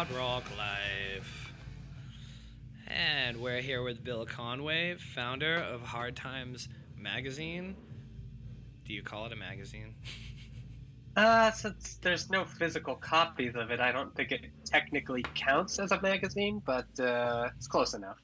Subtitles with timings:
[0.00, 1.52] Hard Rock Life.
[2.86, 6.68] And we're here with Bill Conway, founder of Hard Times
[7.00, 7.76] Magazine.
[8.84, 9.94] Do you call it a magazine?
[11.16, 15.90] Uh, since there's no physical copies of it, I don't think it technically counts as
[15.90, 18.18] a magazine, but uh, it's close enough.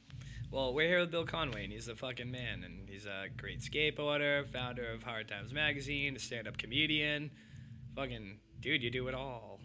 [0.53, 2.63] Well, we're here with Bill Conway, and he's the fucking man.
[2.63, 7.33] And he's a great skateboarder, founder of Hard Times Magazine, a stand up comedian.
[7.97, 9.61] Fucking dude, you do it all.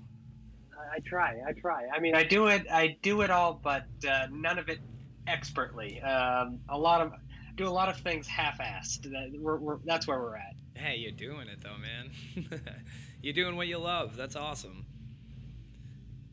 [0.93, 1.87] I try, I try.
[1.93, 4.79] I mean, I do it, I do it all, but uh, none of it
[5.27, 6.01] expertly.
[6.01, 7.13] Um, a lot of
[7.61, 9.03] do a lot of things half-assed.
[9.03, 10.55] That, we're, we're, that's where we're at.
[10.75, 12.61] Hey, you're doing it though, man.
[13.21, 14.15] you're doing what you love.
[14.15, 14.85] That's awesome.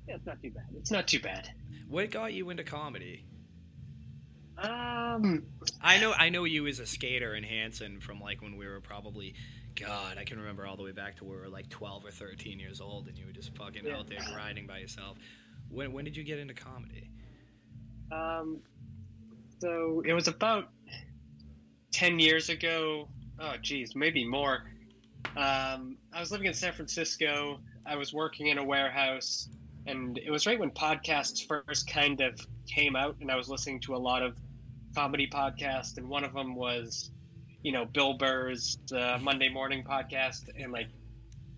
[0.07, 0.65] Yeah, it's not too bad.
[0.77, 1.51] It's not too bad.
[1.89, 3.25] What got you into comedy?
[4.57, 5.45] Um,
[5.81, 8.81] I know I know you as a skater in Hanson from like when we were
[8.81, 9.35] probably
[9.77, 12.11] God, I can remember all the way back to where we were like twelve or
[12.11, 13.97] thirteen years old and you were just fucking Yeah.
[13.99, 15.17] out there grinding by yourself.
[15.71, 17.11] When when did you get into comedy?
[18.11, 18.59] Um,
[19.61, 20.71] so it was about
[21.93, 23.09] 10 years ago.
[23.39, 24.65] Oh, geez, maybe more.
[25.37, 27.61] Um, I was living in San Francisco.
[27.87, 29.49] I was working in a warehouse,
[29.87, 33.81] and it was right when podcasts first kind of came out, and I was listening
[33.81, 34.37] to a lot of
[34.95, 37.11] comedy podcasts, and one of them was,
[37.63, 40.89] you know, Bill Burr's uh, Monday Morning podcast, and like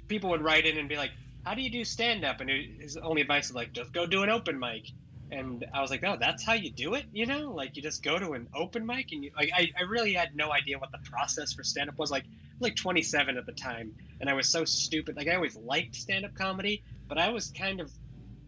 [0.08, 1.12] people would write in and be like,
[1.44, 4.22] "How do you do stand up?" And his only advice is like, "Just go do
[4.22, 4.90] an open mic."
[5.32, 7.50] And I was like, "Oh, that's how you do it," you know?
[7.50, 10.34] Like you just go to an open mic, and you like I, I really had
[10.34, 12.10] no idea what the process for stand up was.
[12.10, 12.24] Like,
[12.58, 15.16] like 27 at the time, and I was so stupid.
[15.16, 17.90] Like I always liked stand up comedy, but I was kind of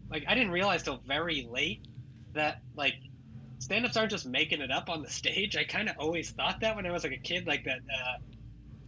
[0.09, 1.87] like I didn't realize till very late
[2.33, 2.95] that like
[3.59, 5.55] stand ups aren't just making it up on the stage.
[5.55, 7.79] I kind of always thought that when I was like a kid, like that.
[7.79, 8.17] Uh,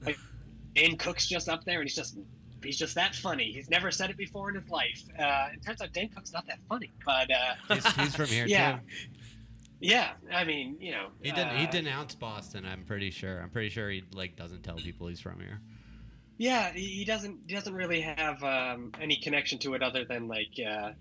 [0.06, 0.18] like
[0.74, 2.18] Dane Cook's just up there, and he's just
[2.66, 3.52] he's just that funny.
[3.52, 5.02] He's never said it before in his life.
[5.18, 8.46] Uh, it turns out Dane Cook's not that funny, but uh, He's, he's from here
[8.48, 8.74] Yeah.
[8.78, 8.80] too.
[9.80, 11.58] yeah, I mean, you know, He didn't.
[11.58, 12.66] He uh, denounced Boston.
[12.66, 13.40] I'm pretty sure.
[13.42, 15.60] I'm pretty sure he like doesn't tell people he's from here.
[16.38, 20.28] Yeah, he he doesn't he doesn't really have um, any connection to it other than
[20.28, 20.92] like uh,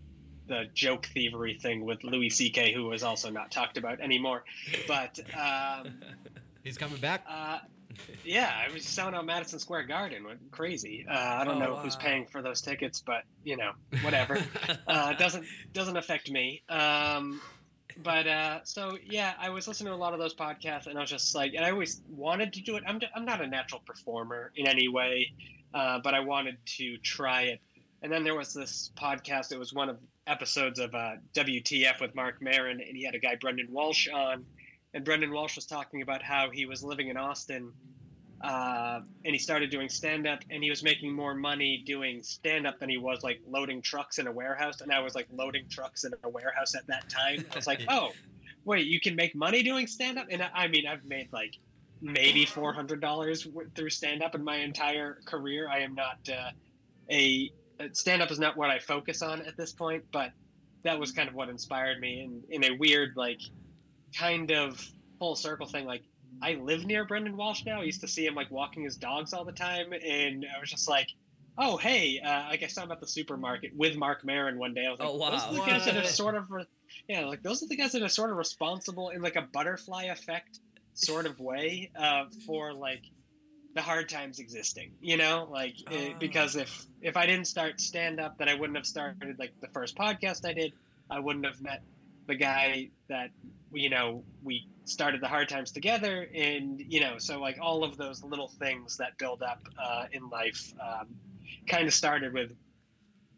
[0.46, 4.44] the joke thievery thing with Louis C.K., who was also not talked about anymore.
[4.86, 6.00] But um,
[6.62, 7.24] He's coming back.
[7.28, 7.58] uh,
[8.24, 10.24] yeah, I was selling out Madison Square Garden.
[10.24, 11.06] Went crazy.
[11.08, 13.72] Uh, I don't Oh, know who's paying for those tickets, but you know,
[14.02, 14.38] whatever.
[14.86, 16.62] uh, doesn't doesn't affect me.
[16.68, 17.40] Um,
[18.02, 21.00] but uh, so yeah, I was listening to a lot of those podcasts, and I
[21.00, 22.82] was just like, and I always wanted to do it.
[22.86, 25.32] I'm I'm not a natural performer in any way,
[25.72, 27.60] uh, but I wanted to try it.
[28.02, 29.50] And then there was this podcast.
[29.52, 33.18] It was one of episodes of uh, WTF with Marc Maron, and he had a
[33.18, 34.44] guy Brendon Walsh on,
[34.94, 37.72] and Brendon Walsh was talking about how he was living in Austin
[38.44, 42.66] uh, and he started doing stand up and he was making more money doing stand
[42.66, 45.66] up than he was like loading trucks in a warehouse and I was like loading
[45.68, 47.44] trucks in a warehouse at that time.
[47.52, 48.12] I was like, "Oh,
[48.64, 51.54] wait, you can make money doing stand up?" And I, I mean, I've made like
[52.02, 55.68] maybe $400 through stand up in my entire career.
[55.70, 56.50] I am not uh,
[57.10, 57.50] a
[57.92, 60.32] stand up is not what I focus on at this point, but
[60.82, 63.40] that was kind of what inspired me and in a weird like
[64.18, 64.84] kind of
[65.18, 66.02] full circle thing like
[66.42, 67.80] I live near Brendon Walsh now.
[67.80, 70.68] I used to see him like walking his dogs all the time, and I was
[70.68, 71.08] just like,
[71.56, 74.84] "Oh, hey!" Uh, like I saw him at the supermarket with Marc Maron one day.
[74.86, 75.66] I was like, Oh, "Those are the wow.
[75.66, 76.66] guys that are sort of, re-
[77.08, 80.04] yeah, like those are the guys that are sort of responsible in like a butterfly
[80.04, 80.58] effect
[80.94, 83.02] sort of way uh, for like
[83.74, 84.90] the hard times existing.
[85.00, 86.16] You know, like eh, Ah.
[86.18, 89.68] because if if I didn't start stand up, then I wouldn't have started like the
[89.68, 90.72] first podcast I did.
[91.08, 91.82] I wouldn't have met
[92.26, 93.30] the guy that
[93.72, 97.96] you know we started the hard times together and you know so like all of
[97.96, 101.08] those little things that build up uh, in life um,
[101.66, 102.52] kind of started with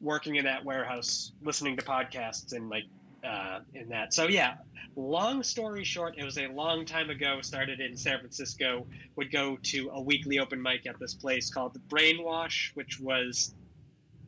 [0.00, 2.84] working in that warehouse listening to podcasts and like
[3.24, 4.12] uh, in that.
[4.14, 4.54] So yeah
[4.96, 9.58] long story short it was a long time ago started in san francisco would go
[9.62, 13.54] to a weekly open mic at this place called the brainwash which was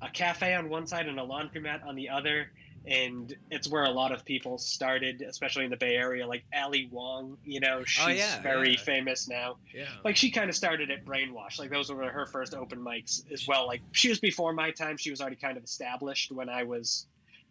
[0.02, 2.50] a cafe on one side and a laundromat on the other
[2.86, 6.26] and it's where a lot of people started, especially in the Bay Area.
[6.26, 8.80] Like Ali Wong, you know, she's Oh, yeah, very yeah.
[8.80, 9.56] famous now.
[9.74, 9.86] yeah.
[10.04, 11.58] Like she kind of started at Brainwash.
[11.58, 13.66] Like those were her first open mics as well.
[13.66, 14.96] Like she was before my time.
[14.96, 17.06] She was already kind of established when I was,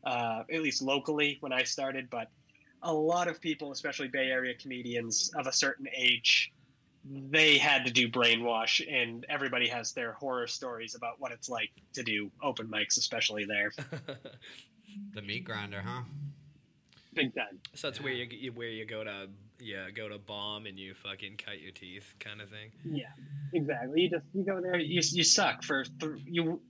[0.06, 2.10] uh, at least locally when I started.
[2.10, 2.30] But
[2.84, 6.52] a lot of people, especially Bay Area comedians of a certain age,
[7.30, 11.70] they had to do brainwash, and everybody has their horror stories about what it's like
[11.94, 13.72] to do open mics, especially there.
[15.14, 16.04] The meat grinder, huh?
[17.14, 17.60] Big time.
[17.74, 19.28] so that's where you, you where you go to
[19.60, 22.72] yeah go to bomb and you fucking cut your teeth kind of thing.
[22.86, 23.06] Yeah,
[23.54, 24.02] exactly.
[24.02, 26.62] You just you go there, you you suck for th- you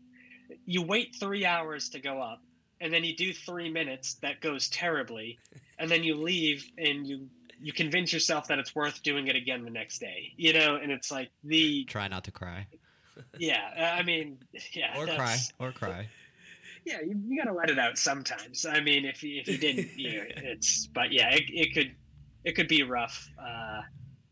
[0.66, 2.42] you wait three hours to go up,
[2.80, 5.38] and then you do three minutes that goes terribly,
[5.80, 7.28] and then you leave and you
[7.60, 10.32] you convince yourself that it's worth doing it again the next day.
[10.38, 12.68] You know, and it's like the Try not to cry.
[13.38, 13.94] yeah.
[13.98, 14.38] I mean,
[14.74, 14.98] yeah.
[14.98, 15.38] Or cry.
[15.60, 16.08] Or cry.
[16.88, 18.66] Yeah, you, you gotta let it out sometimes.
[18.66, 21.94] I mean, if you, if you didn't, you know, it's but yeah, it, it could
[22.46, 23.30] it could be rough.
[23.38, 23.82] Uh,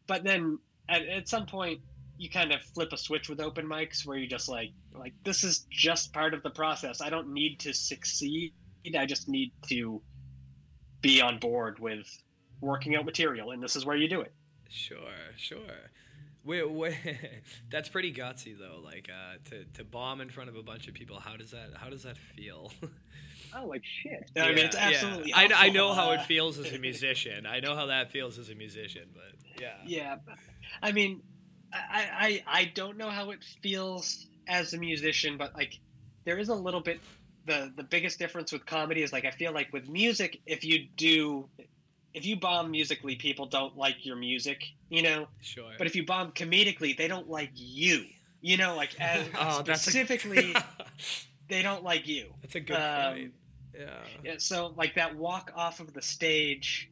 [0.07, 0.57] but then
[0.87, 1.81] at, at some point,
[2.17, 5.43] you kind of flip a switch with open mics where you just like like this
[5.43, 7.01] is just part of the process.
[7.01, 8.53] I don't need to succeed.
[8.97, 10.01] I just need to
[11.01, 12.07] be on board with
[12.61, 14.31] working out material, and this is where you do it.
[14.69, 14.97] Sure,
[15.35, 15.59] sure.
[16.45, 16.95] Wait, wait.
[17.71, 18.79] That's pretty gutsy though.
[18.83, 21.19] Like uh, to to bomb in front of a bunch of people.
[21.19, 22.71] How does that How does that feel?
[23.57, 24.31] Oh, like shit!
[24.37, 24.95] I mean, it's Yeah, yeah.
[24.97, 25.33] absolutely.
[25.33, 27.45] I, I know how it feels as a musician.
[27.45, 29.03] I know how that feels as a musician.
[29.13, 29.75] But yeah.
[29.85, 30.15] Yeah,
[30.81, 31.21] I mean,
[31.71, 35.79] I, I I don't know how it feels as a musician, but like,
[36.25, 36.99] there is a little bit.
[37.45, 40.87] the The biggest difference with comedy is like I feel like with music, if you
[40.97, 41.47] do,
[42.15, 45.27] if you bomb musically, people don't like your music, you know.
[45.41, 45.71] Sure.
[45.77, 48.05] But if you bomb comedically, they don't like you,
[48.41, 48.75] you know.
[48.75, 50.63] Like as oh, specifically, A,
[51.49, 52.33] they don't like you.
[52.41, 53.33] that's a good Um, point.
[53.77, 53.99] Yeah.
[54.23, 56.89] Yeah, so like that walk off of the stage,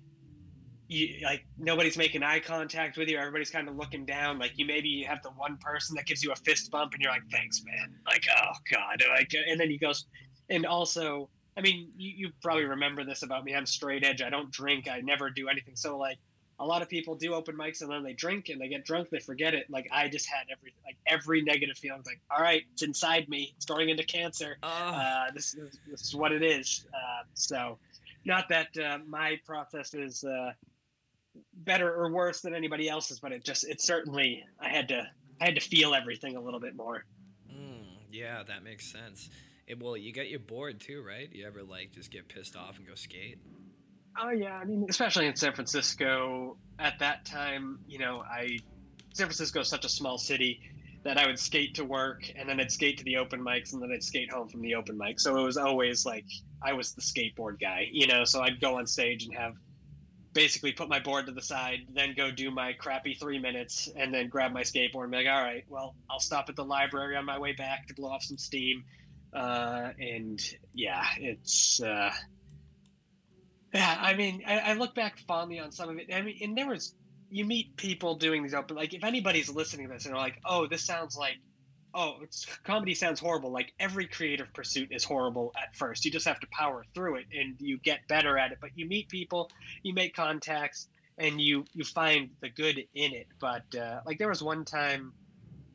[0.89, 3.17] you like nobody's making eye contact with you.
[3.17, 4.37] Everybody's kind of looking down.
[4.37, 7.01] Like you maybe you have the one person that gives you a fist bump, and
[7.01, 10.05] you're like, "Thanks, man." Like, oh god, like, and then he goes,
[10.49, 13.55] and also, I mean, you, you probably remember this about me.
[13.55, 14.21] I'm straight edge.
[14.21, 14.87] I don't drink.
[14.89, 15.75] I never do anything.
[15.75, 16.17] So like.
[16.59, 19.09] A lot of people do open mics and then they drink and they get drunk.
[19.09, 19.65] They forget it.
[19.71, 22.03] Like I just had every like every negative feeling.
[22.05, 23.53] Like all right, it's inside me.
[23.57, 26.85] It's turning into cancer Oh, uh, this, is, this is what it is.
[26.93, 27.79] Uh, so,
[28.23, 30.51] not that uh, my process is uh,
[31.53, 35.07] better or worse than anybody else's, but it just it certainly I had to
[35.41, 37.03] I had to feel everything a little bit more.
[37.51, 39.29] mm, yeah, that makes sense.
[39.67, 41.29] It, well, you get your bored too, right?
[41.31, 43.39] You ever like just get pissed off and go skate?
[44.19, 48.59] Oh yeah, I mean, especially in San Francisco at that time, you know, I
[49.13, 50.59] San Francisco is such a small city
[51.03, 53.81] that I would skate to work and then I'd skate to the open mics and
[53.81, 55.19] then I'd skate home from the open mic.
[55.19, 56.25] So it was always like
[56.61, 58.23] I was the skateboard guy, you know.
[58.23, 59.53] So I'd go on stage and have
[60.33, 64.13] basically put my board to the side, then go do my crappy three minutes, and
[64.13, 67.15] then grab my skateboard and be like, all right, well, I'll stop at the library
[67.15, 68.83] on my way back to blow off some steam.
[69.33, 70.41] Uh, and
[70.73, 71.81] yeah, it's.
[71.81, 72.11] Uh,
[73.73, 76.13] yeah, I mean, I, I look back fondly on some of it.
[76.13, 76.93] I mean, and there was
[77.33, 80.39] you meet people doing these open like if anybody's listening to this and they're like,
[80.45, 81.37] oh, this sounds like,
[81.95, 82.17] oh,
[82.63, 83.51] comedy sounds horrible.
[83.51, 86.05] Like every creative pursuit is horrible at first.
[86.05, 88.59] You just have to power through it and you get better at it.
[88.61, 89.49] But you meet people,
[89.81, 90.87] you make contacts,
[91.17, 93.27] and you you find the good in it.
[93.39, 95.13] But uh, like there was one time,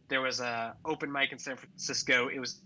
[0.09, 2.29] there was a open mic in San Francisco.
[2.29, 2.61] It was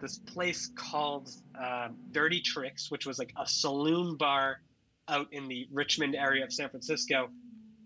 [0.00, 1.30] this place called
[1.60, 4.60] uh, Dirty Tricks, which was like a saloon bar
[5.08, 7.30] out in the Richmond area of San Francisco,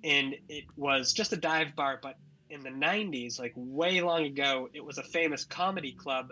[0.04, 1.98] and it was just a dive bar.
[2.02, 2.16] But
[2.50, 6.28] in the '90s, like way long ago, it was a famous comedy club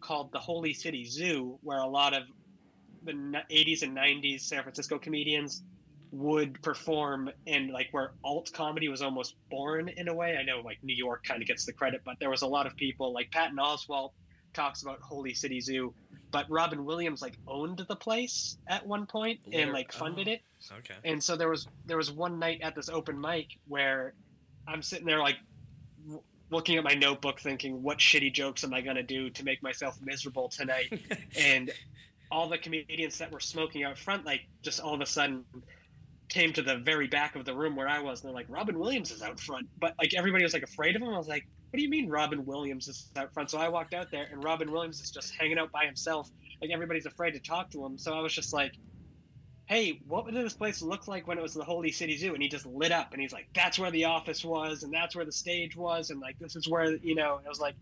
[0.00, 2.24] called the Holy City Zoo, where a lot of
[3.04, 5.62] the '80s and '90s San Francisco comedians
[6.10, 10.36] would perform, and like where alt comedy was almost born in a way.
[10.36, 12.66] I know like New York kind of gets the credit, but there was a lot
[12.66, 14.10] of people like Patton Oswalt
[14.52, 15.94] talks about Holy City Zoo,
[16.30, 20.32] but Robin Williams like owned the place at one point and like funded oh.
[20.32, 20.40] it.
[20.78, 20.94] Okay.
[21.04, 24.14] And so there was there was one night at this open mic where
[24.66, 25.36] I'm sitting there like
[26.04, 29.62] w- looking at my notebook, thinking, "What shitty jokes am I gonna do to make
[29.62, 31.00] myself miserable tonight?"
[31.38, 31.70] and
[32.30, 35.44] all the comedians that were smoking out front, like just all of a sudden
[36.28, 38.78] came to the very back of the room where I was, and they're like, "Robin
[38.78, 41.08] Williams is out front," but like everybody was like afraid of him.
[41.08, 43.94] I was like, "What do you mean Robin Williams is out front?" So I walked
[43.94, 46.30] out there, and Robin Williams is just hanging out by himself.
[46.60, 47.98] Like everybody's afraid to talk to him.
[47.98, 48.74] So I was just like,
[49.66, 52.42] "Hey, what did this place look like when it was the Holy City Zoo?" And
[52.42, 55.24] he just lit up, and he's like, "That's where the office was, and that's where
[55.24, 57.74] the stage was, and like this is where you know." I was like.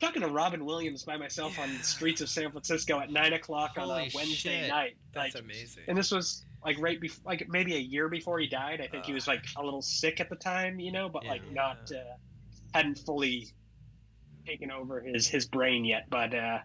[0.00, 3.74] Talking to Robin Williams by myself on the streets of San Francisco at nine o'clock
[3.78, 4.68] on a Wednesday shit.
[4.68, 4.96] night.
[5.14, 5.84] That's like, amazing.
[5.86, 8.80] and this was like right before, like maybe a year before he died.
[8.80, 9.14] I think he Uh.
[9.14, 12.16] was like a little sick at the time, you know, but like not uh,
[12.74, 13.48] hadn't fully
[14.46, 16.10] taken over his his brain yet.
[16.10, 16.58] But uh,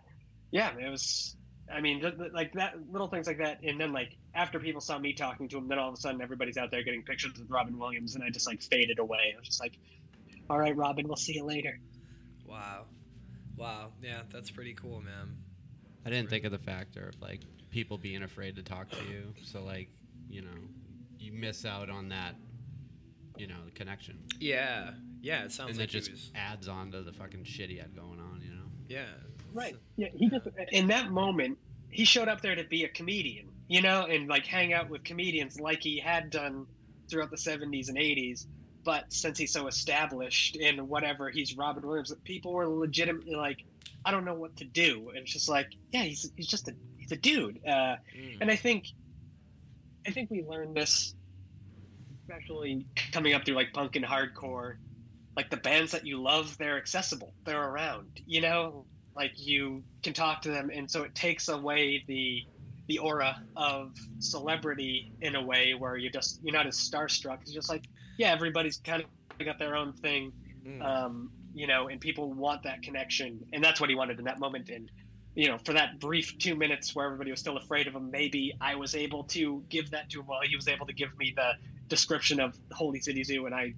[0.51, 1.35] yeah, it was.
[1.71, 4.81] I mean, th- th- like that little things like that, and then like after people
[4.81, 7.33] saw me talking to him, then all of a sudden everybody's out there getting pictures
[7.37, 9.33] with Robin Williams, and I just like faded away.
[9.35, 9.77] I was just like,
[10.49, 11.79] all right, Robin, we'll see you later.
[12.47, 12.85] Wow.
[13.55, 13.91] Wow.
[14.01, 15.35] Yeah, that's pretty cool, man.
[16.05, 19.33] I didn't think of the factor of like people being afraid to talk to you.
[19.43, 19.89] So like,
[20.27, 20.57] you know,
[21.19, 22.33] you miss out on that,
[23.37, 24.17] you know, connection.
[24.39, 24.91] Yeah.
[25.21, 26.31] Yeah, it sounds and like it just was.
[26.35, 28.63] adds on to the fucking shit he had going on, you know.
[28.88, 29.05] Yeah.
[29.53, 29.75] Right.
[29.97, 31.57] Yeah, he just in that moment
[31.89, 35.03] he showed up there to be a comedian, you know, and like hang out with
[35.03, 36.65] comedians like he had done
[37.09, 38.45] throughout the 70s and 80s.
[38.83, 43.65] But since he's so established in whatever he's Robin Williams, people were legitimately like,
[44.05, 45.09] I don't know what to do.
[45.09, 47.59] And it's just like, yeah, he's he's just a he's a dude.
[47.67, 48.38] Uh, Mm.
[48.41, 48.85] and I think
[50.07, 51.13] I think we learned this
[52.27, 54.75] especially coming up through like punk and hardcore.
[55.36, 57.33] Like the bands that you love, they're accessible.
[57.45, 58.21] They're around.
[58.25, 62.43] You know, like you can talk to them, and so it takes away the
[62.88, 67.41] the aura of celebrity in a way where you just you're not as starstruck.
[67.41, 67.86] It's just like
[68.17, 70.33] yeah, everybody's kind of got their own thing,
[70.65, 70.83] Mm.
[70.83, 74.39] um, you know, and people want that connection, and that's what he wanted in that
[74.39, 74.69] moment.
[74.69, 74.91] And
[75.36, 78.53] you know, for that brief two minutes where everybody was still afraid of him, maybe
[78.59, 81.33] I was able to give that to him while he was able to give me
[81.36, 81.51] the
[81.88, 83.74] description of Holy City Zoo, and I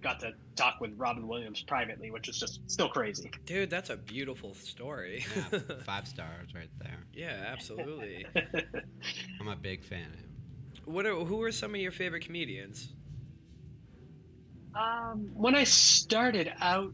[0.00, 3.30] got to talk with Robin Williams privately, which is just still crazy.
[3.46, 5.24] Dude, that's a beautiful story.
[5.52, 6.98] Yeah, five stars right there.
[7.12, 8.26] yeah, absolutely.
[9.40, 10.30] I'm a big fan of him.
[10.84, 12.92] What are who are some of your favorite comedians?
[14.74, 16.92] Um, when I started out,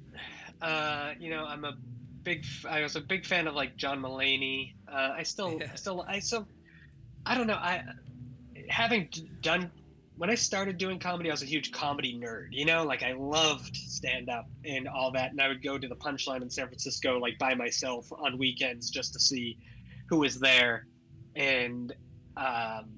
[0.62, 1.74] uh, you know, I'm a
[2.22, 2.44] big.
[2.68, 4.74] I was a big fan of like John Mulaney.
[4.90, 5.68] Uh, I still, Yeah.
[5.72, 6.48] I still, I still,
[7.26, 7.54] I don't know.
[7.54, 7.84] I
[8.68, 9.08] having
[9.42, 9.70] done
[10.16, 12.48] when I started doing comedy, I was a huge comedy nerd.
[12.50, 15.88] You know, like I loved stand up and all that, and I would go to
[15.88, 19.58] the Punchline in San Francisco like by myself on weekends just to see
[20.08, 20.86] who was there,
[21.34, 21.92] and
[22.36, 22.90] um,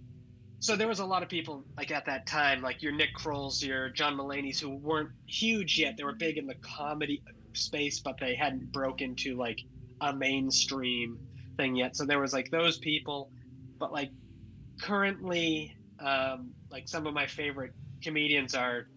[0.58, 3.62] so there was a lot of people like at that time, like your Nick Kroll's,
[3.62, 5.96] your John Mulaney's, who weren't huge yet.
[5.96, 9.60] They were big in the comedy space, but they hadn't broken to like
[10.00, 11.18] a mainstream
[11.56, 11.96] thing yet.
[11.96, 13.30] So there was like those people,
[13.78, 14.10] but like
[14.80, 18.88] currently, um, like some of my favorite comedians are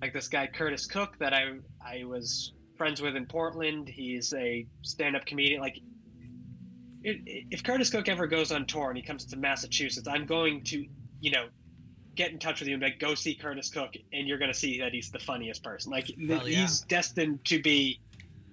[0.00, 3.88] like this guy Curtis Cook that I I was friends with in Portland.
[3.88, 5.60] He's a stand-up comedian.
[5.60, 5.78] Like
[7.02, 7.16] if
[7.50, 10.86] if Curtis Cook ever goes on tour and he comes to Massachusetts, I'm going to,
[11.20, 11.46] you know,
[12.14, 14.52] get in touch with you and be like, go see Curtis Cook, and you're going
[14.52, 15.90] to see that he's the funniest person.
[15.90, 16.38] Like yeah.
[16.40, 18.00] he's destined to be.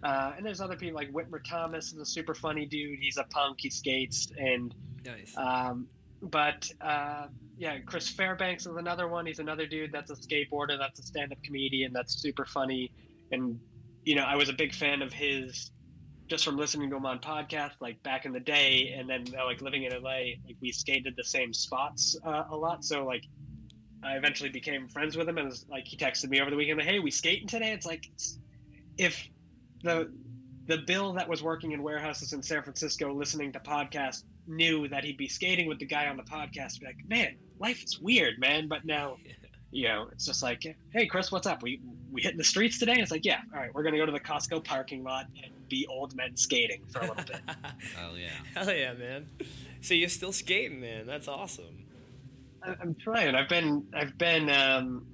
[0.04, 3.00] Uh, and there's other people like Whitmer Thomas is a super funny dude.
[3.00, 3.60] He's a punk.
[3.62, 4.74] He skates and
[5.06, 5.36] Nice.
[5.38, 5.88] um,
[6.24, 9.26] but uh, yeah, Chris Fairbanks is another one.
[9.26, 12.92] He's another dude that's a skateboarder, that's a stand-up comedian, that's super funny.
[13.32, 13.60] And
[14.04, 15.72] you know, I was a big fan of his
[16.32, 19.46] just from listening to him on podcasts, like back in the day, and then uh,
[19.46, 22.86] like living in LA, like we skated the same spots uh, a lot.
[22.86, 23.24] So like,
[24.02, 26.80] I eventually became friends with him, and was, like he texted me over the weekend,
[26.80, 28.40] like, "Hey, we skating today?" It's like, it's,
[28.98, 29.28] if
[29.84, 30.10] the
[30.68, 35.04] the Bill that was working in warehouses in San Francisco listening to podcasts knew that
[35.04, 38.40] he'd be skating with the guy on the podcast, be like, man, life is weird,
[38.40, 38.68] man.
[38.68, 39.18] But now,
[39.72, 40.64] you know, it's just like,
[40.94, 41.64] hey, Chris, what's up?
[41.64, 42.96] We we hitting the streets today?
[42.98, 45.88] It's like, yeah, all right, we're gonna go to the Costco parking lot and be
[45.90, 47.40] old men skating for a little bit.
[47.96, 48.30] Hell yeah.
[48.54, 49.28] Hell yeah, man.
[49.82, 51.08] So you're still skating, man.
[51.08, 51.86] That's awesome.
[52.64, 53.34] I- I'm trying.
[53.36, 54.50] I've been I've been.
[54.50, 55.06] Um,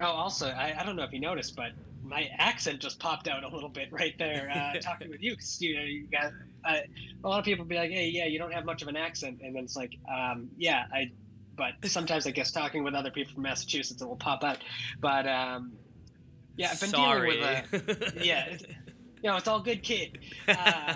[0.00, 3.44] oh, also, I, I don't know if you noticed, but my accent just popped out
[3.44, 6.32] a little bit right there uh, talking with you because you know you got
[6.64, 6.78] uh,
[7.24, 9.40] a lot of people be like, hey, yeah, you don't have much of an accent,
[9.42, 11.10] and then it's like, um, yeah, I.
[11.54, 14.58] But sometimes I guess talking with other people from Massachusetts, it will pop out.
[15.00, 15.72] But um,
[16.56, 17.36] yeah, I've been Sorry.
[17.36, 18.62] dealing with a, yeah, it's,
[19.22, 20.18] you know, it's all good, kid.
[20.48, 20.94] Uh,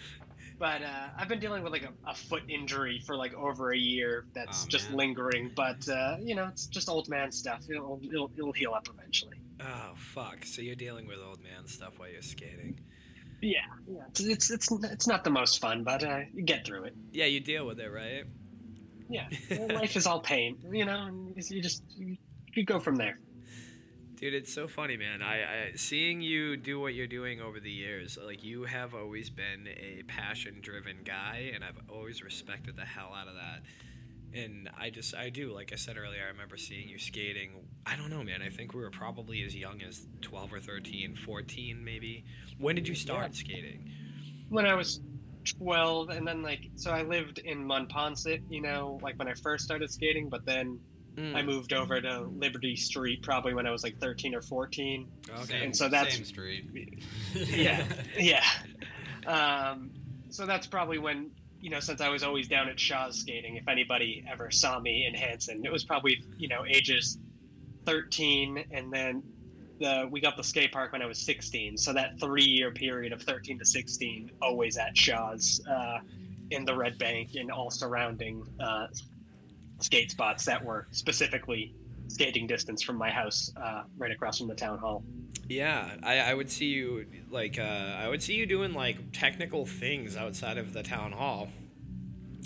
[0.58, 3.76] but uh, I've been dealing with like a, a foot injury for like over a
[3.76, 5.50] year that's Oh, just lingering.
[5.54, 7.60] But uh, you know, it's just old man stuff.
[7.68, 9.36] It'll, it'll it'll heal up eventually.
[9.64, 10.44] Oh fuck.
[10.44, 12.80] So you're dealing with old man stuff while you're skating.
[13.40, 14.02] Yeah, yeah.
[14.08, 16.94] It's it's it's, not the most fun, but uh, you get through it.
[17.12, 18.24] Yeah, you deal with it, right?
[19.08, 19.28] Yeah,
[19.74, 20.58] life is all pain.
[20.70, 22.16] You know, you just you,
[22.54, 23.18] you go from there.
[24.14, 25.20] Dude, it's so funny, man.
[25.20, 29.28] I, I seeing you do what you're doing over the years, like you have always
[29.28, 33.62] been a passion-driven guy, and I've always respected the hell out of that.
[34.34, 37.50] And I just, I do, like I said earlier, I remember seeing you skating.
[37.84, 38.40] I don't know, man.
[38.42, 42.24] I think we were probably as young as 12 or 13, 14, maybe.
[42.58, 43.90] When did you start skating?
[44.48, 45.00] when I was
[45.58, 49.64] 12, and then like, so I lived in Monponsett, you know, like when I first
[49.64, 50.78] started skating, but then
[51.14, 55.06] Mm, I moved over to Liberty Street probably when I was like 13 or 14.
[55.28, 55.44] Okay.
[55.44, 57.02] Same, And so that's- same street.
[57.34, 57.84] Yeah,
[58.18, 58.42] yeah.
[59.26, 59.90] Um,
[60.30, 61.30] so that's probably when,
[61.62, 65.06] you know, since I was always down at Shaw's skating, if anybody ever saw me
[65.06, 67.18] in Hanson, it was probably, you know, ages
[67.86, 69.22] 13 and then
[69.78, 73.12] the we got the skate park when I was 16, so that three year period
[73.12, 75.98] of 13 to 16, always at Shaw's uh,
[76.50, 78.88] in the Red Bank and all surrounding uh,
[79.80, 81.74] skate spots that were specifically
[82.12, 85.02] skating distance from my house, uh, right across from the town hall.
[85.48, 89.66] Yeah, I, I would see you like uh, I would see you doing like technical
[89.66, 91.48] things outside of the town hall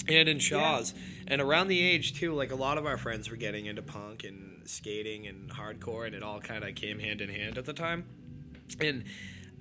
[0.08, 0.94] and in Shaw's
[1.26, 2.35] and around the age too.
[2.35, 6.14] Like a lot of our friends were getting into punk and skating and hardcore, and
[6.14, 8.04] it all kind of came hand in hand at the time.
[8.80, 9.04] And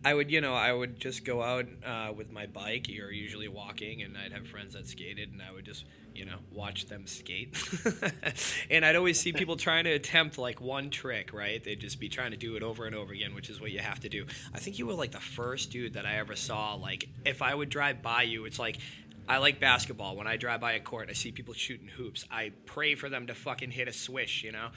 [0.03, 3.47] I would, you know, I would just go out uh, with my bike, or usually
[3.47, 5.85] walking, and I'd have friends that skated, and I would just,
[6.15, 7.55] you know, watch them skate.
[8.69, 11.63] and I'd always see people trying to attempt like one trick, right?
[11.63, 13.79] They'd just be trying to do it over and over again, which is what you
[13.79, 14.25] have to do.
[14.53, 16.75] I think you were like the first dude that I ever saw.
[16.75, 18.77] Like, if I would drive by you, it's like
[19.27, 20.15] I like basketball.
[20.15, 22.25] When I drive by a court, I see people shooting hoops.
[22.31, 24.69] I pray for them to fucking hit a swish, you know?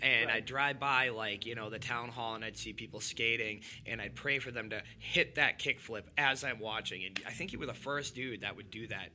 [0.00, 0.36] And Right.
[0.36, 4.00] I'd drive by, like, you know, the town hall and I'd see people skating and
[4.00, 7.04] I'd pray for them to hit that kickflip as I'm watching.
[7.04, 9.08] And I think you were the first dude that would do that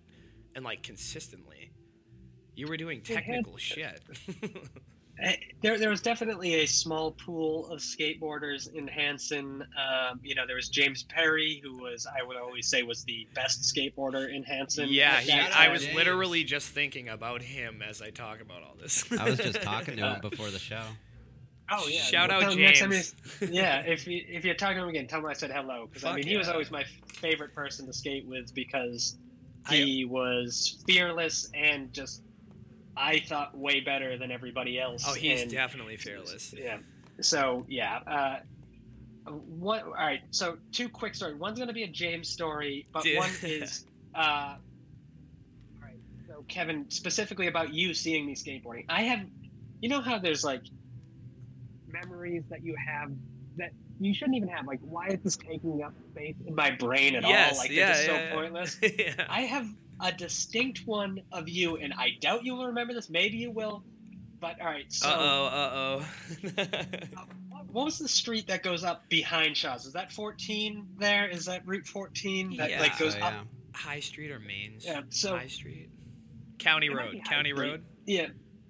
[0.55, 1.71] and, like, consistently.
[2.55, 4.01] You were doing It had- technical shit.
[5.21, 9.61] Eh, There, there was definitely a small pool of skateboarders in Hanson.
[9.61, 13.27] Um, you know, there was James Perry, who was, I would always say, was the
[13.35, 14.87] best skateboarder in Hanson.
[14.89, 15.95] yeah, he, I was James.
[15.95, 19.05] literally just thinking about him as I talk about all this.
[19.19, 20.81] I was just talking to him before the show.
[21.71, 22.01] Oh yeah!
[22.01, 23.13] Shout Well, out tell him James.
[23.39, 25.85] he's- yeah, if you if you talk to him again, tell him I said hello
[25.87, 26.83] because I Fuck mean he was always my
[27.13, 29.15] favorite person to skate with because
[29.67, 32.21] I- he was fearless and just
[32.95, 35.03] I thought way better than everybody else.
[35.07, 36.53] Oh, he's and- definitely fearless.
[36.57, 36.77] Yeah.
[37.21, 37.99] So yeah.
[39.25, 39.83] Uh, what?
[39.83, 40.21] All right.
[40.31, 41.35] So two quick stories.
[41.37, 43.19] One's going to be a James story, but Yeah.
[43.19, 43.85] one is.
[44.13, 44.57] Uh, all
[45.81, 45.97] right.
[46.27, 49.21] So Kevin, specifically about you seeing me skateboarding, I have.
[49.81, 50.61] You know how there's like
[51.91, 53.11] memories that you have
[53.57, 54.65] that you shouldn't even have.
[54.65, 57.57] Like, why is this taking up space in my brain at yes, all?
[57.59, 58.33] Like, yeah, they're yeah, so yeah.
[58.33, 58.77] pointless.
[58.97, 59.25] yeah.
[59.29, 59.67] I have
[59.99, 63.09] a distinct one of you, and I doubt you will remember this.
[63.09, 63.83] Maybe you will.
[64.39, 64.91] But all right.
[64.91, 65.07] So.
[65.09, 66.03] Uh oh, uh
[66.55, 67.03] oh.
[67.71, 69.87] What was the street that goes up behind Shaw's?
[69.87, 71.27] Is that 14 there?
[71.27, 72.81] Is that Route 14 that Yeah.
[72.81, 73.33] like goes So, up?
[73.73, 74.77] High Street or Main?
[74.79, 75.89] Yeah, so- High Street.
[76.59, 77.11] County Road.
[77.13, 77.69] be High County Street.
[77.71, 77.83] Road.
[78.05, 78.27] Yeah,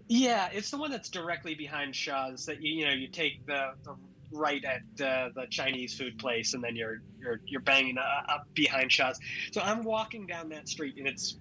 [0.08, 0.50] yeah.
[0.54, 2.46] It's the one that's directly behind Shaw's.
[2.46, 3.96] That you you know you take the, the
[4.34, 8.92] right at uh, the Chinese food place, and then you're you're you're banging up behind
[8.92, 9.20] Shaw's.
[9.52, 11.38] So I'm walking down that street, and it's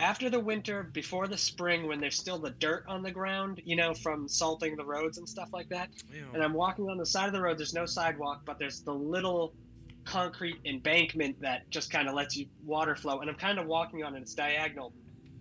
[0.00, 3.76] after the winter, before the spring, when there's still the dirt on the ground, you
[3.76, 5.90] know, from salting the roads and stuff like that.
[6.12, 6.24] Ew.
[6.32, 7.58] and I'm walking on the side of the road.
[7.58, 9.52] There's no sidewalk, but there's the little
[10.04, 13.20] concrete embankment that just kind of lets you water flow.
[13.20, 14.22] And I'm kind of walking on it.
[14.22, 14.92] It's diagonal,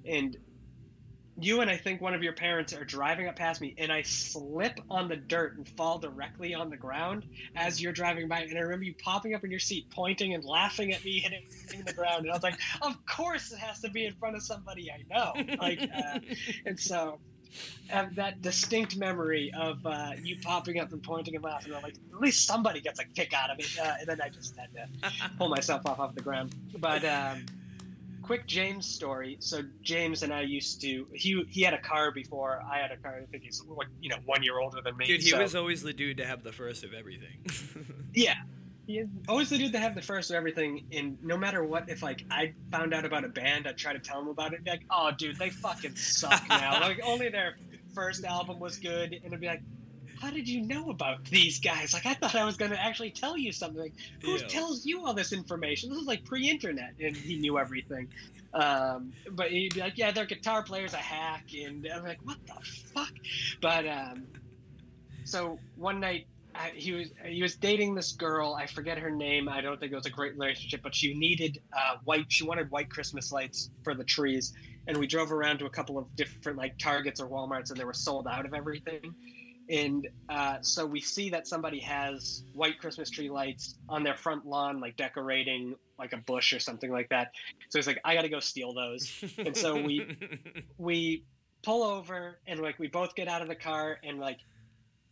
[0.06, 0.36] and
[1.42, 4.02] you and I think one of your parents are driving up past me, and I
[4.02, 7.26] slip on the dirt and fall directly on the ground
[7.56, 8.42] as you're driving by.
[8.42, 11.84] And I remember you popping up in your seat, pointing and laughing at me hitting
[11.86, 12.22] the ground.
[12.22, 15.04] And I was like, "Of course, it has to be in front of somebody I
[15.10, 16.20] know." Like, uh,
[16.66, 17.20] and so
[17.88, 21.70] have that distinct memory of uh, you popping up and pointing and laughing.
[21.70, 23.78] And I'm like, at least somebody gets a kick out of it.
[23.80, 26.56] Uh, and then I just had to pull myself off off the ground.
[26.78, 27.46] But um,
[28.30, 29.38] quick James story.
[29.40, 31.08] So James and I used to.
[31.14, 33.20] He he had a car before I had a car.
[33.24, 35.08] I think he's like you know one year older than me.
[35.08, 37.44] Dude, he so- was always the dude to have the first of everything.
[38.14, 38.36] yeah.
[38.86, 41.90] He is always the dude to have the first of everything, and no matter what,
[41.90, 44.64] if like I found out about a band, I'd try to tell him about it.
[44.64, 46.80] Be like, "Oh, dude, they fucking suck now.
[46.82, 47.58] like, only their
[47.96, 49.62] first album was good." And it'd be like,
[50.20, 51.94] "How did you know about these guys?
[51.94, 53.92] Like, I thought I was gonna actually tell you something.
[54.22, 54.48] Who Yeah.
[54.48, 55.90] tells you all this information?
[55.90, 58.10] This is like pre-internet, and he knew everything.
[58.54, 62.38] Um, but he'd be like, "Yeah, their guitar player's a hack," and I'm like, "What
[62.48, 62.56] the
[62.94, 63.14] fuck?"
[63.62, 64.28] But um,
[65.24, 68.56] so one night I, he was he was dating this girl.
[68.56, 69.48] I forget her name.
[69.48, 72.26] I don't think it was a great relationship, but she needed uh, white.
[72.30, 74.54] She wanted white Christmas lights for the trees,
[74.88, 77.86] and we drove around to a couple of different like Targets or WalMarts, and they
[77.86, 79.14] were sold out of everything.
[79.70, 84.46] And uh, so we see that somebody has white Christmas tree lights on their front
[84.46, 87.28] lawn, like decorating like a bush or something like that.
[87.70, 89.24] So he's like, I got to go steal those.
[89.38, 90.18] And so we-
[90.78, 91.24] we
[91.64, 94.38] pull over and like we both get out of the car and like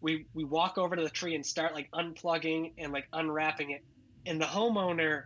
[0.02, 3.82] we we walk over to the tree and start like unplugging and like unwrapping it.
[4.26, 5.24] And the homeowner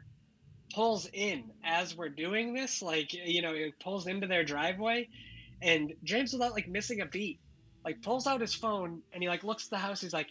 [0.73, 5.07] pulls in as we're doing this like you know it pulls into their driveway.
[5.61, 7.39] And james without like missing a beat
[7.85, 10.01] like pulls out his phone and he like looks at the house.
[10.01, 10.29] He's like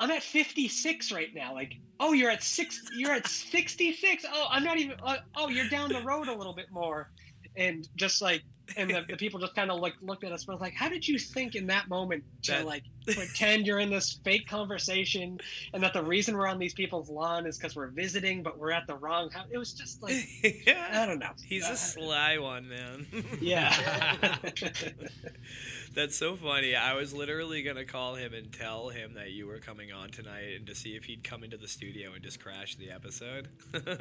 [0.00, 1.54] i'm at 56 right now.
[1.54, 5.68] Like oh you're at six you're at 66 oh i'm not even uh, oh you're
[5.68, 7.10] down the road a little bit more.
[7.56, 8.42] And just like
[8.76, 10.74] and the, the people just kind of like looked at us but I was like
[10.74, 14.46] how did you think in that moment to That- like pretend you're in this fake
[14.48, 15.38] conversation
[15.72, 18.70] and that the reason we're on these people's lawn is because we're visiting, but we're
[18.72, 19.46] at the wrong house.
[19.50, 20.14] It was just like,
[20.66, 21.30] I don't know.
[21.44, 23.06] He's Uh, a sly one, man.
[23.40, 24.26] Yeah.
[25.94, 26.74] That's so funny.
[26.74, 30.54] I was literally gonna call him and tell him that you were coming on tonight,
[30.56, 33.48] and to see if he'd come into the studio and just crash the episode.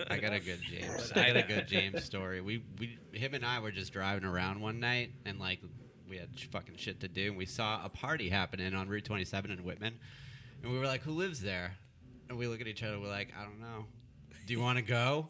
[0.09, 1.11] I got a good James.
[1.13, 2.39] I got a good James story.
[2.41, 5.59] We we him and I were just driving around one night and like
[6.11, 9.49] we had fucking shit to do and we saw a party happening on Route 27
[9.49, 9.97] in Whitman
[10.61, 11.73] and we were like, who lives there?
[12.29, 12.99] And we look at each other.
[12.99, 13.85] We're like, I don't know.
[14.45, 15.27] Do you want to go?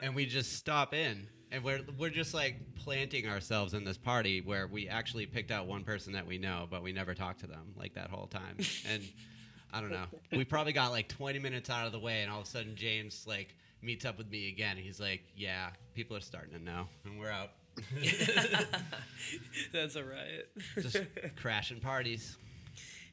[0.00, 1.28] And we just stop in.
[1.50, 5.66] And we're, we're just like planting ourselves in this party where we actually picked out
[5.66, 8.56] one person that we know, but we never talked to them like that whole time.
[8.88, 9.02] And
[9.72, 10.06] I don't know.
[10.32, 12.74] We probably got like 20 minutes out of the way, and all of a sudden
[12.74, 14.76] James like meets up with me again.
[14.76, 17.50] He's like, "Yeah, people are starting to know," and we're out
[19.72, 20.50] That's a riot.
[20.80, 20.96] just
[21.36, 22.36] crashing parties.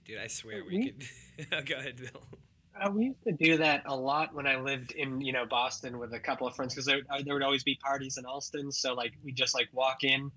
[0.06, 0.92] Dude, I swear We- we
[1.48, 1.66] could.
[1.68, 2.22] Go ahead, Bill.
[2.82, 6.00] Uh, we used to do that a lot when I lived in you know Boston
[6.00, 8.72] with a couple of friends because there, uh, there would always be parties in Allston.
[8.72, 10.32] So like we just like walk in,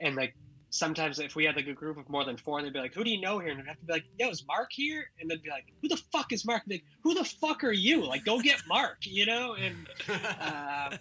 [0.00, 0.36] and like
[0.70, 3.02] sometimes if we had like a group of more than four, they'd be like, "Who
[3.02, 5.28] do you know here?" And I'd have to be like, "Yo, is Mark here?" And
[5.28, 8.06] they'd be like, "Who the fuck is Mark?" And like, "Who the fuck are you?"
[8.06, 9.54] Like, go get Mark, you know?
[9.54, 9.88] And
[10.40, 10.96] uh,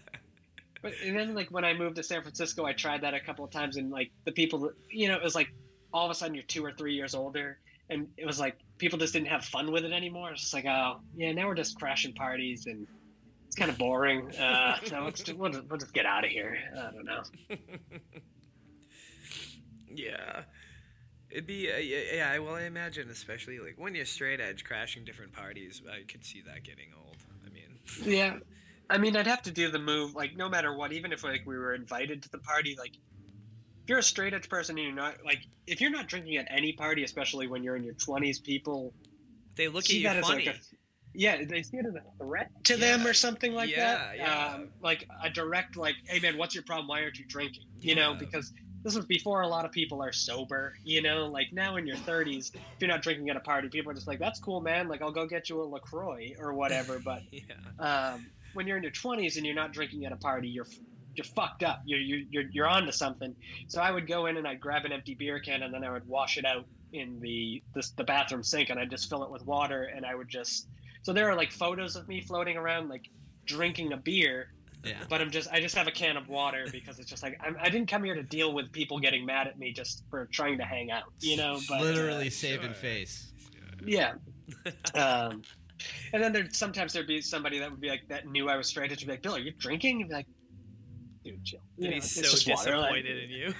[0.81, 3.45] but and then like when I moved to San Francisco, I tried that a couple
[3.45, 5.49] of times, and like the people, you know, it was like
[5.93, 8.99] all of a sudden you're two or three years older, and it was like people
[8.99, 10.31] just didn't have fun with it anymore.
[10.31, 12.87] It's just like, oh yeah, now we're just crashing parties, and
[13.47, 14.29] it's kind of boring.
[14.35, 16.57] Uh, so let's just, we'll, just, we'll just get out of here.
[16.77, 17.23] I don't know.
[19.93, 20.43] yeah.
[21.31, 22.39] It'd be uh, yeah, yeah.
[22.39, 25.81] Well, I imagine, especially like when you're straight edge, crashing different parties.
[25.87, 27.17] I could see that getting old.
[27.45, 28.37] I mean, Yeah.
[28.89, 31.43] I mean, I'd have to do the move, like, no matter what, even if, like,
[31.45, 34.95] we were invited to the party, like, if you're a straight edge person and you're
[34.95, 38.39] not, like, if you're not drinking at any party, especially when you're in your 20s,
[38.43, 38.93] people
[39.55, 40.45] they look at that you as, funny.
[40.45, 40.59] like, a,
[41.13, 44.17] yeah, they see it as a threat to them or something like Yeah, that.
[44.17, 44.53] yeah.
[44.53, 46.87] Um, like, a direct, like, hey, man, what's your problem?
[46.87, 47.65] Why aren't you drinking?
[47.79, 48.51] You know, because
[48.83, 51.97] this was before a lot of people are sober, you know, like, now in your
[51.97, 54.87] 30s, if you're not drinking at a party, people are just like, that's cool, man.
[54.87, 57.55] Like, I'll go get you a LaCroix or whatever, but yeah.
[57.79, 60.67] um, when you're in your 20s and you're not drinking at a party, you're
[61.15, 61.81] you're fucked up.
[61.85, 63.35] You're you're you're, you're on to something.
[63.67, 65.91] So I would go in and I'd grab an empty beer can and then I
[65.91, 69.29] would wash it out in the the, the bathroom sink and I'd just fill it
[69.31, 70.67] with water and I would just.
[71.01, 73.09] So there are like photos of me floating around like
[73.45, 74.97] drinking a beer, Yeah.
[75.09, 77.57] but I'm just I just have a can of water because it's just like I'm,
[77.59, 80.57] I didn't come here to deal with people getting mad at me just for trying
[80.59, 81.59] to hang out, you know.
[81.67, 82.73] But uh, Literally saving sure.
[82.75, 83.31] face.
[83.85, 84.13] yeah.
[84.95, 85.43] Um,
[86.13, 88.67] and then there sometimes there'd be somebody that would be like that knew I was
[88.67, 89.01] straight edge.
[89.01, 90.27] Would be like, "Bill, are you drinking?" And be like,
[91.23, 93.53] "Dude, chill." You and know, he's so water, like- disappointed in you.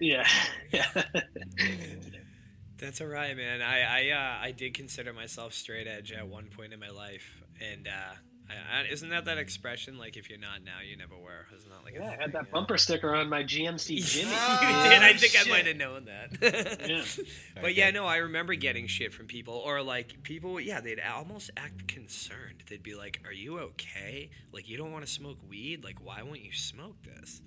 [0.00, 0.26] yeah,
[0.72, 1.02] yeah.
[2.78, 3.60] That's all right, man.
[3.60, 7.42] I I uh, I did consider myself straight edge at one point in my life,
[7.60, 8.14] and uh,
[8.50, 11.46] I, I, isn't that that expression like if you're not now, you never were?
[11.56, 12.50] Isn't that like yeah, I had that yeah?
[12.52, 14.30] bumper sticker on my GMC oh, you Jimmy.
[14.30, 14.34] did.
[14.34, 16.78] Oh, I think I might have known that.
[16.90, 17.24] Yeah.
[17.62, 21.50] But yeah, no, I remember getting shit from people, or like people, yeah, they'd almost
[21.56, 22.64] act concerned.
[22.68, 24.30] They'd be like, "Are you okay?
[24.52, 25.84] Like, you don't want to smoke weed?
[25.84, 27.42] Like, why won't you smoke this?"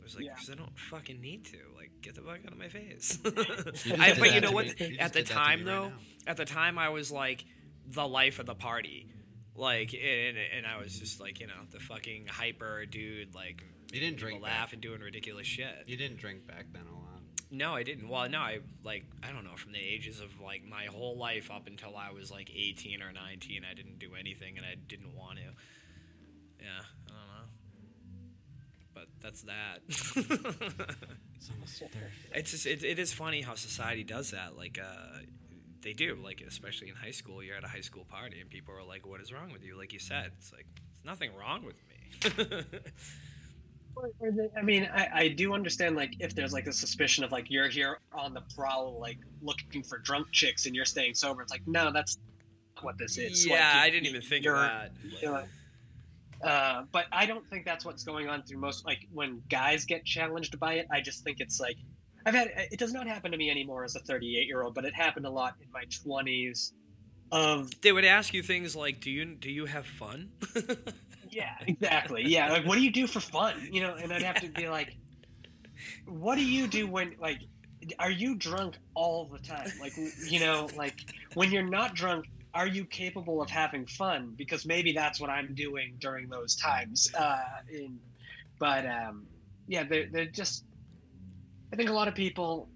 [0.00, 0.32] I was like, Yeah.
[0.34, 1.58] "Because I don't fucking need to.
[1.76, 3.18] Like, get the fuck out of my face."
[3.84, 4.80] You I, but you know what?
[4.80, 5.92] You At the did that to time, me though, right
[6.26, 7.44] at the time, I was like
[7.86, 9.06] the life of the party.
[9.56, 14.00] Like, and, and I was just like, you know, the fucking hyper dude, like, You
[14.00, 14.72] didn't drink laugh back.
[14.74, 15.84] and doing ridiculous shit.
[15.86, 17.20] You didn't drink back then a lot.
[17.50, 18.08] No, I didn't.
[18.08, 21.50] Well, no, I like I don't know from the ages of like my whole life
[21.50, 25.16] up until I was like 18 or 19, I didn't do anything and I didn't
[25.16, 25.44] want to.
[26.60, 27.48] Yeah, I don't know.
[28.94, 29.80] But that's that.
[31.40, 32.10] It's almost there.
[32.34, 34.56] it's just it, it is funny how society does that.
[34.58, 35.20] Like uh
[35.82, 38.74] they do, like especially in high school, you're at a high school party and people
[38.74, 41.64] are like, "What is wrong with you?" Like you said, it's like there's nothing wrong
[41.64, 42.64] with me.
[43.96, 47.24] Or- or they- I mean, I, I do understand like if there's like a suspicion
[47.24, 51.14] of like you're here on the prowl, like looking for drunk chicks and you're staying
[51.14, 51.42] sober.
[51.42, 52.18] It's like no, that's
[52.82, 53.44] what this is.
[53.46, 54.92] yeah, Like, I didn't even think of that.
[55.20, 55.44] you know,
[56.42, 58.86] Uh, but I don't think that's what's going on through most.
[58.86, 61.76] Like when guys get challenged by it, I just think it's like
[62.26, 62.48] I've had.
[62.70, 65.26] It does not happen to me anymore as a 38 year old, but it happened
[65.26, 66.72] a lot in my 20s.
[67.32, 70.30] Of They would ask you things like, "Do you do you have fun?"
[71.30, 72.24] yeah, exactly.
[72.26, 73.68] Yeah, like what do you do for fun?
[73.70, 74.96] You know, and I'd have to be like,
[76.06, 77.38] what do you do when like,
[77.98, 79.70] are you drunk all the time?
[79.80, 79.92] Like,
[80.28, 80.96] you know, like
[81.34, 84.34] when you're not drunk, are you capable of having fun?
[84.36, 87.10] Because maybe that's what I'm doing during those times.
[87.16, 87.98] Uh, in,
[88.58, 89.26] but um,
[89.66, 90.64] yeah, they're they're just.
[91.72, 92.68] I think a lot of people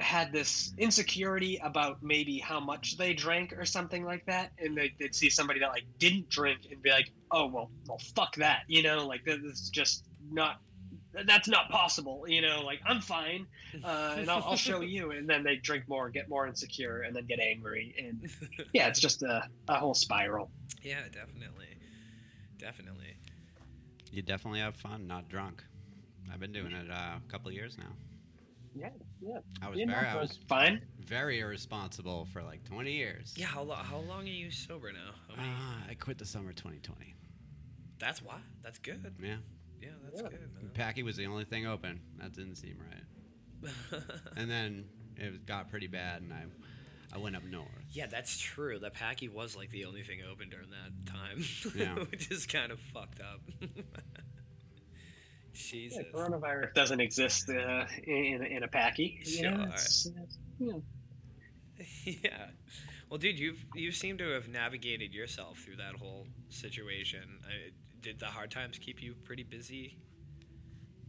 [0.00, 4.92] had this insecurity about maybe how much they drank or something like that, and they,
[5.00, 8.62] would see somebody that like didn't drink and be like, "Oh well, well, fuck that,"
[8.66, 10.60] you know, like this is just not.
[11.26, 12.62] That's not possible, you know.
[12.64, 13.46] Like I'm fine,
[13.84, 15.12] uh, and I'll, I'll show you.
[15.12, 18.28] And then they drink more, get more insecure, and then get angry, and
[18.72, 20.50] yeah, it's just a, a whole spiral.
[20.82, 21.78] Yeah, definitely,
[22.58, 23.16] definitely.
[24.10, 25.62] You definitely have fun, not drunk.
[26.32, 27.92] I've been doing it uh, a couple years now.
[28.74, 28.88] Yeah,
[29.20, 29.38] yeah.
[29.62, 30.82] I was You know, very, I was was fine.
[31.00, 33.32] very irresponsible for like 20 years.
[33.36, 35.10] Yeah, how, lo- how long are you sober now?
[35.28, 37.14] How many- Uh, I quit the summer 2020.
[37.98, 38.38] that's why.
[38.62, 39.14] That's good.
[39.22, 39.36] Yeah.
[39.80, 40.28] Yeah, that's Yeah.
[40.28, 40.70] good, man.
[40.74, 42.00] Packy was the only thing open.
[42.18, 43.72] That didn't seem right.
[44.36, 46.44] And then it got pretty bad, and I,
[47.14, 47.68] I went up north.
[47.92, 48.78] yeah, that's true.
[48.78, 51.44] The Packy was like the only thing open during that time.
[51.76, 51.94] Yeah.
[52.10, 53.40] Which is kind of fucked up.
[55.54, 55.98] Jesus.
[55.98, 59.20] Yeah, coronavirus doesn't exist uh, in in a packy.
[59.24, 59.66] You know, Sure.
[59.68, 60.82] it's, it's, you know,
[62.04, 62.46] yeah.
[63.10, 67.22] Well, dude, you've you seem to have navigated yourself through that whole situation.
[67.46, 69.96] I, did the hard times keep you pretty busy?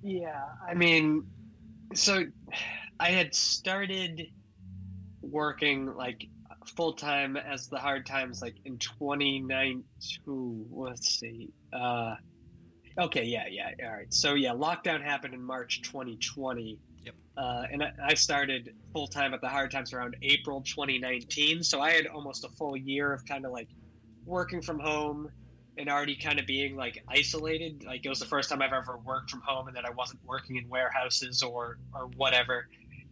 [0.01, 1.25] Yeah, I mean,
[1.93, 2.23] so
[2.99, 4.27] I had started
[5.21, 6.27] working like
[6.75, 9.83] full time as the hard times like in 2019.
[10.71, 11.49] Let's see.
[11.73, 12.15] Uh,
[12.99, 13.71] okay, yeah, yeah.
[13.85, 14.13] All right.
[14.13, 16.79] So yeah, lockdown happened in March 2020.
[17.03, 17.15] Yep.
[17.37, 21.63] Uh, and I- I started full time at the hard times around April 2019.
[21.63, 23.67] So I had almost a full year of kind of like
[24.25, 25.29] working from home
[25.77, 27.83] and already kind of being like isolated.
[27.85, 30.21] Like it was the first time I've ever worked from home, and that I wasn't
[30.25, 32.67] working in warehouses or or whatever.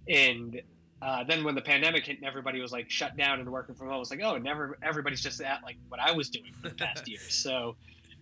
[0.08, 0.62] And
[1.02, 3.90] uh, then when the pandemic hit and everybody was like shut down and working from
[3.90, 6.76] home, it's like oh, never everybody's just at like what I was doing for the
[6.76, 7.20] past year.
[7.28, 7.76] So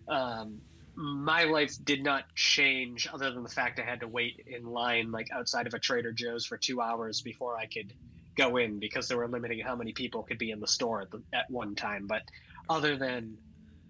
[0.08, 0.60] um,
[1.02, 5.10] my life did not change, other than the fact I had to wait in line
[5.10, 7.92] like outside of a Trader Joe's for two hours before I could
[8.36, 11.10] go in because they were limiting how many people could be in the store at,
[11.10, 12.06] the, at one time.
[12.06, 12.22] But
[12.70, 13.36] other than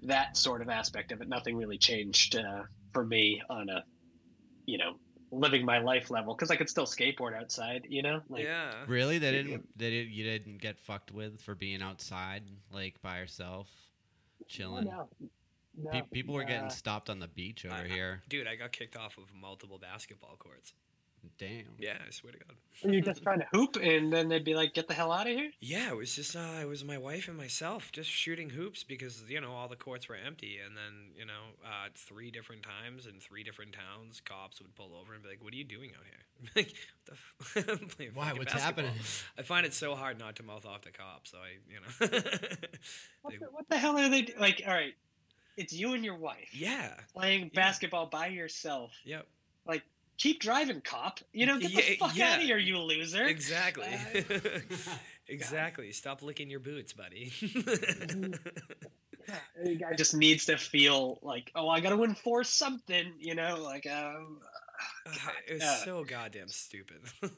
[0.05, 2.63] that sort of aspect of it, nothing really changed uh,
[2.95, 3.85] for me on a,
[4.65, 4.95] you know,
[5.31, 7.87] living my life level because I could still skateboard outside.
[7.91, 8.73] You know, like yeah.
[8.89, 9.19] Really?
[9.19, 9.69] They didn't.
[9.77, 10.09] They did.
[10.09, 13.69] You didn't get fucked with for being outside, like by yourself,
[14.49, 14.87] chilling.
[14.87, 15.29] no, no,
[15.91, 18.23] Pe- people were getting stopped on the beach over I- I- here.
[18.29, 20.75] Dude, I got kicked off of multiple basketball courts.
[21.39, 21.77] Damn.
[21.79, 22.57] Yeah, I swear to God.
[22.83, 25.29] And You're just trying to hoop, and then they'd be like, "Get the hell out
[25.29, 28.51] of here." Yeah, it was just uh, it was my wife and myself just shooting
[28.51, 32.33] hoops because you know all the courts were empty, and then you know uh, three
[32.33, 35.57] different times in three different towns, cops would pull over and be like, "What are
[35.57, 38.33] you doing out here?" like, what the f- I'm playing Why?
[38.33, 39.03] What's basketball." happening?
[39.39, 41.31] I find it so hard not to mouth off the cops.
[41.31, 42.19] So I, you know,
[43.23, 44.61] What the, what the hell are they do- like?
[44.67, 44.95] All right,
[45.57, 48.93] it's you and your wife yeah, playing basketball by yourself.
[49.05, 49.27] yep,
[49.67, 49.83] Like
[50.19, 51.19] Keep driving, cop.
[51.33, 52.33] You know, get the Yeah, fuck yeah.
[52.35, 53.25] out of here, you loser.
[53.25, 54.49] exactly, Uh,
[55.27, 55.91] exactly.
[55.93, 57.33] Stop licking your boots, buddy.
[59.63, 63.13] The guy just needs to feel like, oh, I got to enforce something.
[63.21, 64.41] You know, like, um,
[65.07, 65.77] Ah, it was Yeah.
[65.85, 67.03] so goddamn stupid.
[67.23, 67.29] yeah,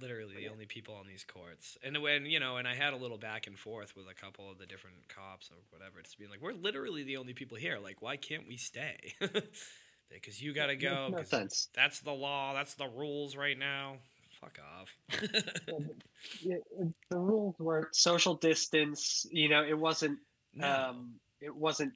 [0.00, 1.76] literally the only people on these courts.
[1.82, 4.50] And when, you know, and I had a little back and forth with a couple
[4.50, 7.78] of the different cops or whatever, just being like, we're literally the only people here.
[7.78, 9.14] Like, why can't we stay?
[10.08, 11.08] Because you got to go.
[11.10, 11.68] no sense.
[11.74, 12.54] That's the law.
[12.54, 13.96] That's the rules right now.
[14.40, 14.94] Fuck off.
[16.42, 16.56] Yeah,
[17.10, 19.26] the rules were social distance.
[19.32, 20.20] You know, it wasn't.
[20.54, 20.70] no.
[20.90, 21.92] Um, it wasn't.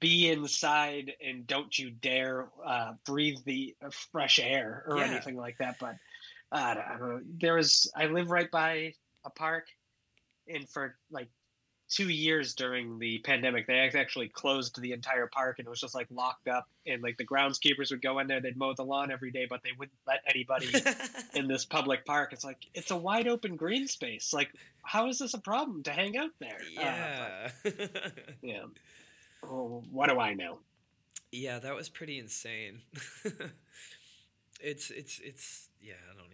[0.00, 5.04] Be inside and don't you dare uh, breathe the uh, fresh air or Yeah.
[5.06, 5.76] anything like that.
[5.80, 5.96] But
[6.52, 7.20] uh, I don't know.
[7.40, 7.90] There was.
[7.96, 9.66] I live right by a park,
[10.48, 11.28] and for like
[11.88, 15.94] two years during the pandemic, they actually closed the entire park, and it was just
[15.94, 16.68] like locked up.
[16.86, 19.62] And like the groundskeepers would go in there, they'd mow the lawn every day, but
[19.62, 20.68] they wouldn't let anybody
[21.34, 22.32] in this public park.
[22.32, 24.32] It's like it's a wide open green space.
[24.32, 26.58] Like, how is this a problem to hang out there?
[26.76, 27.50] Uh, yeah.
[27.62, 27.74] but,
[28.42, 28.64] yeah.
[29.42, 30.58] Well, what do I know?
[31.32, 32.82] yeah, that was pretty insane.
[34.60, 36.30] it's, it's, it's, yeah, I don't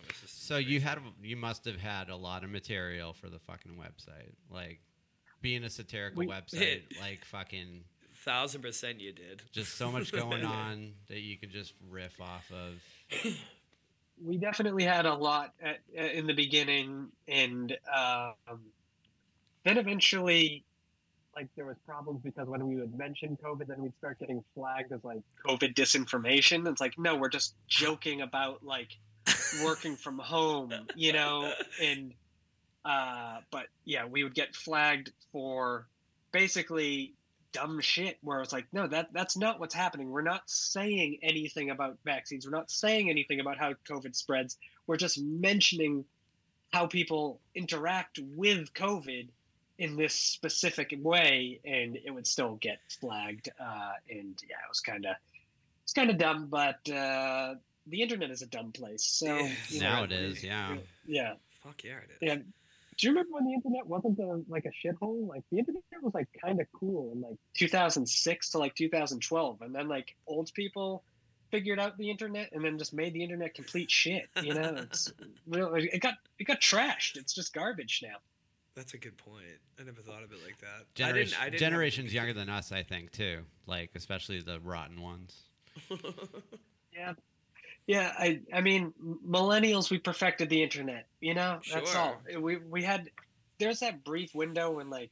[0.00, 0.06] even know.
[0.08, 0.46] That was just.
[0.46, 4.32] So you had, you must have had a lot of material for the fucking website,
[4.50, 4.80] like
[5.40, 7.84] being a satirical We- website, like fucking
[8.22, 9.40] Thousand percent you did.
[9.50, 13.32] just so much going on that you could just riff off of.
[14.22, 18.60] We definitely had a lot at, in the beginning, and um,
[19.64, 20.62] then eventually,
[21.34, 24.92] like there was problems because when we would mention COVID, then we'd start getting flagged
[24.92, 26.68] as like COVID disinformation.
[26.70, 28.90] It's like, no, we're just joking about like
[29.62, 32.12] working from home, you know, and
[32.84, 35.86] uh, but yeah, we would get flagged for
[36.32, 37.14] basically
[37.52, 40.10] dumb shit where it's like, no, that that's not what's happening.
[40.10, 42.46] We're not saying anything about vaccines.
[42.46, 44.56] We're not saying anything about how COVID spreads.
[44.86, 46.04] We're just mentioning
[46.72, 49.28] how people interact with COVID
[49.78, 53.48] in this specific way, and it would still get flagged.
[53.58, 55.16] Uh, and yeah, it was kind of
[55.82, 57.54] it's kind of dumb, but uh,
[57.86, 59.04] the internet is a dumb place.
[59.04, 59.52] So Yeah.
[59.68, 60.76] you Now it is, yeah.
[61.06, 61.34] yeah.
[61.62, 62.16] Fuck yeah, it is.
[62.20, 62.36] Yeah.
[62.36, 65.26] Do you remember when the internet wasn't the, like a shithole?
[65.26, 69.74] Like the internet was like kind of cool in like 2006 to like 2012, and
[69.74, 71.02] then like old people
[71.50, 74.28] figured out the internet and then just made the internet complete shit.
[74.42, 75.12] You know, it's
[75.48, 77.16] really it got it got trashed.
[77.16, 78.16] It's just garbage now.
[78.76, 79.44] That's a good point.
[79.80, 80.94] I never thought of it like that.
[80.94, 83.40] Generation, I didn't, I didn't generations younger than us, I think, too.
[83.66, 85.44] Like especially the rotten ones.
[86.92, 87.12] Yeah.
[87.90, 88.94] Yeah, I I mean
[89.28, 91.58] millennials we perfected the internet, you know?
[91.74, 92.22] That's all.
[92.38, 93.10] We we had
[93.58, 95.10] there's that brief window when like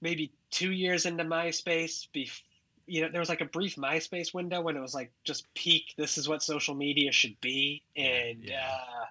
[0.00, 2.40] maybe 2 years into MySpace bef-
[2.86, 5.92] you know, there was like a brief MySpace window when it was like just peak
[5.96, 8.64] this is what social media should be and Yeah.
[8.70, 9.06] uh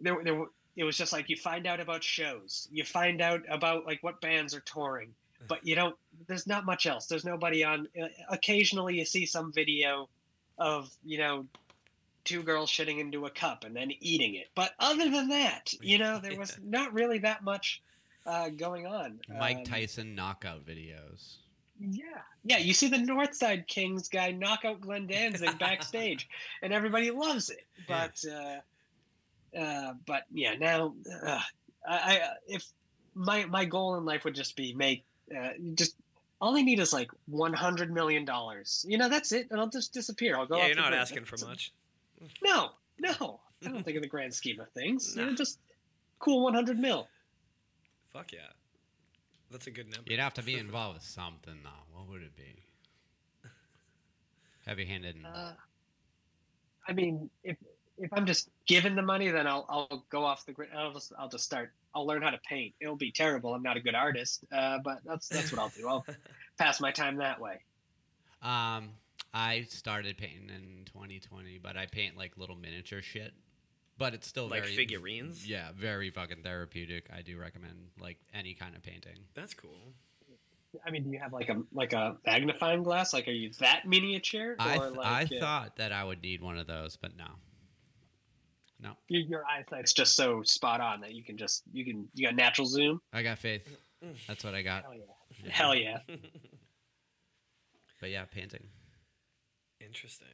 [0.00, 2.66] there there it was just like you find out about shows.
[2.72, 5.14] You find out about like what bands are touring,
[5.46, 7.06] but you don't there's not much else.
[7.06, 10.08] There's nobody on uh, occasionally you see some video
[10.58, 11.46] of you know
[12.28, 15.96] two girls shitting into a cup and then eating it but other than that you
[15.98, 17.82] know there was not really that much
[18.26, 21.36] uh, going on Mike Um, Tyson knockout videos.
[21.80, 22.02] yeah
[22.44, 26.28] yeah you see the northside kings guy knock out glenn danzig backstage
[26.62, 31.40] and everybody loves it but uh, uh, but yeah now uh,
[31.88, 32.64] I, I if
[33.14, 35.04] my my goal in life would just be make
[35.36, 35.94] uh, just
[36.40, 38.86] all I need is like one hundred million dollars.
[38.88, 40.36] You know, that's it, and I'll just disappear.
[40.36, 40.56] I'll go.
[40.56, 41.72] yeah, you're not asking for much.
[42.42, 43.40] No, no.
[43.64, 45.14] I don't think in the grand scheme of things.
[45.16, 45.58] You know, just
[46.18, 47.08] cool one hundred mil.
[48.12, 48.40] Fuck yeah.
[49.50, 50.10] That's a good number.
[50.10, 51.96] You'd have to be involved with something, though.
[51.98, 52.62] What would it be?
[54.66, 55.16] Heavy-handed.
[55.16, 55.52] and- Uh,
[56.86, 57.56] I mean, if
[57.98, 60.70] if I'm just given the money, then I'll I'll go off the grid.
[60.74, 61.72] I'll just I'll just start.
[61.94, 62.74] I'll learn how to paint.
[62.80, 63.54] It'll be terrible.
[63.54, 65.88] I'm not a good artist, uh, but that's that's what I'll do.
[65.88, 66.06] I'll
[66.58, 67.60] pass my time that way.
[68.42, 68.90] Um,
[69.34, 73.32] I started painting in 2020, but I paint like little miniature shit.
[73.98, 75.48] But it's still like very figurines.
[75.48, 77.08] Yeah, very fucking therapeutic.
[77.14, 79.18] I do recommend like any kind of painting.
[79.34, 79.92] That's cool.
[80.86, 83.12] I mean, do you have like a like a magnifying glass?
[83.12, 84.52] Like, are you that miniature?
[84.52, 87.16] Or I th- like, I uh, thought that I would need one of those, but
[87.16, 87.26] no.
[88.80, 92.26] No, your, your eyesight's just so spot on that you can just you can you
[92.26, 93.00] got natural zoom.
[93.12, 93.68] I got faith.
[94.28, 94.84] That's what I got.
[94.84, 95.00] Hell yeah!
[95.44, 95.50] Yeah.
[95.50, 95.98] Hell yeah!
[98.00, 98.62] But yeah, painting.
[99.88, 100.28] Interesting.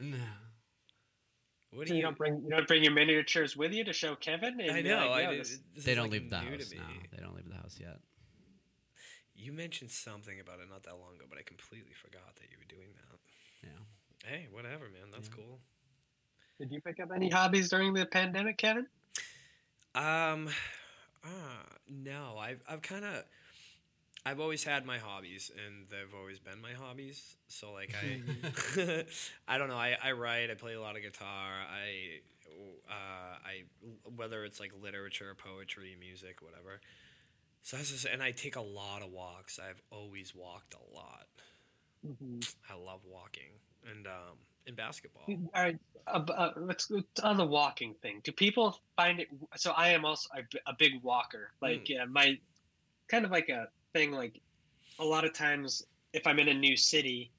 [0.00, 0.16] no.
[1.72, 2.02] What So do you you?
[2.02, 4.60] don't bring you don't bring your miniatures with you to show Kevin.
[4.60, 5.08] And I know.
[5.10, 6.78] like, I "Yo, did, this- this They is, don't like, leave the house me.
[6.78, 6.88] now.
[7.12, 7.98] They don't leave the house yet.
[9.36, 12.58] You mentioned something about it not that long ago, but I completely forgot that you
[12.58, 13.18] were doing that.
[13.62, 14.28] Yeah.
[14.28, 15.10] Hey, whatever, man.
[15.12, 15.36] That's Yeah.
[15.36, 15.60] cool.
[16.58, 18.86] Did you pick up any hobbies during the pandemic, Kevin?
[19.94, 20.48] Um,
[21.24, 23.24] uh, no, I've I've kind of
[24.24, 27.36] I've always had my hobbies, and they've always been my hobbies.
[27.48, 28.20] So like I,
[29.48, 29.76] I don't know.
[29.76, 30.50] I, I write.
[30.50, 31.26] I play a lot of guitar.
[31.26, 32.20] I,
[32.88, 33.62] uh, I
[34.16, 36.80] whether it's like literature, poetry, music, whatever.
[37.62, 39.58] So that's just, and I take a lot of walks.
[39.58, 41.26] I've always walked a lot.
[42.70, 43.52] I love walking,
[43.90, 45.24] and um, in basketball.
[45.28, 46.90] All right, uh, uh, let's
[47.22, 48.20] on the walking thing.
[48.24, 49.28] Do people find it?
[49.56, 50.28] So I am also
[50.66, 51.50] a big walker.
[51.60, 52.38] Like uh, my
[53.08, 54.12] kind of like a thing.
[54.12, 54.40] Like
[54.98, 57.30] a lot of times, if I'm in a new city,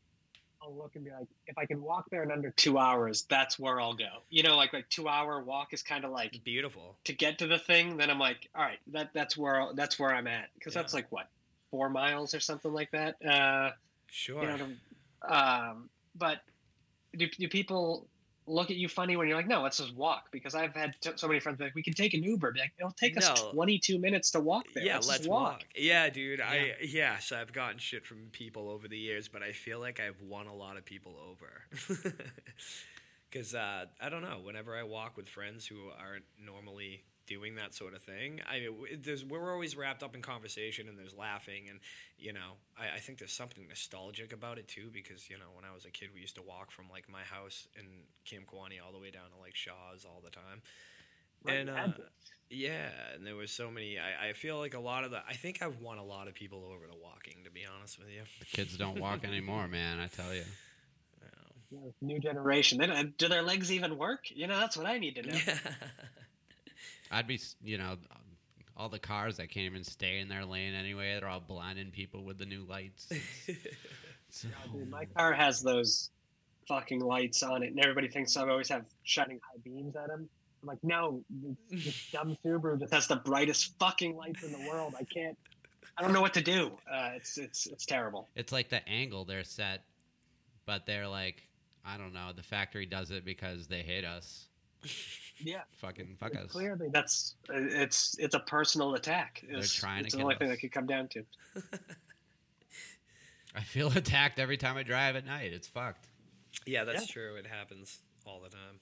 [0.61, 3.57] I'll look and be like, if I can walk there in under two hours, that's
[3.57, 4.21] where I'll go.
[4.29, 6.95] You know, like like two hour walk is kind of like Beautiful.
[7.05, 7.97] to get to the thing.
[7.97, 10.81] Then I'm like, all right, that that's where that's where I'm at because Yeah.
[10.81, 11.27] that's like what
[11.71, 13.15] four miles or something like that.
[13.25, 13.71] Uh,
[14.13, 14.41] Sure.
[14.41, 14.67] you know,
[15.27, 16.39] um, but
[17.17, 18.07] do, do people
[18.51, 20.25] look at you funny when you're like, no, let's just walk?
[20.31, 22.51] Because I've had t- so many friends be like, we can take an Uber.
[22.51, 23.51] Be like, it'll take us No.
[23.51, 24.83] 22 minutes to walk there.
[24.83, 25.43] Yeah, let's, let's walk.
[25.43, 25.65] walk.
[25.75, 26.41] Yeah, dude.
[26.41, 30.21] I yes, I've gotten shit from people over the years, but I feel like I've
[30.21, 32.13] won a lot of people over.
[33.29, 34.41] Because uh, I don't know.
[34.43, 38.67] Whenever I walk with friends who aren't normally doing that sort of thing, I
[39.01, 41.79] there's we're always wrapped up in conversation and there's laughing and
[42.17, 45.65] you know I, I think there's something nostalgic about it too because you know when
[45.65, 47.85] I was a kid we used to walk from like my house in
[48.25, 50.61] Camquani all the way down to like Shaw's all the time.
[51.43, 51.87] Right, and uh,
[52.51, 53.97] yeah, and there was so many.
[53.97, 55.21] I, I feel like a lot of the.
[55.27, 57.45] I think I've won a lot of people over to walking.
[57.45, 59.99] To be honest with you, The kids don't walk anymore, man.
[59.99, 60.43] I tell you.
[61.71, 62.77] You know, new generation.
[62.77, 64.25] They don't, do their legs even work?
[64.29, 65.37] You know, that's what I need to know.
[67.11, 67.17] Yeah.
[67.17, 67.97] I'd be, you know,
[68.77, 71.17] all the cars that can't even stay in their lane anyway.
[71.19, 73.11] They're all blinding people with the new lights.
[74.33, 76.09] So- Dude, my car has those
[76.65, 80.29] fucking lights on it, and everybody thinks I always have shining high beams at them.
[80.61, 84.69] I'm like, no, this, this dumb Subaru just has the brightest fucking lights in the
[84.69, 84.95] world.
[84.97, 85.37] I can't.
[85.97, 86.71] I don't know what to do.
[86.89, 88.29] Uh, it's it's it's terrible.
[88.35, 89.83] it's like the angle they're set,
[90.65, 91.45] but they're like,
[91.83, 92.31] I don't know.
[92.33, 94.47] The factory does it because they hate us.
[95.43, 96.51] Yeah, Fucking fuck us.
[96.51, 99.43] clearly that's it's it's a personal attack.
[99.47, 100.53] They're It's, trying to it's the kill only thing us.
[100.55, 101.23] that could come down to.
[103.55, 105.51] I feel attacked every time I drive at night.
[105.53, 106.07] It's fucked.
[106.65, 107.13] yeah, that's Yeah.
[107.13, 107.35] true.
[107.35, 108.79] It happens all the time.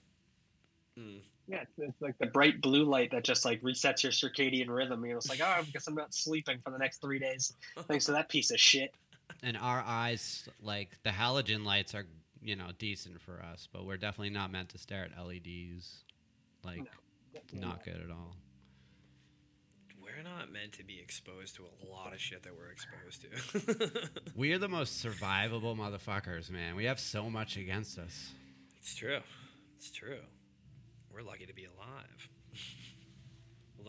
[0.98, 1.22] Mm.
[1.48, 5.04] Yeah, it's, it's like the bright blue light that just like resets your circadian rhythm.
[5.06, 7.54] You know, it's like, oh, I guess I'm not sleeping for the next three days
[7.88, 8.94] thanks to that piece of shit.
[9.44, 12.06] And our eyes, like the halogen lights, are
[12.42, 16.04] you know decent for us, but we're definitely not meant to stare at LEDs.
[16.64, 16.86] Like,
[17.54, 18.36] not good at all.
[20.02, 24.10] We're not meant to be exposed to a lot of shit that we're exposed to.
[24.36, 26.76] We are the most survivable motherfuckers, man.
[26.76, 28.32] We have so much against us.
[28.80, 29.20] it's true.
[29.78, 30.20] It's true.
[31.14, 32.30] We're lucky to be alive.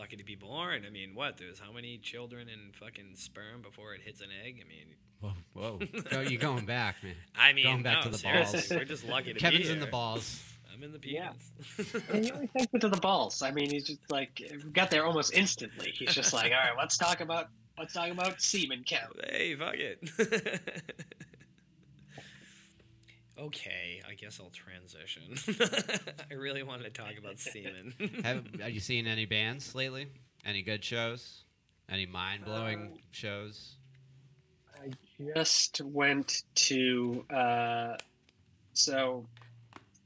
[0.01, 0.83] We're lucky to be born.
[0.85, 1.37] I mean, what?
[1.37, 4.59] There's how many children in fucking sperm before it hits an egg?
[4.59, 6.01] I mean, Whoa, whoa!
[6.09, 7.13] Go, you going back, man?
[7.35, 8.69] I mean, Going back no, to the seriously, balls.
[8.71, 10.43] We're just lucky to Kevin's be in the balls.
[10.73, 11.33] I'm in the Yeah.
[11.77, 11.93] penis.
[12.09, 13.43] And he always takes it to the balls.
[13.43, 14.41] I mean, he's just like
[14.73, 15.91] got there almost instantly.
[15.93, 19.13] He's just like, all right, let's talk about let's talk about semen count.
[19.29, 19.99] hey, fuck it.
[23.45, 25.23] okay, I guess I'll transition.
[26.31, 27.93] I really wanted to talk about semen.
[28.23, 30.07] Have, have you seen any bands lately?
[30.45, 31.43] Any good shows?
[31.89, 33.75] Any mind blowing Um, shows?
[34.81, 34.91] I
[35.35, 37.97] just went to uh,
[38.73, 39.25] so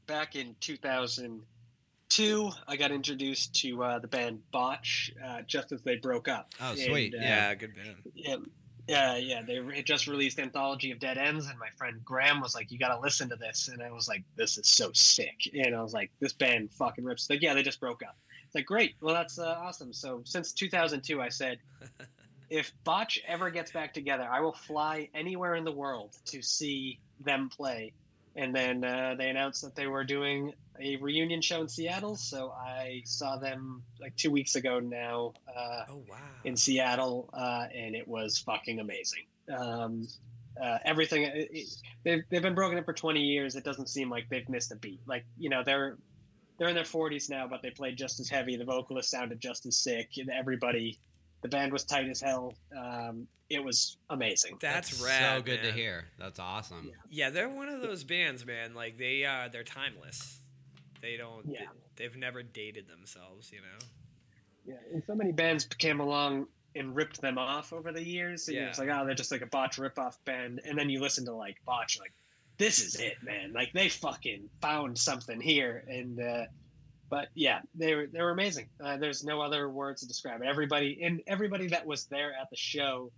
[0.07, 5.95] back in 2002, I got introduced to uh, the band Botch uh, just as they
[5.97, 6.53] broke up.
[6.61, 7.13] Oh, And, sweet.
[7.15, 7.95] uh, yeah, good band.
[8.13, 8.35] Yeah,
[8.87, 9.41] yeah, yeah.
[9.41, 12.77] They had just released Anthology of Dead Ends, and my friend Graham was like, "You
[12.77, 15.81] got to listen to this," and I was like, "This is so sick," and I
[15.81, 18.17] was like, "This band fucking rips." Like, yeah, they just broke up.
[18.45, 18.95] It's like, great.
[19.01, 19.93] Well, that's uh, awesome.
[19.93, 21.59] So since 2002, I said,
[22.49, 26.99] if Botch ever gets back together, I will fly anywhere in the world to see
[27.19, 27.93] them play.
[28.35, 32.51] And then uh, they announced that they were doing a reunion show in Seattle, so
[32.51, 35.33] I saw them like two weeks ago now.
[35.47, 36.17] Uh, Oh wow.
[36.43, 39.23] in Seattle, uh, and it was fucking amazing.
[39.57, 40.07] Um,
[40.61, 41.67] uh, everything it, it,
[42.03, 43.55] they've they've been broken up for 20 years.
[43.55, 44.99] It doesn't seem like they've missed a beat.
[45.07, 45.97] Like you know they're
[46.57, 48.55] they're in their 40s now, but they played just as heavy.
[48.57, 50.11] The vocalist sounded just as sick.
[50.17, 50.99] And everybody,
[51.45, 52.55] the band was tight as hell.
[52.75, 54.57] Um, it was amazing.
[54.59, 55.45] That's, so rad.
[55.45, 56.05] good to hear.
[56.17, 56.91] That's awesome.
[57.11, 58.73] Yeah, they're one of those bands, man.
[58.73, 60.39] Like they uh they're timeless.
[61.03, 61.67] They don't Yeah.
[61.97, 63.85] they, have never dated themselves, you know.
[64.65, 68.47] Yeah, and so many bands came along and ripped them off over the years.
[68.47, 68.73] And Yeah.
[68.75, 70.61] you're like, oh, they're just like a botch rip-off band.
[70.65, 72.13] And then you listen to like botch, like
[72.57, 73.53] this is it, man.
[73.53, 75.83] Like they fucking found something here.
[75.87, 76.45] And uh,
[77.09, 78.67] but yeah, they were they were amazing.
[78.83, 80.47] Uh, there's no other words to describe it.
[80.47, 83.11] Everybody and everybody that was there at the show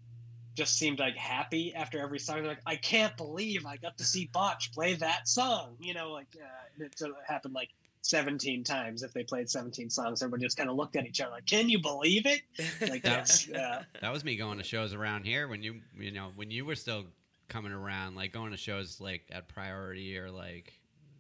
[0.55, 2.37] just seemed like happy after every song.
[2.37, 5.75] They're like, I can't believe I got to see Botch play that song.
[5.79, 7.69] You know, like uh, it sort of happened like
[8.01, 10.21] 17 times if they played 17 songs.
[10.21, 12.41] Everybody just kind of looked at each other like, Can you believe it?
[12.89, 16.31] Like that's uh, That was me going to shows around here when you you know
[16.35, 17.05] when you were still
[17.47, 20.73] coming around, like going to shows like at Priority or like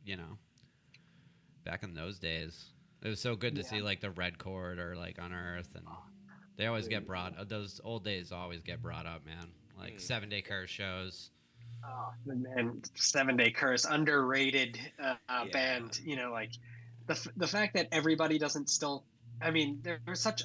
[0.03, 0.37] you know
[1.67, 2.71] back in those days.
[3.03, 3.67] It was so good to Yeah.
[3.67, 5.85] see like the Red Chord or like Unearth, and
[6.55, 7.47] they always get brought.
[7.49, 9.51] Those old days always get brought up, man.
[9.77, 10.01] Like Mm.
[10.01, 11.31] seven day curse shows.
[11.83, 15.51] oh, man, Seven Day Curse, underrated uh, uh, Yeah.
[15.51, 15.99] band.
[16.03, 16.51] You know, like
[17.05, 19.05] the f- the fact that everybody doesn't still.
[19.41, 20.41] I mean, there's such.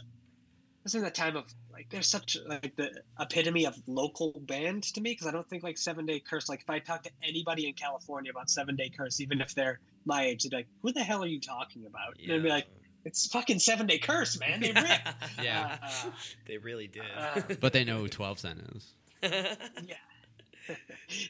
[0.84, 5.00] This is a time of like there's such like the epitome of local band to
[5.00, 6.48] me because I don't think like Seven Day Curse.
[6.48, 9.80] Like if I talk to anybody in California about Seven Day Curse, even if they're
[10.05, 12.48] my age, they'd be like, "Who the hell are you talking about?" And I'd be
[12.48, 12.66] like,
[13.05, 14.61] "It's fucking Seven Day Curse, man.
[14.61, 15.09] They rip."
[15.42, 15.76] Yeah.
[15.82, 16.11] Uh,
[16.46, 17.03] they really did.
[17.16, 18.92] uh, But they know who Twelve Cent is.
[19.22, 19.57] yeah,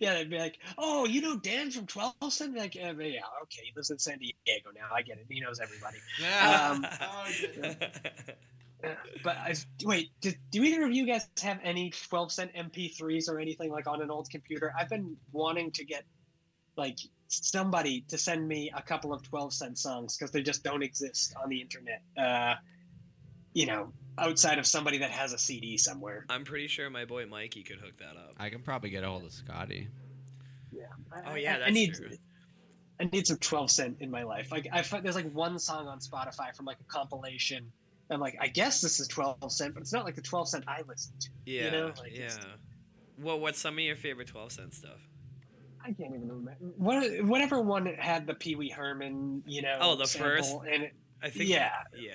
[0.01, 3.63] yeah, they'd be like, "Oh, you know Dan from Twelve Cent?" Like, uh, yeah, okay,
[3.65, 4.89] he lives in San Diego now.
[4.95, 5.27] I get it.
[5.29, 5.99] He knows everybody.
[6.47, 6.87] Um,
[8.85, 9.55] Uh, but I,
[9.85, 13.87] wait, did, do either of you guys have any Twelve Cent MP3s or anything like
[13.87, 14.75] on an old computer?
[14.77, 16.03] I've been wanting to get
[16.77, 16.99] like
[17.33, 21.35] somebody to send me a couple of Twelve Cent songs because they just don't exist
[21.43, 22.03] on the internet.
[22.17, 22.55] Uh,
[23.55, 26.25] you know, outside of somebody that has a CD somewhere.
[26.31, 28.35] I'm pretty sure my boy Mikey could hook that up.
[28.39, 29.89] I can probably get a hold of Scotty.
[30.71, 30.85] Yeah.
[31.27, 32.09] Oh yeah, I, that's I need true.
[33.01, 34.53] I need some 12 cent in my life.
[34.53, 37.73] Like I find there's like one song on Spotify from like a compilation
[38.13, 40.65] I'm like, I guess this is 12 cent, but it's not like the 12 cent
[40.69, 41.31] I listened to.
[41.47, 42.25] Yeah, know, like, yeah.
[42.25, 42.47] it's-
[43.19, 45.01] Well, what's some of your favorite twelve cent stuff?
[45.85, 46.57] I can't even remember.
[46.77, 49.79] What, whatever one had the Pee Wee Herman, you know.
[49.81, 51.49] Oh, the first, and it, I think.
[51.49, 51.73] Yeah.
[51.99, 52.13] yeah.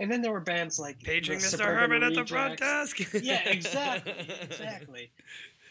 [0.00, 1.42] and then there were bands like Paging Mr.
[1.42, 3.00] Suburban Herman at the front desk.
[3.22, 5.10] yeah, exactly, exactly.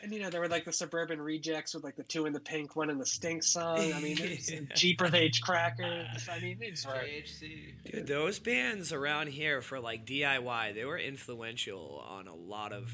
[0.04, 2.40] And you know, there were like the Suburban Rejects with like the two in the
[2.40, 3.92] pink, one in the stink song.
[3.92, 4.60] I mean, it's Yeah.
[4.76, 6.30] Jeepers H Crackers.
[6.32, 7.74] I mean, these were JHC.
[7.92, 12.92] Dude, those bands around here for like DIY, they were influential on a lot of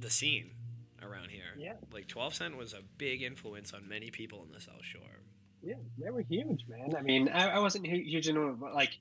[0.00, 0.50] the scene
[1.02, 1.54] around here.
[1.58, 1.74] Yeah.
[1.92, 5.22] Like 12 Cent was a big influence on many people in the South Shore.
[5.62, 6.94] yeah, they were huge, man.
[6.96, 8.98] I mean, I, I wasn't huge into it, but like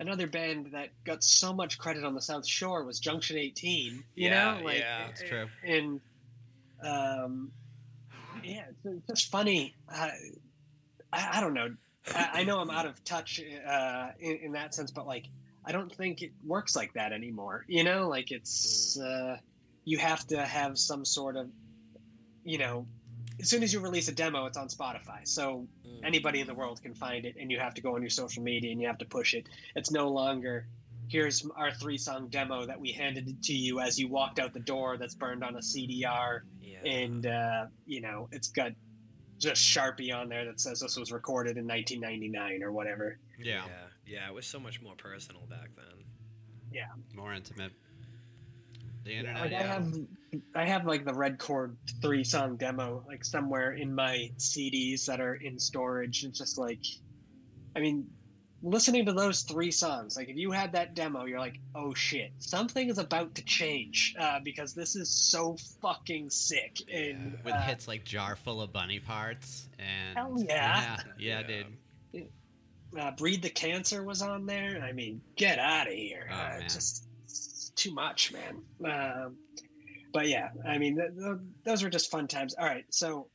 [0.00, 3.92] another band that got so much credit on the South Shore was Junction 18.
[3.92, 5.06] You Yeah, know, like yeah.
[5.06, 5.46] That's true.
[5.64, 6.00] and
[6.82, 7.52] um,
[8.42, 9.74] yeah, it's, it's just funny.
[9.92, 10.08] Uh,
[11.12, 11.74] I, I don't know.
[12.14, 15.26] I, I know I'm out of touch uh, in, in that sense, but like,
[15.64, 17.64] I don't think it works like that anymore.
[17.68, 19.38] You know, like it's uh,
[19.84, 21.48] you have to have some sort of,
[22.44, 22.86] you know,
[23.40, 26.00] as soon as you release a demo, it's on Spotify, so Mm.
[26.04, 28.42] anybody in the world can find it, and you have to go on your social
[28.42, 29.48] media and you have to push it.
[29.76, 30.66] It's no longer
[31.08, 34.60] here's our three song demo that we handed to you as you walked out the
[34.60, 36.78] door that's burned on a CDR Yeah.
[36.82, 38.72] and uh, you know it's got
[39.38, 43.18] just Sharpie on there that says this was recorded in 1999 or whatever.
[43.38, 43.64] Yeah.
[43.66, 43.70] yeah.
[44.06, 46.04] Yeah, it was so much more personal back then.
[46.72, 46.86] Yeah.
[47.14, 47.72] More intimate.
[49.04, 49.42] The internet.
[49.42, 49.94] like I have,
[50.54, 55.20] I have like the Red Chord three song demo like somewhere in my CDs that
[55.20, 56.24] are in storage.
[56.24, 56.80] It's just like,
[57.76, 58.06] I mean,
[58.62, 62.32] listening to those three songs, like if you had that demo, you're like, oh shit,
[62.38, 66.78] something is about to change uh, because this is so fucking sick.
[66.92, 70.16] And With uh, hits like Jar Full of Bunny Parts and.
[70.16, 70.46] Hell yeah.
[70.48, 71.62] Yeah, yeah, Yeah.
[72.12, 72.28] dude.
[72.98, 74.82] uh, Breed the Cancer was on there.
[74.82, 76.28] I mean, get out of here.
[76.30, 76.62] Oh, uh, man.
[76.62, 77.03] just it's
[77.74, 78.62] too much, man.
[78.84, 79.36] Um,
[80.12, 82.54] but yeah, I mean, th- th- those were just fun times.
[82.54, 83.28] All right, so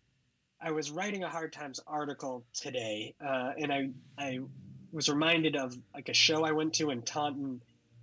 [0.61, 4.39] I was writing a Hard Times article today, uh, and I I
[4.91, 7.61] was reminded of like a show I went to in Taunton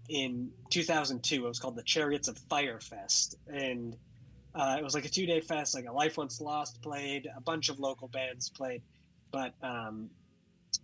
[0.09, 1.45] in 2002.
[1.45, 3.97] It was called the Chariots of Fire Fest, and
[4.55, 5.74] uh, it was like a two day fest.
[5.74, 8.82] Like a Life Once Lost played, a bunch of local bands played,
[9.32, 10.11] but um,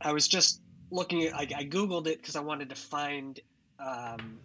[0.01, 1.35] I was just looking at.
[1.35, 3.41] I, I googled it because I wanted to find
[3.79, 4.39] um,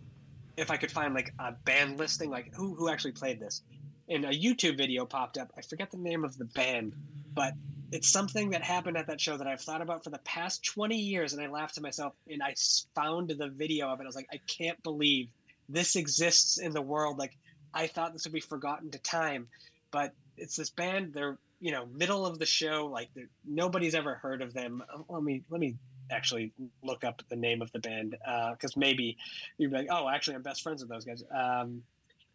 [0.57, 3.61] if I could find like a band listing, like who who actually played this.
[4.09, 5.51] And a YouTube video popped up.
[5.57, 6.95] I forget the name of the band,
[7.33, 7.53] but
[7.91, 10.97] it's something that happened at that show that I've thought about for the past 20
[10.97, 11.33] years.
[11.33, 12.55] And I laughed to myself and I
[12.95, 14.03] found the video of it.
[14.03, 15.27] I was like, I can't believe
[15.69, 17.17] this exists in the world.
[17.17, 17.37] Like,
[17.73, 19.47] I thought this would be forgotten to time,
[19.91, 21.13] but it's this band.
[21.13, 22.89] They're, you know, middle of the show.
[22.91, 23.09] Like,
[23.45, 24.83] nobody's ever heard of them.
[24.93, 25.75] Uh, Let me, let me
[26.11, 26.51] actually
[26.83, 28.15] look up the name of the band
[28.51, 29.17] because maybe
[29.57, 31.23] you'd be like, oh, actually, I'm best friends with those guys.
[31.35, 31.81] Um,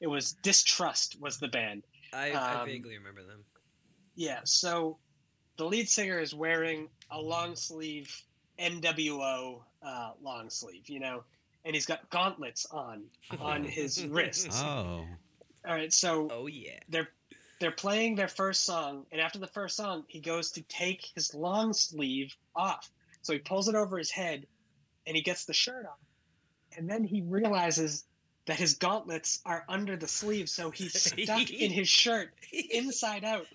[0.00, 1.84] it was Distrust was the band.
[2.12, 3.44] I, I Um, vaguely remember them.
[4.16, 4.98] Yeah, so
[5.56, 8.14] the lead singer is wearing a long sleeve
[8.58, 11.22] NWO uh, long sleeve, you know,
[11.64, 13.04] and he's got gauntlets on
[13.40, 14.60] on his wrists.
[14.62, 15.04] Oh.
[15.66, 16.78] All right, so Oh, yeah.
[16.88, 17.08] they're
[17.60, 21.32] they're playing their first song, and after the first song, he goes to take his
[21.32, 22.90] long sleeve off.
[23.22, 24.46] So he pulls it over his head,
[25.06, 25.98] and he gets the shirt off,
[26.76, 28.04] and then he realizes
[28.46, 32.30] that his gauntlets are under the sleeve, so he's stuck in his shirt
[32.70, 33.46] inside out.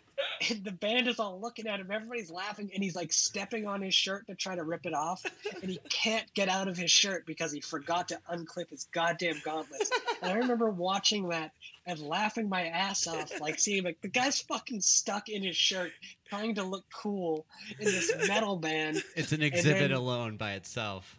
[0.49, 1.89] And the band is all looking at him.
[1.91, 5.23] Everybody's laughing, and he's like stepping on his shirt to try to rip it off,
[5.61, 9.41] and he can't get out of his shirt because he forgot to unclip his goddamn
[9.43, 9.91] gauntlets.
[10.21, 11.51] And I remember watching that
[11.85, 15.91] and laughing my ass off, like seeing like the guy's fucking stuck in his shirt,
[16.29, 17.45] trying to look cool
[17.79, 19.03] in this metal band.
[19.15, 21.15] It's an exhibit then- alone by itself.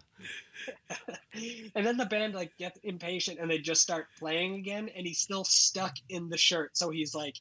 [1.77, 5.19] and then the band like gets impatient and they just start playing again, and he's
[5.19, 6.77] still stuck in the shirt.
[6.77, 7.37] So he's like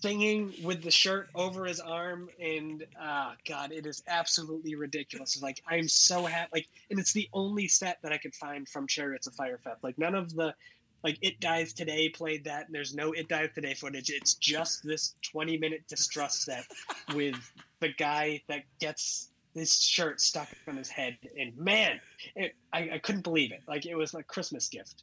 [0.00, 5.34] singing with the shirt over his arm, and ah, God, it is absolutely ridiculous.
[5.34, 8.68] It's like I'm so happy, like, and it's the only set that I could find
[8.68, 9.82] from Chariots of Fire Fest.
[9.82, 10.54] Like none of the
[11.04, 14.10] like It Dies Today played that, and there's no It Dies Today footage.
[14.10, 16.64] It's just this 20 minute distrust set
[17.14, 17.36] with
[17.80, 22.00] the guy that gets this shirt stuck on his head, and man,
[22.36, 23.62] it, I, I couldn't believe it.
[23.66, 25.02] Like it was a Christmas gift.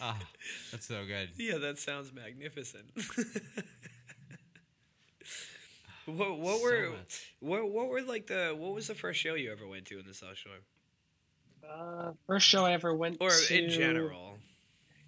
[0.00, 0.16] Oh,
[0.72, 1.30] that's so good.
[1.36, 2.86] yeah, that sounds magnificent.
[6.16, 7.34] what what So were much.
[7.40, 10.06] what what were like the what was the first show you ever went to in
[10.06, 10.52] the South Shore
[11.68, 13.58] Uh, first show I ever went to or to.
[13.64, 14.38] in general?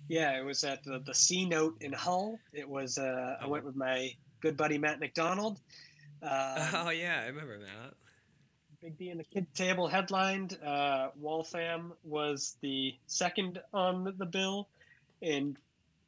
[0.09, 2.39] Yeah, it was at the, the C Note in Hull.
[2.53, 2.99] It was.
[2.99, 3.49] Uh, I Oh.
[3.49, 5.61] went with my good buddy Matt McDonald.
[6.23, 7.95] Uh, oh yeah, I remember that.
[8.83, 10.59] Big D and the Kid Table headlined.
[10.63, 14.69] Uh, Waltham was the second on the bill,
[15.23, 15.57] and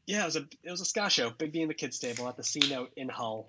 [0.06, 1.30] yeah, it was a it was a ska show.
[1.30, 3.48] Big D and the Kids Table at the C Note in Hull,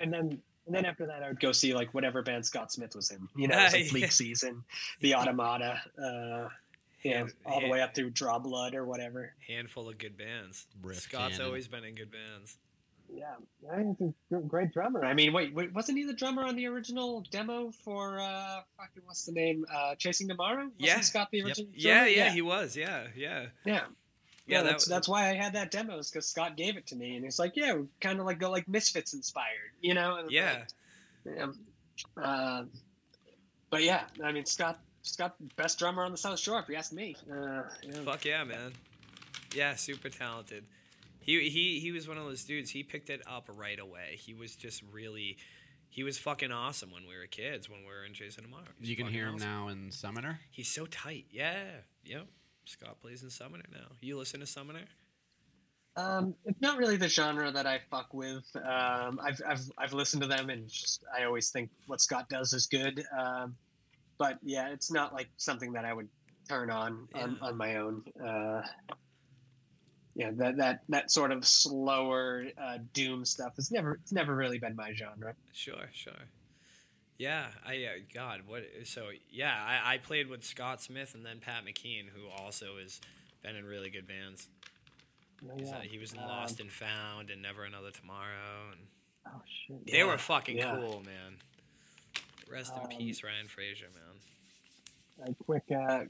[0.00, 2.94] and then and then after that, I would go see like whatever band Scott Smith
[2.96, 3.28] was in.
[3.36, 4.64] You know, it was like Bleak Season,
[5.00, 6.48] The Automata, uh,
[7.02, 9.32] yeah, Hand- all the way up through Draw Blood or whatever.
[9.46, 10.66] Handful of good bands.
[10.82, 11.46] Riff Scott's Cannon.
[11.46, 12.56] always been in good bands.
[13.08, 13.34] Yeah,
[13.72, 15.04] I think he's a great drummer.
[15.04, 19.02] I mean, wait, wait, wasn't he the drummer on the original demo for uh, fucking
[19.04, 19.64] what's the name?
[19.72, 20.64] Uh, Chasing Tomorrow?
[20.64, 21.00] Wasn't Yeah.
[21.02, 21.46] Scott the Yep.
[21.46, 21.70] original?
[21.72, 22.76] Yeah, yeah, he was.
[22.76, 23.46] Yeah, yeah.
[23.64, 23.84] yeah.
[24.46, 26.76] Yeah, Yeah, that that's was- that's why I had that demo is because Scott gave
[26.76, 29.94] it to me, and he's like, "Yeah, kind of like go like Misfits inspired, you
[29.94, 30.64] know?" And Yeah.
[31.24, 32.22] like, yeah.
[32.22, 32.64] Uh,
[33.70, 36.92] but yeah, I mean, Scott, Scott, best drummer on the South Shore, if you ask
[36.92, 37.16] me.
[37.30, 38.02] Uh, yeah.
[38.04, 38.72] Fuck yeah, man.
[39.54, 40.64] Yeah, super talented.
[41.20, 42.70] He he he was one of those dudes.
[42.70, 44.16] He picked it up right away.
[44.20, 45.38] He was just really
[45.88, 48.64] he was fucking awesome when we were kids, when we were in Chasing Tomorrow.
[48.78, 49.48] He's You can hear him awesome.
[49.48, 50.40] now in Summoner.
[50.50, 51.24] He's so tight.
[51.32, 51.64] Yeah.
[52.04, 52.26] Yep.
[52.66, 53.86] Scott plays in Summoner now.
[54.00, 54.84] You listen to Summoner?
[55.96, 58.44] Um, it's not really the genre that I fuck with.
[58.56, 62.52] Um, I've, I've, I've listened to them and just, I always think what Scott does
[62.52, 63.02] is good.
[63.18, 63.56] Um,
[64.18, 66.08] but yeah, it's not like something that I would
[66.48, 68.02] turn on on, on my own.
[68.22, 68.62] Uh,
[70.14, 74.58] yeah, that, that, that sort of slower uh, doom stuff has never, it's never really
[74.58, 75.34] been my genre.
[75.52, 76.12] Sure, sure.
[77.18, 78.62] Yeah, I uh, God, what?
[78.84, 83.00] So yeah, I, I played with Scott Smith and then Pat McKean, who also has
[83.42, 84.48] been in really good bands.
[85.56, 88.80] He's, uh, he was in Um, Lost and Found and Never Another Tomorrow, and
[89.26, 89.86] Oh shit!
[89.86, 90.74] they yeah, were fucking yeah.
[90.76, 91.36] cool, man.
[92.50, 95.28] Rest in Um, peace, Ryan Fraser, man.
[95.30, 96.04] a quick uh,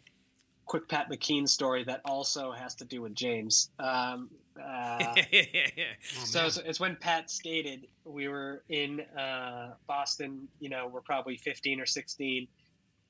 [0.65, 3.71] quick Pat McKean story that also has to do with James.
[3.79, 5.43] Um, uh, yeah, yeah,
[5.77, 5.85] yeah.
[6.21, 7.87] Oh, so it's, it's when Pat skated.
[8.05, 10.49] We were in uh, Boston.
[10.61, 12.49] You know, we're probably fifteen or sixteen.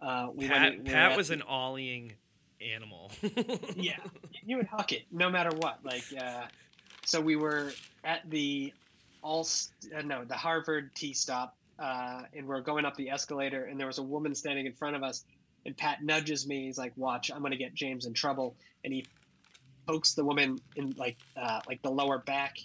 [0.00, 2.12] Uh, we Pat, went, we Pat was the- an ollieing
[2.60, 3.10] animal.
[3.76, 3.96] yeah.
[4.44, 5.78] You would huck it no matter what.
[5.84, 6.44] Like, uh,
[7.04, 7.72] so we were
[8.04, 8.72] at the
[9.22, 9.46] all
[9.96, 13.86] uh, no the Harvard T stop, uh, and we're going up the escalator, and there
[13.86, 15.24] was a woman standing in front of us,
[15.64, 16.66] and Pat nudges me.
[16.66, 19.04] He's like, "Watch, I'm gonna get James in trouble," and he
[19.86, 22.58] pokes the woman in like uh, like the lower back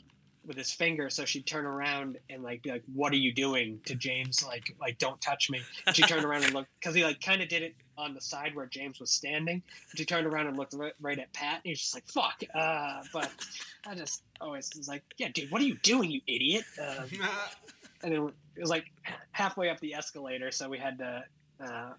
[0.46, 3.80] with his finger so she'd turn around and like be like what are you doing?
[3.86, 5.62] to james like like don't touch me.
[5.94, 8.56] She turned around and looked because he like kind of did it on the side
[8.56, 9.62] where james was standing.
[9.96, 13.04] She turned around and looked right, right at pat and he's just like fuck uh,
[13.14, 13.30] but
[13.86, 16.64] i just always was like yeah dude what are you doing you idiot?
[16.80, 17.06] Um,
[18.04, 18.86] and then it was like
[19.32, 21.24] halfway up the escalator so we had to
[21.64, 21.92] uh,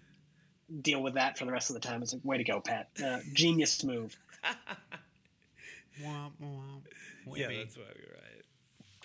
[0.81, 2.01] deal with that for the rest of the time.
[2.01, 2.89] It's like way to go pat.
[3.03, 4.17] Uh, genius move
[6.01, 6.83] Womp, womp.
[7.35, 7.57] yeah, Whippy.
[7.59, 8.43] that's why we're right.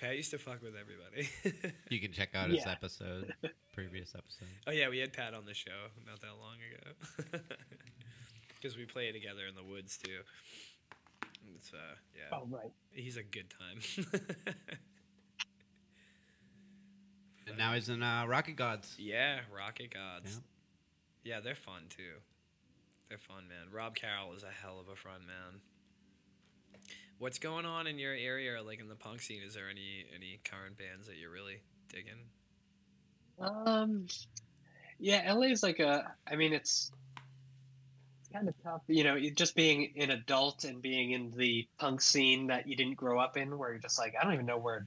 [0.01, 1.29] Pat used to fuck with everybody.
[1.91, 2.73] You can check out his Yeah.
[2.73, 3.35] episode,
[3.75, 4.49] previous episode.
[4.67, 7.45] oh yeah, we had Pat on the show not that long ago.
[8.61, 10.19] Because we play together in the woods too.
[11.55, 11.77] It's uh
[12.17, 13.79] yeah, oh right he's a good time.
[17.47, 18.95] And now he's in uh, Rocket Gods.
[18.99, 20.41] yeah, Rocket Gods.
[21.25, 22.21] Yeah, they're fun too.
[23.09, 23.73] They're fun, man.
[23.73, 25.61] Rob Carroll is a hell of a front man.
[27.19, 29.41] What's going on in your area, like in the punk scene?
[29.45, 32.29] Is there any any current bands that you're really digging?
[33.41, 34.07] Um,
[34.99, 36.15] yeah, LA is like a.
[36.31, 36.93] I mean, it's
[38.21, 42.01] it's kind of tough, you know, just being an adult and being in the punk
[42.01, 44.59] scene that you didn't grow up in, where you're just like, I don't even know
[44.59, 44.87] where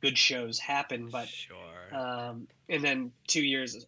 [0.00, 1.56] good shows happen, but sure.
[1.94, 3.86] um, and then two years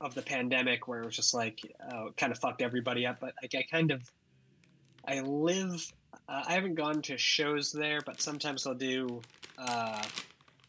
[0.00, 1.60] of the pandemic where it was just like
[1.92, 3.20] uh, kind of fucked everybody up.
[3.20, 4.02] But like I kind of,
[5.06, 5.92] I live.
[6.30, 9.20] Uh, I haven't gone to shows there, but sometimes they'll do
[9.58, 10.02] uh,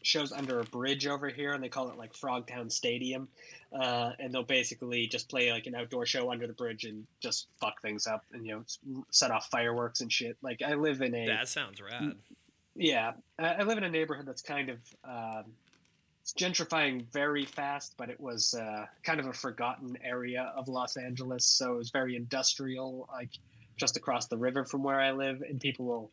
[0.02, 3.28] shows under a bridge over here, and they call it like Frogtown Stadium.
[3.72, 7.46] Uh, and they'll basically just play like an outdoor show under the bridge and just
[7.58, 10.36] fuck things up and you know set off fireworks and shit.
[10.42, 12.16] Like I live in a that sounds rad.
[12.74, 15.44] yeah, I live in a neighborhood that's kind of um,
[16.20, 20.96] it's gentrifying very fast, but it was uh, kind of a forgotten area of Los
[20.96, 23.30] Angeles, so it was very industrial, like
[23.82, 26.10] just across the river from where I live, and people will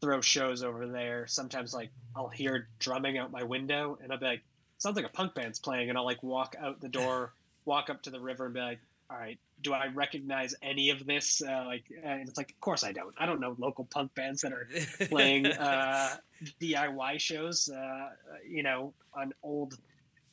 [0.00, 1.26] throw shows over there.
[1.26, 4.42] Sometimes, like I'll hear drumming out my window, and I'll be like,
[4.78, 7.34] "Sounds like a punk band's playing," and I'll like walk out the door,
[7.66, 8.80] walk up to the river, and be like,
[9.10, 11.42] "All right." Do I recognize any of this?
[11.42, 13.14] Uh, like, and it's like, of course I don't.
[13.18, 14.66] I don't know local punk bands that are
[15.08, 16.16] playing uh,
[16.60, 18.08] DIY shows, uh,
[18.48, 19.78] you know, on old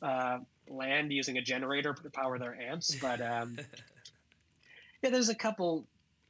[0.01, 2.95] uh, land using a generator to power their amps.
[2.95, 3.57] But um,
[5.01, 5.85] yeah, there's a couple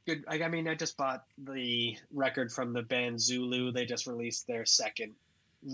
[0.06, 0.24] good.
[0.28, 3.72] I, I mean, I just bought the record from the band Zulu.
[3.72, 5.12] They just released their second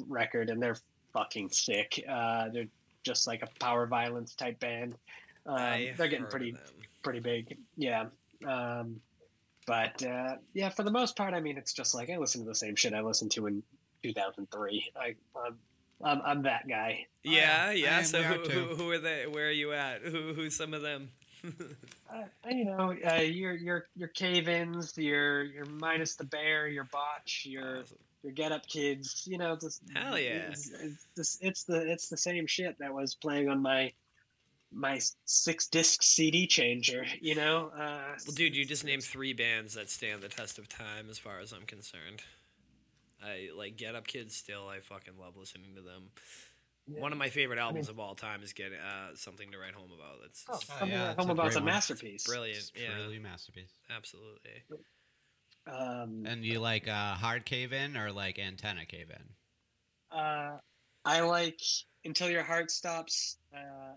[0.09, 0.79] record, and they're
[1.13, 2.05] fucking sick.
[2.09, 2.69] Uh, they're
[3.03, 4.95] just like a power violence type band.
[5.47, 6.57] Um, they're getting pretty
[7.03, 7.57] pretty big.
[7.77, 8.07] Yeah.
[8.47, 9.01] Um,
[9.67, 12.47] but uh, yeah, for the most part, I mean, it's just like I listen to
[12.49, 13.63] the same shit I listened to in
[14.03, 14.93] 2003.
[14.97, 15.15] I,
[15.47, 15.57] I'm,
[16.03, 17.07] I'm, I'm that guy.
[17.23, 18.03] Yeah, yeah.
[18.03, 19.27] So who, who, who are they?
[19.27, 20.01] Where are you at?
[20.03, 21.11] Who, who's some of them?
[22.13, 27.45] Uh, you know, uh, your your your cave-ins, your your minus the bear, your botch,
[27.47, 27.99] your Awesome.
[28.23, 29.27] your get up kids.
[29.27, 30.51] You know, this, Hell yeah.
[30.51, 30.71] It's,
[31.17, 33.93] it's, it's the it's the same shit that was playing on my
[34.73, 37.05] my six disc CD changer.
[37.21, 40.69] You know, uh, Well, dude, you just named three bands that stand the test of
[40.69, 42.23] time, as far as I'm concerned.
[43.23, 44.37] I like Get Up Kids.
[44.37, 46.11] Still, I fucking love listening to them.
[46.91, 47.01] Yeah.
[47.01, 49.75] One of my favorite albums mean- of all time is "Get uh, Something to Write
[49.75, 51.75] Home About." That's Oh, just something yeah, like it's Home a About's a great one.
[51.75, 52.27] masterpiece.
[52.27, 52.59] brilliant.
[52.59, 53.73] It's Yeah, truly masterpiece.
[53.91, 54.63] absolutely.
[55.67, 60.17] Um, And you like uh, hard cave in or like antenna cave in?
[60.19, 60.59] Uh,
[61.05, 61.61] I like
[62.05, 63.37] Until Your Heart Stops.
[63.55, 63.93] Uh,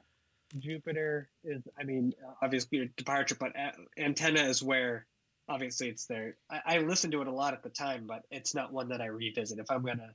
[0.59, 5.07] Jupiter is, I mean, uh, obviously a departure, but a- Antenna is where,
[5.47, 6.35] obviously, it's there.
[6.49, 8.99] I, I listened to it a lot at the time, but it's not one that
[8.99, 9.59] I revisit.
[9.59, 10.13] If I'm going to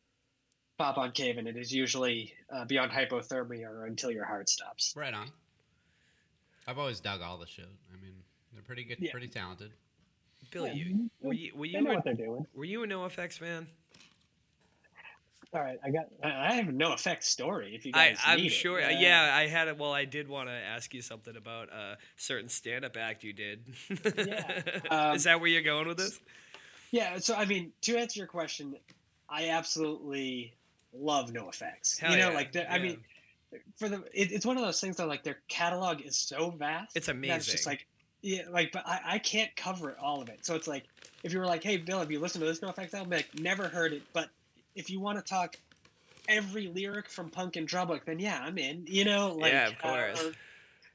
[0.78, 4.94] pop on cave, and it is usually uh, Beyond Hypothermia or Until Your Heart Stops.
[4.96, 5.28] Right on.
[6.66, 7.68] I've always dug all the shit.
[7.92, 8.12] I mean,
[8.52, 9.10] they're pretty good, Yeah.
[9.12, 9.72] pretty talented.
[10.50, 12.46] Billy, Yeah, you, were you were you know a, what they're doing.
[12.54, 13.66] were you a NoFX fan?
[15.52, 16.06] All right, I got.
[16.22, 17.74] I I have NoFX story.
[17.74, 18.50] If you I, guys, I'm need it.
[18.50, 18.82] sure.
[18.82, 19.78] Uh, yeah, I had it.
[19.78, 23.64] Well, I did want to ask you something about a certain stand-up act you did.
[24.16, 24.60] Yeah,
[24.90, 26.20] um, Is that where you're going with this?
[26.90, 28.76] Yeah, so I mean, to answer your question,
[29.30, 30.55] I absolutely
[30.98, 31.98] love NoFX.
[31.98, 32.98] Hell you know, yeah, like the- I mean,
[33.76, 36.96] for the it, it's one of those things that like their catalog is so vast.
[36.96, 37.86] It's that It's just like
[38.22, 40.44] yeah, like but I, I can't cover it, all of it.
[40.44, 40.84] So it's like
[41.22, 43.10] if you were like, hey Bill, have you listened to this NoFX album?
[43.10, 44.30] Like, never heard it, but
[44.74, 45.56] if you want to talk
[46.28, 48.84] every lyric from Punk and Drublic, then yeah, I'm in.
[48.86, 50.24] You know, like Yeah, of uh, course.
[50.24, 50.32] or,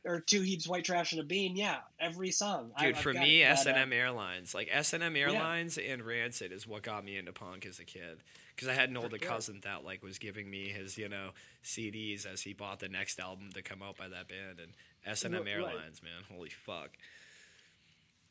[0.03, 1.55] or two Heebs white trash and a bean.
[1.55, 2.71] Yeah, every song.
[2.79, 6.51] Dude, I've for me, S and M Airlines, like S and M Airlines and Rancid,
[6.51, 8.19] is what got me into punk as a kid.
[8.55, 11.29] Because I had an older cousin that like was giving me his, you know,
[11.63, 14.59] CDs as he bought the next album to come out by that band.
[14.59, 14.73] And
[15.05, 15.47] S and M.
[15.47, 16.89] Airlines, man, holy fuck.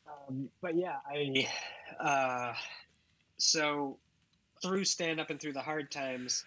[0.07, 1.47] Um, but yeah, I
[1.99, 2.53] uh,
[3.37, 3.97] so
[4.61, 6.45] through stand up and through the hard times,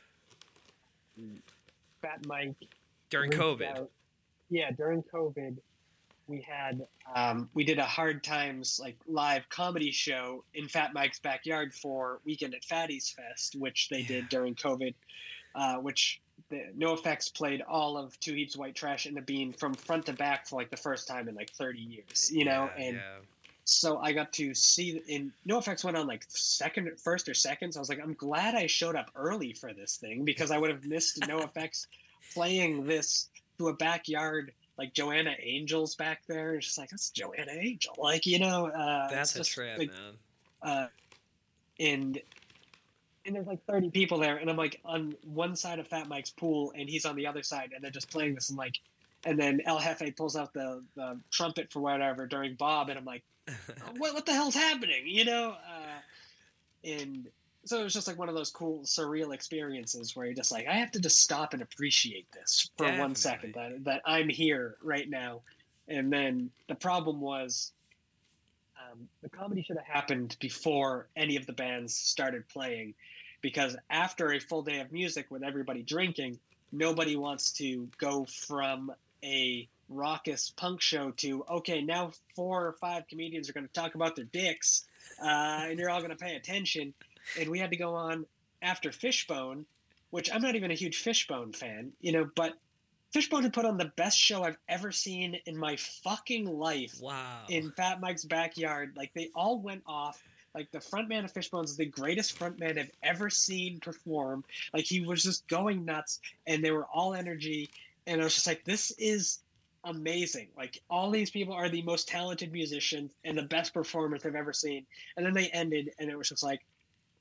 [2.00, 2.54] Fat Mike
[3.10, 3.90] During COVID, out-
[4.51, 5.57] yeah, during COVID,
[6.26, 11.18] we had um, we did a hard times like live comedy show in Fat Mike's
[11.18, 14.95] backyard for Weekend at Fatty's Fest, which they did during COVID,
[15.55, 16.20] uh, which.
[16.51, 20.05] The, NoFX played all of Two Heebs of White Trash and the Bean from front
[20.07, 22.97] to back for like the first time in like 30 years, you know, Yeah, and
[22.97, 23.16] yeah.
[23.64, 27.72] so I got to see in NoFX went on like second, first or second.
[27.72, 30.59] So I was like, I'm glad I showed up early for this thing because I
[30.59, 31.86] would have missed NoFX
[32.34, 33.28] playing this
[33.59, 36.55] to a backyard like Joanna Angel's back there.
[36.55, 38.66] It's just like that's Joanna Angel, like you know.
[38.66, 40.12] Uh, That's a just, trip, like, man.
[40.62, 40.86] uh,
[41.78, 42.20] and
[43.26, 46.30] and there's like 30 people there, and I'm like on one side of Fat Mike's
[46.30, 48.74] pool, and he's on the other side, and they're just playing this, and like,
[49.24, 53.05] and then El Jefe pulls out the, the trumpet for whatever during Bob, and I'm
[53.05, 53.22] like,
[53.96, 55.50] what what the hell's happening, you know?
[55.52, 57.28] Uh, and
[57.64, 60.66] so it was just like one of those cool surreal experiences where you're just like,
[60.66, 64.76] I have to just stop and appreciate this for one second that that I'm here
[64.82, 65.40] right now,
[65.88, 67.72] and then the problem was
[68.78, 72.94] um, the comedy should have happened before any of the bands started playing
[73.40, 76.38] because after a full day of music with everybody drinking
[76.72, 78.92] nobody wants to go from
[79.22, 83.94] a raucous punk show to okay now four or five comedians are going to talk
[83.94, 84.86] about their dicks
[85.22, 86.92] uh, and you're all going to pay attention
[87.40, 88.24] and we had to go on
[88.62, 89.64] after fishbone
[90.10, 92.54] which i'm not even a huge fishbone fan you know but
[93.12, 97.42] fishbone had put on the best show i've ever seen in my fucking life Wow.
[97.48, 98.92] in Fat Mike's backyard.
[98.96, 100.22] Like they all went off.
[100.54, 104.44] Like the frontman of Fishbone is the greatest frontman I've ever seen perform.
[104.72, 107.70] Like he was just going nuts, and they were all energy.
[108.06, 109.40] And I was just like, this is
[109.84, 110.48] amazing.
[110.56, 114.52] Like all these people are the most talented musicians and the best performers I've ever
[114.52, 114.86] seen.
[115.16, 116.60] And then they ended, and it was just like,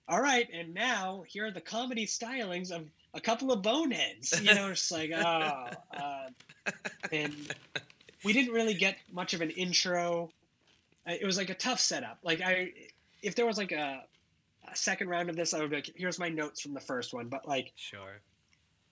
[0.08, 4.40] all right, and now here are the comedy stylings of a couple of boneheads.
[4.42, 6.72] You know, it's like, oh, uh,
[7.12, 7.34] and
[8.24, 10.30] we didn't really get much of an intro.
[11.06, 12.20] It was like a tough setup.
[12.24, 12.72] Like I,
[13.22, 14.04] if there was like a,
[14.72, 17.14] a second round of this, I would be like, here's my notes from the first
[17.14, 17.28] one.
[17.28, 18.22] But like Sure.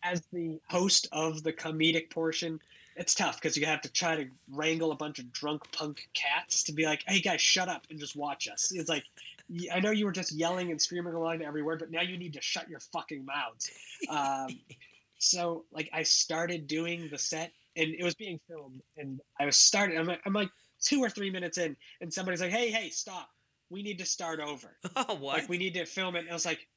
[0.04, 2.60] as the host of the comedic portion,
[2.98, 6.64] it's tough because you have to try to wrangle a bunch of drunk punk cats
[6.64, 8.72] to be like, hey guys, shut up and just watch us.
[8.74, 9.04] It's like.
[9.74, 12.18] I know you were just yelling and screaming along to every word, but now you
[12.18, 13.70] need to shut your fucking mouths.
[14.10, 14.48] Um,
[15.20, 19.56] so, like, I started doing the set and it was being filmed, and I was
[19.56, 19.98] starting.
[19.98, 20.50] I'm like, I'm like
[20.82, 23.30] two or three minutes in, and somebody's like, "Hey, hey, stop!
[23.70, 24.78] We need to start over.
[24.96, 25.40] Oh, what?
[25.40, 26.68] Like we need to film it." And I was like,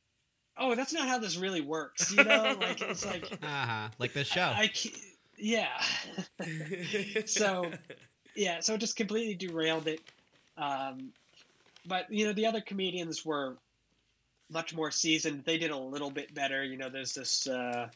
[0.57, 3.89] "Oh, that's not how this really works." You know, like it's like Uh-huh.
[3.99, 4.53] Like this show.
[4.55, 5.01] I, ca-
[5.37, 5.81] yeah.
[7.27, 7.73] so
[8.37, 10.01] yeah, so it just completely derailed it.
[10.57, 11.13] Um,
[11.87, 13.57] but you know, the other comedians were
[14.51, 15.45] much more seasoned.
[15.45, 16.65] They did a little bit better.
[16.65, 17.89] You know, there's this uh,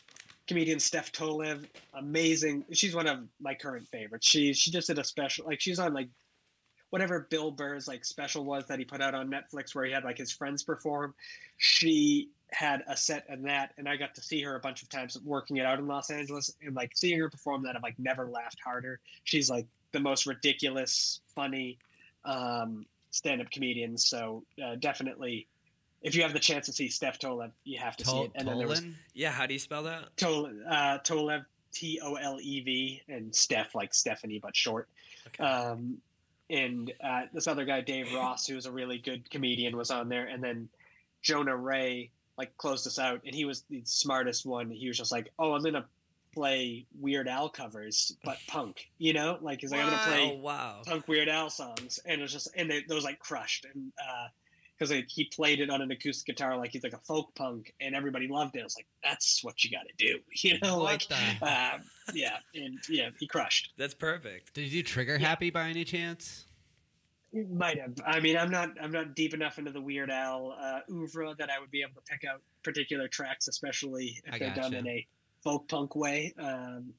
[0.46, 1.64] comedian Steph Tolev,
[1.94, 2.64] amazing.
[2.72, 4.26] She's one of my current favorites.
[4.26, 6.08] She she just did a special, like she's on like
[6.90, 10.04] whatever Bill Burr's like special was that he put out on Netflix, where he had
[10.04, 11.14] like his friends perform.
[11.58, 14.88] She had a set in that, and I got to see her a bunch of
[14.88, 17.98] times working it out in Los Angeles, and like seeing her perform that, I've like
[17.98, 19.00] never laughed harder.
[19.24, 21.78] She's like the most ridiculous, funny
[22.24, 24.06] um, stand-up comedians.
[24.06, 25.46] So uh, definitely,
[26.02, 28.32] if you have the chance to see Steph Tolev, you have to see it.
[28.34, 28.82] And then there was
[29.14, 30.16] yeah, how do you spell that?
[30.16, 34.88] Tol- uh, Tolev, T O L E V, and Steph like Stephanie but short.
[35.28, 35.44] Okay.
[35.44, 35.98] Um,
[36.50, 40.26] and uh, this other guy, Dave Ross, who's a really good comedian, was on there.
[40.26, 40.68] And then
[41.20, 44.70] Jonah Ray like closed us out, and he was the smartest one.
[44.70, 45.84] He was just like, "Oh, I'm gonna
[46.32, 50.40] play Weird Al covers, but punk." You know, like he's like, "I'm gonna oh play
[50.40, 50.82] wow.
[50.86, 53.92] punk Weird Al songs," and it was just and they, those like crushed and.
[53.98, 54.28] uh
[54.78, 57.74] because like, he played it on an acoustic guitar like he's like a folk punk
[57.80, 58.60] and everybody loved it.
[58.60, 60.76] I was like, that's what you got to do, you know?
[60.78, 61.78] What like, the- uh,
[62.14, 63.72] yeah, and yeah, he crushed.
[63.76, 64.54] That's perfect.
[64.54, 66.46] Did you trigger happy by any chance?
[67.32, 67.92] He might have.
[68.06, 68.70] I mean, I'm not.
[68.80, 72.00] I'm not deep enough into the Weird Al uh, oeuvre that I would be able
[72.00, 75.06] to pick out particular tracks, especially if I they're done in a
[75.48, 76.34] folk punk way.
[76.38, 76.92] Um,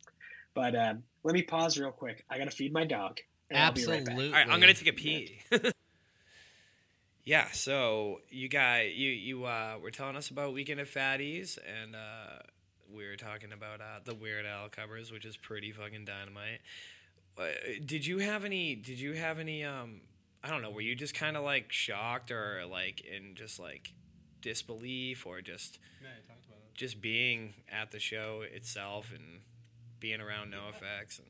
[0.56, 2.26] but um, let me pause real quick.
[2.30, 3.20] I gotta feed my dog.
[3.52, 4.14] and I'll be right back.
[4.14, 4.28] Absolutely.
[4.28, 5.39] All right, I'm gonna take a pee.
[7.24, 11.95] yeah, so you guys, you you uh, were telling us about Weekend at Fatties, and
[11.95, 12.41] uh,
[12.91, 16.62] we were talking about uh, the Weird Al covers, which is pretty fucking dynamite.
[17.38, 17.43] Uh,
[17.86, 18.74] did you have any?
[18.74, 19.64] Did you have any?
[19.64, 20.02] Um,
[20.43, 20.72] I don't know.
[20.72, 23.93] Were you just kind of like shocked, or like in just like
[24.41, 25.78] disbelief, or just
[26.80, 29.41] just being at the show itself and
[29.99, 31.19] being around NoFX?
[31.19, 31.27] And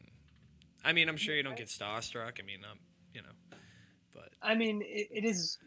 [0.85, 2.39] I mean, I'm sure you don't get starstruck.
[2.39, 2.77] I mean, um,
[3.13, 3.57] you know,
[4.13, 5.57] but I mean, it, it is.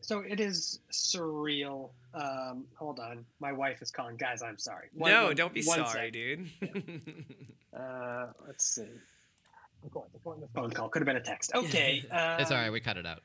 [0.00, 1.90] So it is surreal.
[2.14, 4.16] Um, hold on, my wife is calling.
[4.16, 4.88] Guys, I'm sorry.
[4.94, 6.12] One- no, one- don't be sorry, sec.
[6.12, 6.48] dude.
[7.76, 8.86] Uh, let's see.
[9.84, 11.50] Of course, the phone- the phone call could have been a text.
[11.56, 12.70] Okay, um, It's all right.
[12.70, 13.20] We cut it out.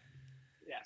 [0.68, 0.78] Yeah.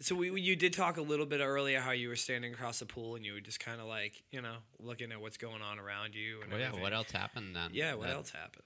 [0.00, 2.86] So we, you did talk a little bit earlier how you were standing across the
[2.86, 5.78] pool and you were just kind of like, you know, looking at what's going on
[5.78, 6.70] around you and Well, yeah.
[6.80, 7.70] What else happened then?
[7.72, 8.64] Yeah, what That- else happened?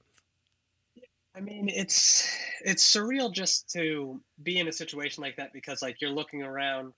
[1.34, 2.28] I mean, it's
[2.62, 6.92] it's surreal just to be in a situation like that because like you're looking around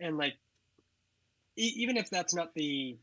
[0.00, 0.34] and like
[1.56, 2.96] e- even if that's not the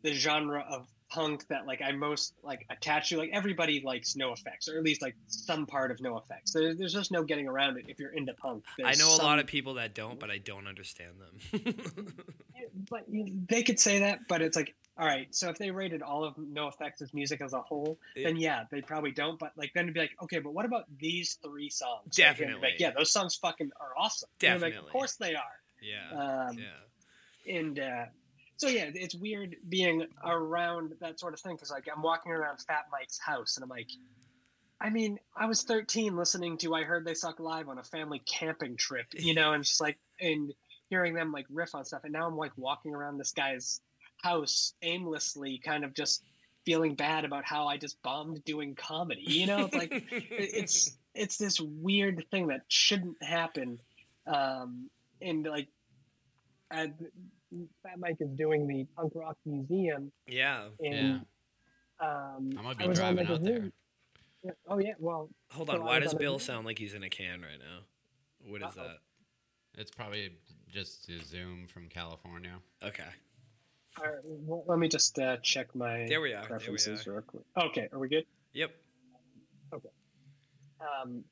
[0.00, 4.68] the genre of punk that like I most like attach to, like everybody likes NoFX
[4.68, 6.52] or at least like some part of NoFX.
[6.52, 8.64] There, there's just no getting around it if you're into punk.
[8.78, 12.14] I There's know a lot of people that don't, but I don't understand them.
[12.90, 13.04] but
[13.48, 15.32] they could say that, but it's like, all right.
[15.34, 18.80] So if they rated all of NoFX' as music as a whole, then yeah, they
[18.80, 19.38] probably don't.
[19.38, 22.18] But like then it'd be like, okay, but what about these three songs?
[22.18, 22.68] Like, and it'd be Definitely.
[22.70, 24.28] Like, yeah, those songs fucking are awesome.
[24.42, 24.88] I'm like, Definitely.
[24.88, 25.42] of course they are.
[25.82, 27.56] yeah, Um, yeah.
[27.58, 28.04] And uh,
[28.56, 32.58] so yeah, it's weird being around that sort of thing because like I'm walking around
[32.60, 33.90] Fat Mike's house and I'm like.
[34.78, 38.18] I mean, I was 13 listening to I Heard They Suck Live on a family
[38.26, 40.52] camping trip, you know, and just like, and
[40.90, 42.04] hearing them like riff on stuff.
[42.04, 43.80] And now I'm like walking around this guy's
[44.22, 46.22] house aimlessly, kind of just
[46.64, 49.64] feeling bad about how I just bombed doing comedy, you know?
[49.64, 53.80] It's like, it's, it's this weird thing that shouldn't happen.
[54.26, 54.90] Um,
[55.22, 55.68] and like,
[56.70, 56.88] uh,
[57.82, 60.64] Fat Mike is doing the punk rock museum, yeah.
[60.84, 61.24] and
[62.00, 63.70] um, I'm gonna I be driving like, out there.
[64.42, 65.82] Yeah, Oh yeah, well, Hold on.
[65.82, 67.80] I Why does Bill sound like he's in a can right now?
[68.50, 68.94] What is Uh-oh.
[69.76, 70.32] It's probably
[70.72, 72.52] just a Zoom from California.
[72.82, 73.02] Okay.
[73.98, 76.42] all right, well, let me just uh, check my There we are.
[76.42, 77.12] There we preferences are.
[77.12, 77.42] real quick.
[77.56, 78.24] Okay, are we good?
[78.52, 78.70] Yep.
[79.74, 79.88] Okay.
[80.80, 81.24] Um,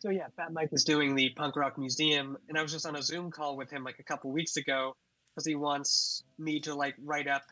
[0.00, 2.96] so yeah, Fat Mike is doing the punk rock museum, and I was just on
[2.96, 4.96] a Zoom call with him like a couple weeks ago
[5.34, 7.42] because he wants me to like write up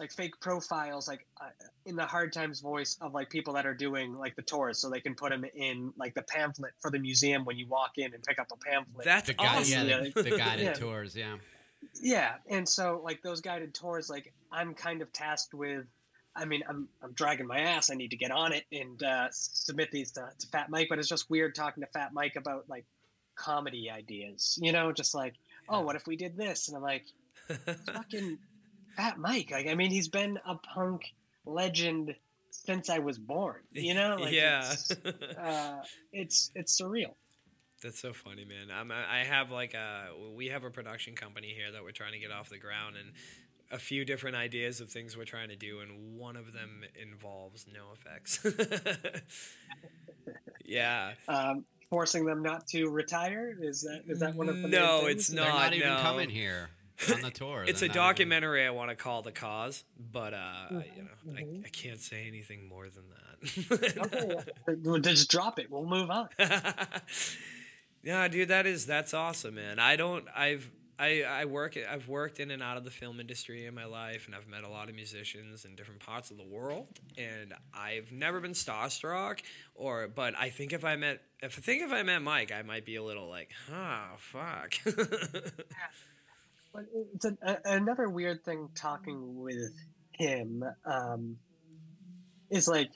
[0.00, 1.46] like fake profiles like uh,
[1.84, 4.88] in the hard times voice of like people that are doing like the tours so
[4.88, 8.14] they can put them in like the pamphlet for the museum when you walk in
[8.14, 9.88] and pick up a pamphlet That's The guy, awesome.
[9.88, 10.72] yeah, the, the guided Yeah.
[10.74, 11.36] tours, yeah.
[12.00, 15.84] yeah and so like those guided tours like i'm kind of tasked with
[16.36, 19.26] i mean i'm, I'm dragging my ass i need to get on it and uh,
[19.32, 22.66] submit these to, to fat mike but it's just weird talking to fat mike about
[22.68, 22.84] like
[23.34, 25.34] comedy ideas you know just like
[25.68, 27.04] oh what if we did this and i'm like
[27.92, 28.38] fucking
[28.96, 31.02] fat mike like i mean he's been a punk
[31.46, 32.14] legend
[32.50, 33.56] since I was born.
[33.72, 34.72] You know, like yeah.
[34.72, 34.90] it's,
[35.38, 37.14] uh, it's it's surreal.
[37.82, 38.68] That's so funny, man.
[38.74, 42.18] I'm, I have like a we have a production company here that we're trying to
[42.18, 43.12] get off the ground, and
[43.70, 47.66] a few different ideas of things we're trying to do, and one of them involves
[47.66, 49.22] NoFX.
[50.64, 51.12] yeah.
[51.28, 55.00] Um, forcing them not to retire is that is that one of the main No,
[55.06, 55.10] things?
[55.20, 55.54] it's They're not.
[55.58, 56.00] not even no.
[56.00, 56.70] coming here
[57.14, 57.64] on the tour.
[57.66, 61.02] It's They're a not even- documentary I want to call The Cause, but uh, you
[61.02, 61.66] know, I, Mhm.
[61.66, 63.04] I can't say anything more than
[63.72, 64.44] Okay, that.
[64.68, 64.74] yeah.
[64.82, 65.70] Well, just drop it.
[65.70, 66.28] We'll move on.
[68.02, 69.78] yeah, dude, that is that's awesome, man.
[69.78, 70.24] I don't.
[70.36, 70.68] I've
[70.98, 71.76] I I work.
[71.76, 74.64] I've worked in and out of the film industry in my life, and I've met
[74.64, 76.86] a lot of musicians in different parts of the world.
[77.16, 79.40] And I've never been starstruck,
[79.74, 82.62] or but I think if I met, if I think if I met Mike, I
[82.62, 84.74] might be a little like, oh fuck.
[86.72, 86.84] But
[87.14, 89.74] it's a, another weird thing talking with
[90.12, 91.36] him um,
[92.50, 92.90] is like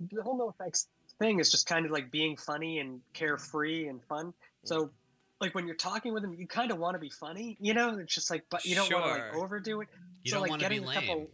[0.00, 0.86] the whole NoFX
[1.18, 4.34] thing is just kind of like being funny and carefree and fun.
[4.64, 4.90] So
[5.44, 7.98] like when you're talking with him, you kind of want to be funny, you know?
[7.98, 9.88] It's just like, but you don't want to like overdo it.
[10.22, 11.00] You so don't like want to be getting a lame.
[11.00, 11.30] couple,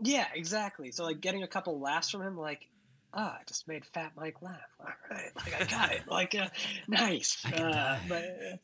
[0.00, 0.90] yeah, exactly.
[0.90, 2.68] So like getting a couple laughs from him, like.
[3.14, 4.56] Ah, I just made Fat Mike laugh.
[4.80, 6.00] All right, like I got it.
[6.08, 6.48] Like, uh,
[6.88, 7.44] nice.
[7.54, 8.56] Uh, but uh,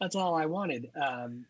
[0.00, 0.90] that's all I wanted.
[1.00, 1.46] Um,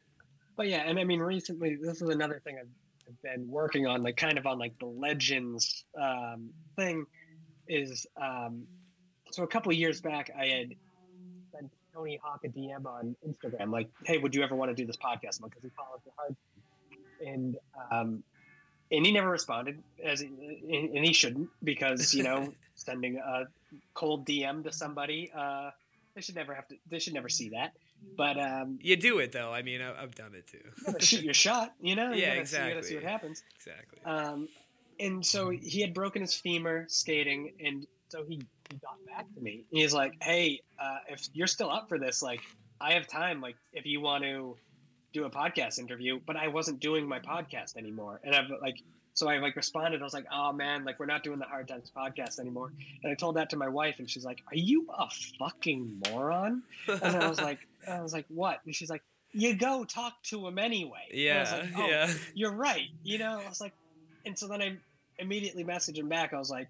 [0.55, 2.69] but yeah, and I mean, recently, this is another thing I've,
[3.09, 7.07] I've been working on, like kind of on like the legends um, thing.
[7.69, 8.67] Is um,
[9.31, 10.75] so a couple years back, I had
[11.95, 14.97] Tony Hawk a DM on Instagram, like, "Hey, would you ever want to do this
[14.97, 16.37] podcast?" Because he follows the hard,
[17.27, 17.57] and
[17.91, 18.23] um,
[18.91, 20.39] and he never responded, as and,
[20.97, 23.45] and he shouldn't, because you know, sending a
[23.95, 25.71] cold DM to somebody, uh,
[26.15, 27.73] they should never have to, they should never see that.
[28.17, 29.53] But um, you do it though.
[29.53, 30.59] I mean, I, I've done it too.
[30.59, 32.13] you gotta shoot your shot, you know?
[32.13, 32.97] You Yeah, gotta see- You gotta see exactly.
[32.97, 33.43] what happens.
[33.57, 33.99] exactly.
[34.05, 34.49] Um,
[34.99, 38.43] and so he had broken his femur skating, and so he,
[38.73, 39.65] he got back to me.
[39.71, 42.41] He's like, "Hey, uh, if you're still up for this, like,
[42.81, 43.41] I have time.
[43.41, 44.57] Like, if you want to
[45.13, 48.77] do a podcast interview, but I wasn't doing my podcast anymore, and I've like."
[49.15, 50.01] So I like responded.
[50.01, 53.13] I was like, "Oh man, like we're not doing the Hard Times podcast anymore." And
[53.13, 55.09] I told that to my wife, and she's like, "Are you a
[55.39, 59.03] fucking moron?" And I was like, "I was like, what?" And she's like,
[59.33, 62.13] "You go talk to him anyway." And I was yeah, like, "Oh, yeah.
[62.35, 62.89] you're right.
[63.03, 63.75] You know, I was like,
[64.25, 64.79] and so then I
[65.19, 66.33] immediately messaged him back.
[66.33, 66.69] I was like,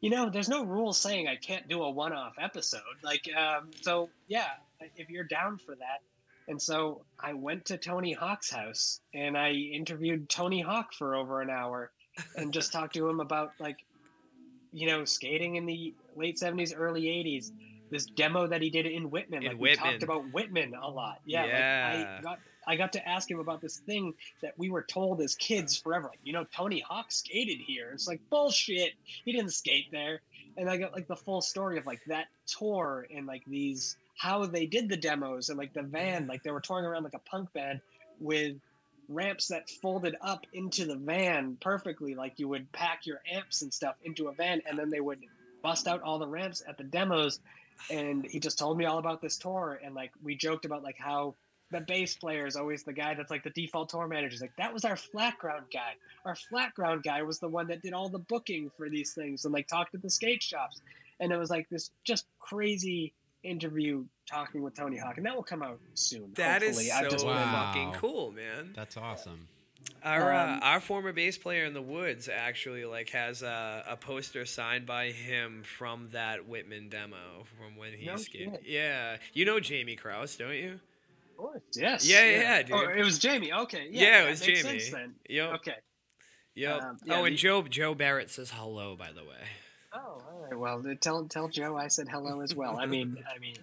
[0.00, 2.80] you know, there's no rule saying I can't do a one-off episode.
[3.02, 4.48] Like, um, so yeah,
[4.96, 6.00] if you're down for that.
[6.48, 11.42] And so I went to Tony Hawk's house and I interviewed Tony Hawk for over
[11.42, 11.92] an hour
[12.34, 13.76] and just talked to him about like,
[14.72, 17.50] you know, skating in the late '70s, early '80s.
[17.90, 21.20] This demo that he did in Whitman, In like we talked about Whitman a lot.
[21.26, 22.18] Yeah, like Yeah.
[22.18, 22.38] I got
[22.70, 26.06] I got to ask him about this thing that we were told as kids forever.
[26.06, 27.90] Like, you know, Tony Hawk skated here.
[27.92, 28.92] It's like bullshit.
[29.24, 30.20] He didn't skate there.
[30.56, 34.46] And I got like the full story of like that tour and like these how
[34.46, 36.28] they did the demos and like the van.
[36.28, 37.80] Like they were touring around like a punk band
[38.20, 38.56] with
[39.08, 42.14] ramps that folded up into the van perfectly.
[42.14, 45.18] Like you would pack your amps and stuff into a van, and then they would
[45.60, 47.40] bust out all the ramps at the demos.
[47.90, 50.98] And he just told me all about this tour, and like we joked about like
[50.98, 51.34] how
[51.70, 54.30] the bass player is always the guy that's like the default tour manager.
[54.30, 55.92] He's like, that was our flat ground guy.
[56.24, 59.44] Our flat ground guy was the one that did all the booking for these things
[59.44, 60.80] and like talked to the skate shops.
[61.20, 63.12] And it was like this just crazy
[63.42, 66.32] interview talking with Tony Hawk, and that will come out soon.
[66.34, 66.92] That is hopefully.
[66.92, 67.66] I've so just been- Wow.
[67.72, 68.72] fucking cool, man.
[68.74, 69.48] That's awesome.
[70.04, 73.96] Our uh, Um, our former bass player in the Woods actually like has a, a
[73.96, 78.52] poster signed by him from that Whitman demo from when he No skated.
[78.54, 78.62] shit.
[78.66, 80.80] Yeah, you know Jamie Krause, don't you?
[81.40, 82.06] Of course, yes.
[82.08, 82.76] Yeah, yeah, yeah, dude.
[82.76, 83.52] Oh, it was Jamie.
[83.52, 83.88] Okay.
[83.90, 84.56] Yeah, Yeah, it was Jamie.
[84.58, 85.14] Sense then.
[85.28, 85.52] Yep.
[85.56, 85.74] Okay.
[86.54, 86.82] Yep.
[86.82, 89.40] Um, yeah, oh, and the- Joe Joe Barrett says hello, by the way.
[89.94, 90.58] Oh, all right.
[90.58, 92.78] Well, tell tell Joe I said hello as well.
[92.78, 93.56] I mean, I mean,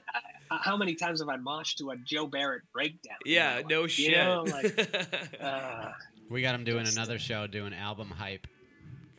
[0.49, 3.17] I, how many times have I moshed to a Joe Barrett breakdown?
[3.25, 3.65] in Yeah, my life?
[3.69, 4.17] no You shit.
[4.17, 5.91] know, like, uh,
[6.29, 8.47] We got him doing Just- another show doing album hype,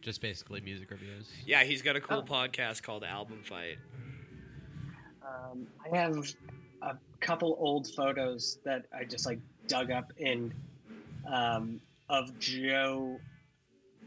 [0.02, 1.30] just basically music reviews.
[1.46, 2.30] yeah, he's got a cool Oh.
[2.32, 3.78] podcast called Album Fight.
[5.22, 6.22] um, I have a
[7.20, 10.52] couple old photos that I just like dug up in
[11.30, 13.18] um, of Joe.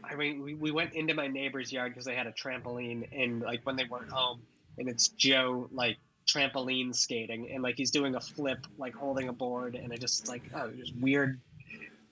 [0.04, 3.40] I mean, we, we went into my neighbor's yard because they had a trampoline, and
[3.40, 4.42] like when they weren't home,
[4.78, 9.32] and it's Joe like trampoline skating, and like he's doing a flip, like holding a
[9.32, 11.40] board, and I just like oh, just weird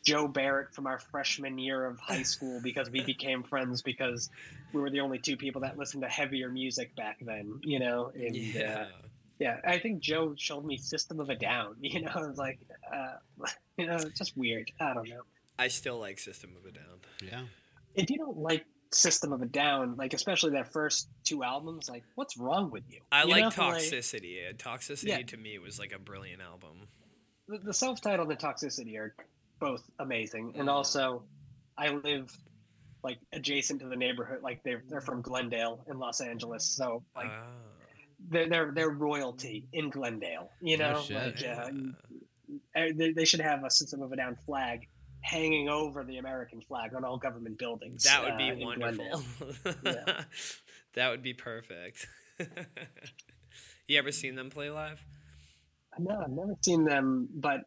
[0.04, 4.30] Joe Barrett from our freshman year of high school because we became friends because
[4.72, 8.10] we were the only two people that listened to heavier music back then, you know.
[8.14, 8.86] And, Yeah.
[8.88, 9.06] Uh,
[9.40, 11.74] yeah, I think Joe showed me System of a Down.
[11.80, 12.60] You know, it was like,
[12.94, 13.16] uh,
[13.76, 14.70] you know, it's just weird.
[14.80, 15.22] I don't know.
[15.58, 17.00] I still like System of a Down.
[17.22, 17.42] Yeah.
[17.94, 21.88] If you don't like System of a Down, like especially their first two albums.
[21.88, 23.00] Like, what's wrong with you?
[23.12, 24.48] I You like know, Toxicity.
[24.48, 25.22] Uh, Toxicity Yeah.
[25.22, 26.86] to me was like a brilliant album.
[27.48, 29.14] the, the self-titled and Toxicity are
[29.58, 31.22] both amazing, and also
[31.78, 32.36] I live
[33.02, 34.42] like adjacent to the neighborhood.
[34.42, 37.46] Like they're they're from Glendale in Los Angeles, so like Ah.
[38.30, 40.50] They're they're, they're royalty in Glendale.
[40.60, 41.70] You know, like uh,
[42.76, 44.88] uh, they, they should have a System of a Down flag
[45.22, 48.04] hanging over the American flag on all government buildings.
[48.04, 49.22] that would be uh, wonderful.
[49.84, 50.22] Yeah.
[50.94, 52.06] that would be perfect.
[53.86, 55.04] you ever seen them play live?
[55.98, 57.60] No, I've never seen them, but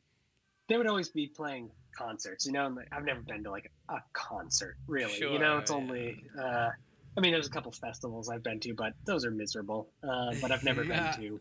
[0.68, 2.46] they would always be playing concerts.
[2.46, 5.14] You know, I've never been to like a concert really.
[5.20, 6.24] you know, Sure, it's only.
[6.42, 6.70] Uh,
[7.18, 9.90] I mean, there's a couple festivals I've been to, but those are miserable.
[10.04, 11.16] Uh, but I've never Yeah.
[11.16, 11.40] been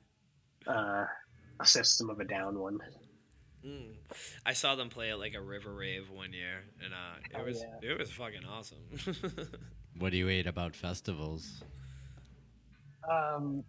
[0.66, 1.04] to uh,
[1.60, 2.78] a System of a Down one.
[3.64, 3.92] Mm.
[4.44, 7.44] I saw them play at like a river rave one year, and uh, it Oh,
[7.44, 7.90] was yeah.
[7.90, 8.78] it was fucking awesome.
[9.98, 11.62] What do you hate about festivals?
[13.08, 13.62] Um,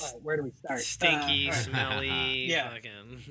[0.00, 0.80] all right, where do we start?
[0.80, 1.64] Stinky, Uh, all right.
[1.64, 2.70] smelly, Yeah.
[2.70, 3.22] fucking.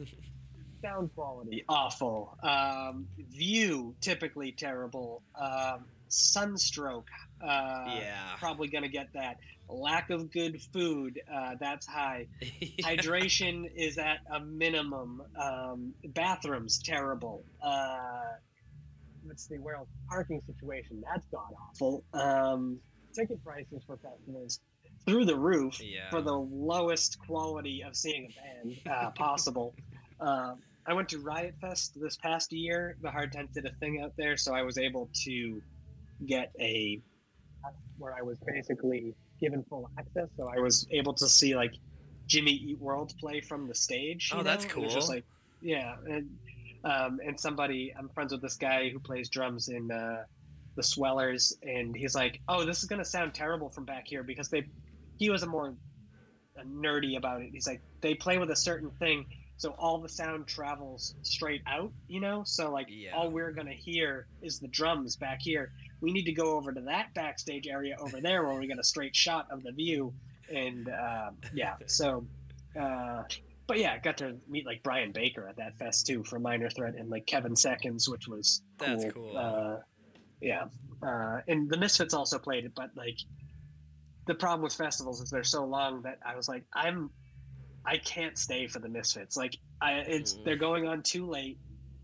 [0.83, 7.07] sound quality awful um, view typically terrible um, sunstroke
[7.41, 8.35] uh, yeah.
[8.39, 9.37] probably gonna get that
[9.69, 12.27] lack of good food uh, that's high
[12.81, 18.21] hydration is at a minimum um, bathrooms terrible uh,
[19.27, 22.77] let's see where else parking situation that's god awful um,
[23.15, 24.59] ticket prices for festivals
[25.05, 26.09] through the roof Yeah.
[26.09, 29.73] for the lowest quality of seeing a band uh, possible.
[30.19, 32.97] um, I went to Riot Fest this past year.
[33.01, 35.61] The Hard Times did a thing out there, so I was able to
[36.25, 36.99] get a
[37.97, 40.29] where I was basically given full access.
[40.37, 41.73] So I was able to see like
[42.27, 44.31] Jimmy Eat World play from the stage.
[44.33, 44.75] Oh, that's know?
[44.75, 45.15] And it's just cool.
[45.15, 45.25] like
[45.61, 46.29] yeah, and
[46.83, 50.23] um, and somebody I'm friends with this guy who plays drums in uh,
[50.75, 54.49] the Swellers, and he's like, "Oh, this is gonna sound terrible from back here because
[54.49, 54.65] they."
[55.17, 55.75] He was a more
[56.65, 57.49] nerdy about it.
[57.51, 59.25] He's like, they play with a certain thing,
[59.57, 61.91] so all the sound travels straight out.
[62.07, 63.15] You know, so like Yeah.
[63.15, 65.71] all we're gonna hear is the drums back here.
[66.03, 68.83] We need to go over to that backstage area over there where we get a
[68.83, 70.13] straight shot of the view,
[70.53, 72.27] and um, yeah, so.
[72.79, 73.23] Uh,
[73.65, 76.95] but yeah, got to meet like Brian Baker at that fest too for Minor Threat
[76.97, 78.87] and like Kevin Seconds, which was cool.
[78.87, 79.37] That's cool.
[79.37, 79.77] Uh,
[80.41, 80.65] yeah,
[81.01, 83.17] uh, and the Misfits also played it, but like
[84.27, 87.09] the problem with festivals is they're so long that I was like, I'm,
[87.85, 89.37] I can't stay for the Misfits.
[89.37, 90.43] Like, I it's Mhm.
[90.43, 91.59] they're going on too late,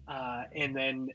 [0.08, 1.10] uh, and then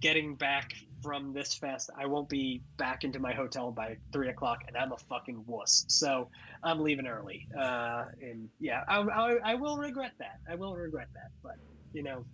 [0.00, 0.72] getting back
[1.02, 4.92] from this fest, I won't be back into my hotel by three o'clock, and I'm
[4.92, 5.84] a fucking wuss.
[5.88, 6.28] So
[6.62, 7.46] I'm leaving early.
[7.58, 10.40] Uh, and yeah, I, I, I will regret that.
[10.50, 11.30] I will regret that.
[11.42, 11.56] But
[11.92, 12.24] you know,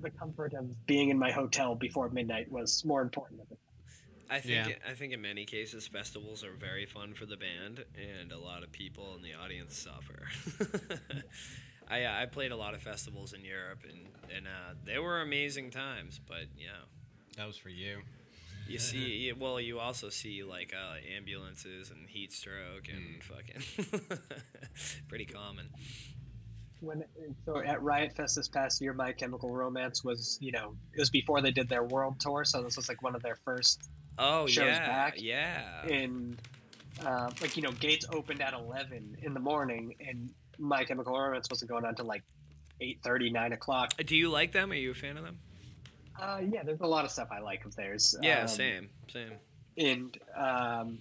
[0.00, 3.40] the comfort of being in my hotel before midnight was more important.
[3.40, 3.56] At the
[4.30, 4.74] I think Yeah.
[4.88, 8.62] I think in many cases festivals are very fun for the band, and a lot
[8.62, 10.28] of people in the audience suffer.
[11.92, 14.00] I uh, I played a lot of festivals in Europe, and
[14.36, 16.20] and uh, they were amazing times.
[16.26, 16.70] But yeah,
[17.36, 17.98] That was for you.
[18.68, 24.18] you see, you- well, you also see like uh, ambulances and heat stroke and fucking
[25.08, 25.68] pretty common.
[26.80, 27.04] when
[27.44, 31.10] so at Riot Fest this past year, My Chemical Romance was you know it was
[31.10, 33.88] before they did their world tour, so this was like one of their first
[34.18, 35.14] Oh Shows yeah, back.
[35.16, 35.86] yeah.
[35.86, 36.36] and
[37.04, 41.48] uh, like you know gates opened at 11 in the morning and my chemical romance
[41.50, 42.22] wasn't going on till like
[42.80, 44.70] 8.30 9 o'clock Do you like them?
[44.72, 45.38] Are you a fan of them?
[46.20, 49.32] uh, yeah there's a lot of stuff i like of theirs Yeah, Um, same, same.
[49.78, 50.98] and um,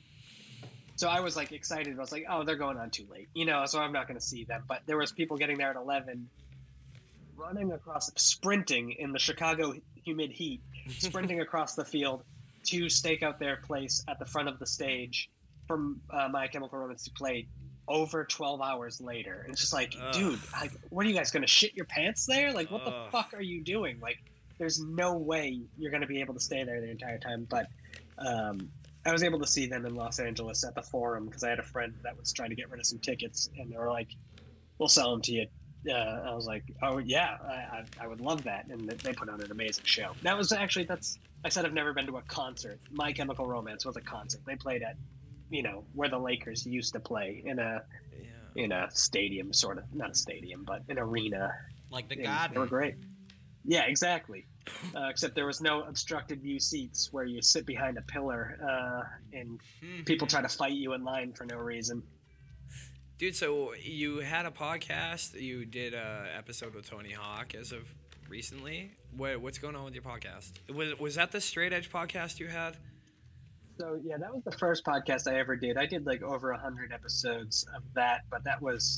[0.96, 3.46] so i was like excited i was like oh they're going on too late you
[3.46, 5.76] know so i'm not going to see them but there was people getting there at
[5.76, 6.30] 11
[7.36, 9.74] running across sprinting in the chicago
[10.04, 12.24] humid heat sprinting across the field
[12.64, 15.30] to stake out their place at the front of the stage
[15.68, 17.48] for uh, My Chemical Romance to play
[17.92, 19.46] over 12 hours later.
[19.50, 20.14] It's just like, Ugh.
[20.14, 22.54] dude, like, what are you guys going to shit your pants there?
[22.54, 24.00] Like, what the fuck are you doing?
[24.00, 24.18] Like,
[24.58, 27.46] there's no way you're going to be able to stay there the entire time.
[27.50, 27.68] But
[28.18, 28.70] um,
[29.06, 31.60] I was able to see them in Los Angeles at the Forum because I had
[31.60, 34.10] a friend that was trying to get rid of some tickets, and they were like,
[34.78, 35.48] "We'll sell them to you."
[35.90, 35.94] Uh,
[36.30, 39.42] I was like, "Oh yeah, I, I, I would love that," and they put on
[39.42, 40.12] an amazing show.
[40.22, 42.80] That was actually that's I said I've never been to a concert.
[42.92, 44.42] My Chemical Romance was a concert.
[44.46, 44.96] They played at,
[45.52, 47.84] you know, where the Lakers used to play in a
[48.20, 48.64] Yeah.
[48.64, 51.54] in a stadium, sort of not a stadium, but an arena.
[51.92, 52.54] Like the garden.
[52.56, 52.96] They were great.
[53.64, 54.48] Yeah, exactly.
[54.96, 59.38] Uh, except there was no obstructed view seats where you sit behind a pillar uh,
[59.38, 60.06] and Mhm.
[60.06, 62.02] people try to fight you in line for no reason.
[63.18, 65.40] Dude, so you had a podcast.
[65.40, 67.88] You did a episode with Tony Hawk as of
[68.30, 68.92] recently.
[69.16, 70.54] What, what's going on with your podcast?
[70.74, 72.78] Was was that the Straight Edge podcast you had?
[73.82, 75.76] So yeah, that was the first podcast I ever did.
[75.76, 78.96] I did like over a hundred episodes of that, but that was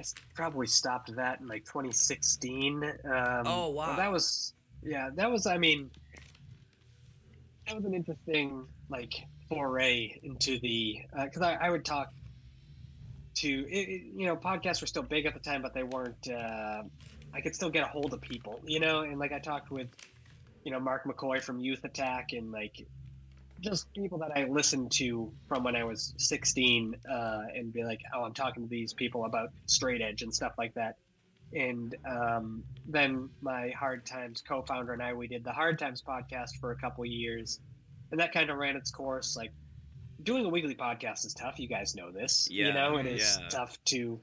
[0.00, 0.04] I
[0.34, 2.82] probably stopped that in like 2016.
[2.84, 2.92] Um,
[3.44, 3.96] Oh, wow.
[3.96, 5.46] that was yeah, that was.
[5.46, 5.90] I mean,
[7.66, 9.12] that was an interesting like
[9.50, 12.08] foray into the because I, I would talk
[13.38, 16.26] to it- you know podcasts were still big at the time, but they weren't.
[16.30, 16.82] Uh,
[17.34, 19.88] I could still get a hold of people, you know, and like I talked with
[20.64, 22.74] you know Mark McCoy from Youth Attack and like
[23.60, 28.00] just people that I listened to from when I was 16 uh, and be like,
[28.14, 30.96] oh, I'm talking to these people about straight edge and stuff like that.
[31.52, 36.56] And um, then my Hard Times co-founder and I, we did the Hard Times podcast
[36.60, 37.58] for a couple years,
[38.10, 39.34] and that kind of ran its course.
[39.34, 39.52] Like
[40.22, 41.58] doing a weekly podcast is tough.
[41.58, 42.48] You guys know this.
[42.50, 43.48] Yeah, you know, it is yeah.
[43.48, 44.20] tough to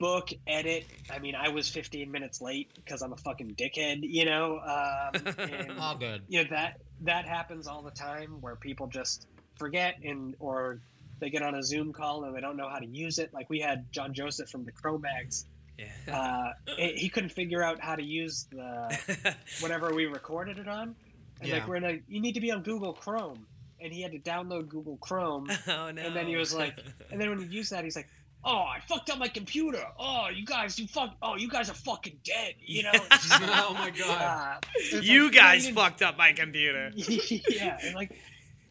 [0.00, 0.86] book, edit.
[1.08, 4.00] I mean, I was 15 minutes late because I'm a fucking dickhead.
[4.02, 6.22] You know, um, and All good.
[6.26, 10.78] you know that that happens all the time where people just forget and or
[11.20, 13.48] they get on a zoom call and they don't know how to use it like
[13.50, 15.46] we had john joseph from the Cro-Mags
[15.78, 15.86] Yeah.
[16.14, 20.94] uh, he he couldn't figure out how to use the whatever we recorded it on
[21.40, 21.54] and Yeah.
[21.58, 23.46] like we're in a you need to be on google chrome
[23.82, 26.02] and he had to download google chrome oh no.
[26.02, 26.78] and then he was like
[27.10, 28.08] and then when he used that he's like
[28.44, 31.74] oh i fucked up my computer oh you guys you fuck oh you guys are
[31.74, 34.64] fucking dead you know It's just like, oh my god.
[34.94, 36.90] uh, you like, guys didn't- fucked up my computer.
[36.94, 38.16] yeah, and like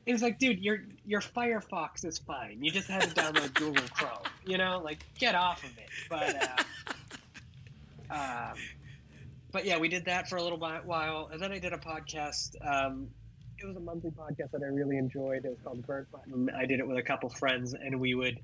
[0.05, 2.63] it's like, dude, your your Firefox is fine.
[2.63, 4.23] You just had to download Google Chrome.
[4.43, 5.89] You know, like get off of it.
[6.09, 6.49] But
[8.09, 8.13] uh,
[8.51, 8.57] um,
[9.51, 12.55] but yeah, we did that for a little while, and then I did a podcast.
[12.65, 13.07] Um,
[13.61, 15.45] it was a monthly podcast that I really enjoyed.
[15.45, 16.49] It was called Burnt Button.
[16.57, 18.39] I did it with a couple friends, and we would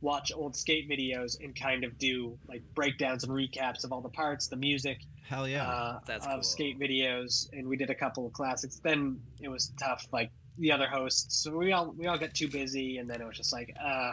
[0.00, 4.08] watch old skate videos and kind of do like breakdowns and recaps of all the
[4.08, 5.66] parts, the music, Hell yeah.
[5.68, 6.42] uh, That's of cool.
[6.42, 8.80] skate videos, and we did a couple of classics.
[8.82, 11.42] Then it was tough, like the other hosts.
[11.42, 14.12] So we all we all got too busy, and then it was just like, uh,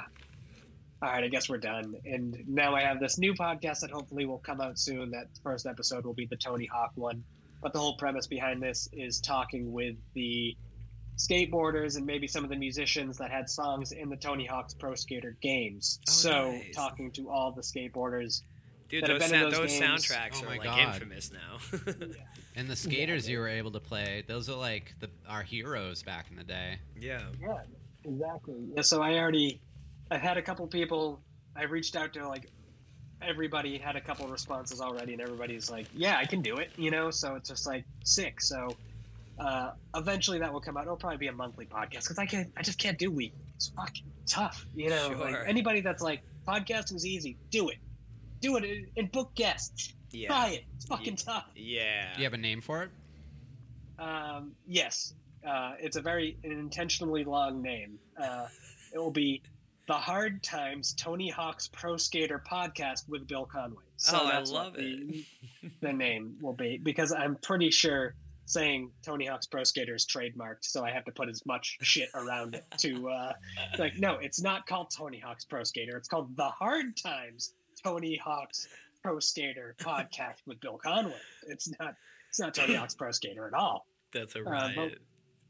[1.02, 1.96] all right, I guess we're done.
[2.06, 5.12] And now I have this new podcast that hopefully will come out soon.
[5.12, 7.24] That first episode will be the Tony Hawk one.
[7.62, 10.56] But the whole premise behind this is talking with the
[11.18, 14.96] skateboarders and maybe some of the musicians that had songs in the Tony Hawk's Pro
[14.96, 16.00] Skater games.
[16.08, 16.76] Oh, so nice.
[16.76, 18.42] talking to all the skateboarders
[18.90, 20.06] Dude, that have those, been in those those games.
[20.06, 20.80] soundtracks Oh are like God.
[20.80, 21.80] infamous now.
[22.56, 26.28] and the skaters you were able to play, those are like the our heroes back
[26.30, 26.80] in the day.
[27.00, 27.22] yeah.
[27.42, 27.62] Yeah,
[28.04, 28.56] exactly.
[28.76, 29.60] Yeah, so I already,
[30.12, 31.22] I've had a couple people.
[31.56, 32.50] I reached out to like
[33.22, 36.92] everybody had a couple responses already, and everybody's like, "Yeah, I can do it," you
[36.92, 37.10] know.
[37.12, 38.42] So it's just like sick.
[38.42, 38.76] So
[39.40, 40.84] uh, eventually that will come out.
[40.84, 43.34] It'll probably be a monthly podcast because I can't, I just can't do week.
[43.56, 45.16] It's fucking tough, you know.
[45.20, 47.78] Like anybody that's like podcasting's easy, do it,
[48.42, 49.94] do it, and- and book guests.
[50.12, 50.28] Yeah.
[50.30, 50.64] Try it.
[50.76, 51.46] It's fucking tough.
[51.56, 52.14] Yeah.
[52.14, 52.90] Do you have a name for it?
[54.00, 55.14] Um, yes,
[55.48, 57.98] uh, it's a very an intentionally long name.
[58.22, 58.48] Uh,
[58.94, 59.42] it will be
[59.88, 63.84] the Hard Times Tony Hawk's Pro Skater podcast with Bill Conway.
[63.98, 65.26] So Oh, I love what the,
[65.82, 68.16] the name will be because I'm pretty sure
[68.46, 72.10] saying Tony Hawk's Pro Skater is trademarked, so I have to put as much shit
[72.16, 73.34] around it to uh,
[73.78, 75.98] like no, it's not called Tony Hawk's Pro Skater.
[75.98, 77.54] It's called the Hard Times
[77.84, 78.68] Tony Hawk's
[79.04, 81.14] Pro Skater podcast with Bill Conway.
[81.48, 81.96] It's not.
[82.30, 85.00] It's not Tony Hawk's Pro Skater at all That's a but- riot.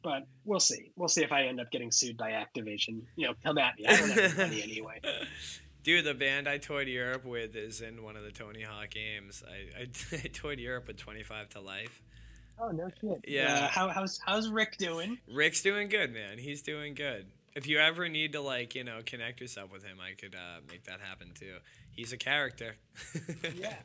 [0.04, 0.92] but we'll see.
[0.96, 3.02] We'll see if I end up getting sued by Activision.
[3.16, 3.88] You know, come at me.
[3.88, 5.02] I don't have any money anyway.
[5.84, 9.44] Dude, the band I toured Europe with is in one of the Tony Hawk games.
[9.48, 9.88] I, I,
[10.24, 12.02] I toured Europe with 25 to Life.
[12.60, 13.24] Oh no shit.
[13.28, 13.66] Yeah.
[13.66, 15.18] Uh, how, how's how's Rick doing?
[15.32, 16.38] Rick's doing good, man.
[16.38, 17.26] He's doing good.
[17.56, 20.60] If you ever need to, like, you know, connect yourself with him, I could uh,
[20.70, 21.56] make that happen too.
[21.92, 22.76] He's a character.
[23.58, 23.76] Yeah.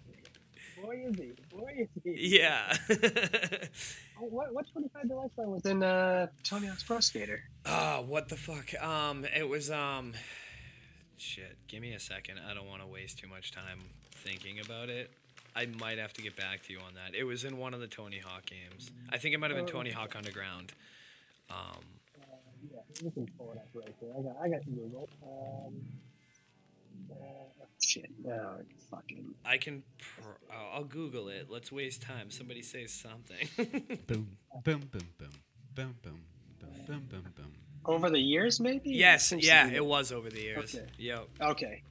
[0.83, 1.33] Boy is he.
[1.55, 2.39] Boy is he.
[2.39, 2.75] yeah.
[4.23, 7.41] Oh, what what twenty five life song was in uh, Tony Hawk's Pro Skater?
[7.65, 8.75] oh, what the fuck?
[8.83, 10.13] Um, it was um,
[11.17, 11.57] shit.
[11.69, 12.39] Give me a second.
[12.39, 13.81] I don't want to waste too much time
[14.13, 15.11] thinking about it.
[15.57, 17.15] I might have to get back to you on that.
[17.15, 18.91] It was in one of the Tony Hawk games.
[19.11, 20.73] I think it might have been Tony Hawk Underground.
[21.51, 22.23] Um, Uh,
[22.73, 24.11] yeah, you can pull it up right there.
[24.17, 25.09] I got I got Google.
[25.23, 25.75] Um,
[27.11, 28.11] uh, shit.
[28.25, 28.59] No,
[28.91, 29.35] fucking.
[29.45, 29.83] I can.
[29.99, 31.49] Pr- I'll I'll Google it.
[31.51, 32.31] Let's waste time.
[32.31, 33.49] Somebody say something.
[34.07, 35.29] Boom, boom, boom, boom,
[35.75, 36.21] boom, boom,
[36.61, 37.53] boom, boom, boom, boom.
[37.87, 38.91] Over the years, maybe.
[38.91, 39.33] yes.
[39.33, 39.67] Yeah.
[39.69, 40.75] It was over the years.
[40.75, 40.87] Okay.
[40.99, 41.29] Yep.
[41.41, 41.83] Okay.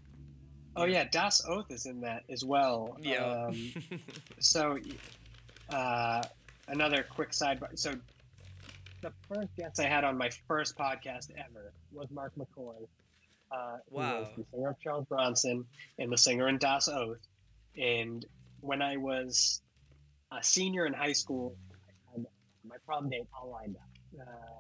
[0.80, 2.98] Oh yeah, Das Oath is in that as well.
[3.02, 3.26] Yeah.
[3.48, 3.74] Um,
[4.40, 4.78] so,
[5.70, 6.24] uh,
[6.68, 7.78] another quick sidebar.
[7.78, 7.96] So,
[9.02, 12.88] the first guest I had on my first podcast ever was Mark McCoy.
[13.52, 14.28] Uh, Wow.
[14.38, 15.66] the singer of Charles Bronson
[15.98, 17.18] and the singer in Das Oath.
[17.78, 18.26] And
[18.62, 19.62] when I was
[20.32, 21.56] a senior in high school,
[22.68, 24.28] my prom date all lined up.
[24.28, 24.59] Uh,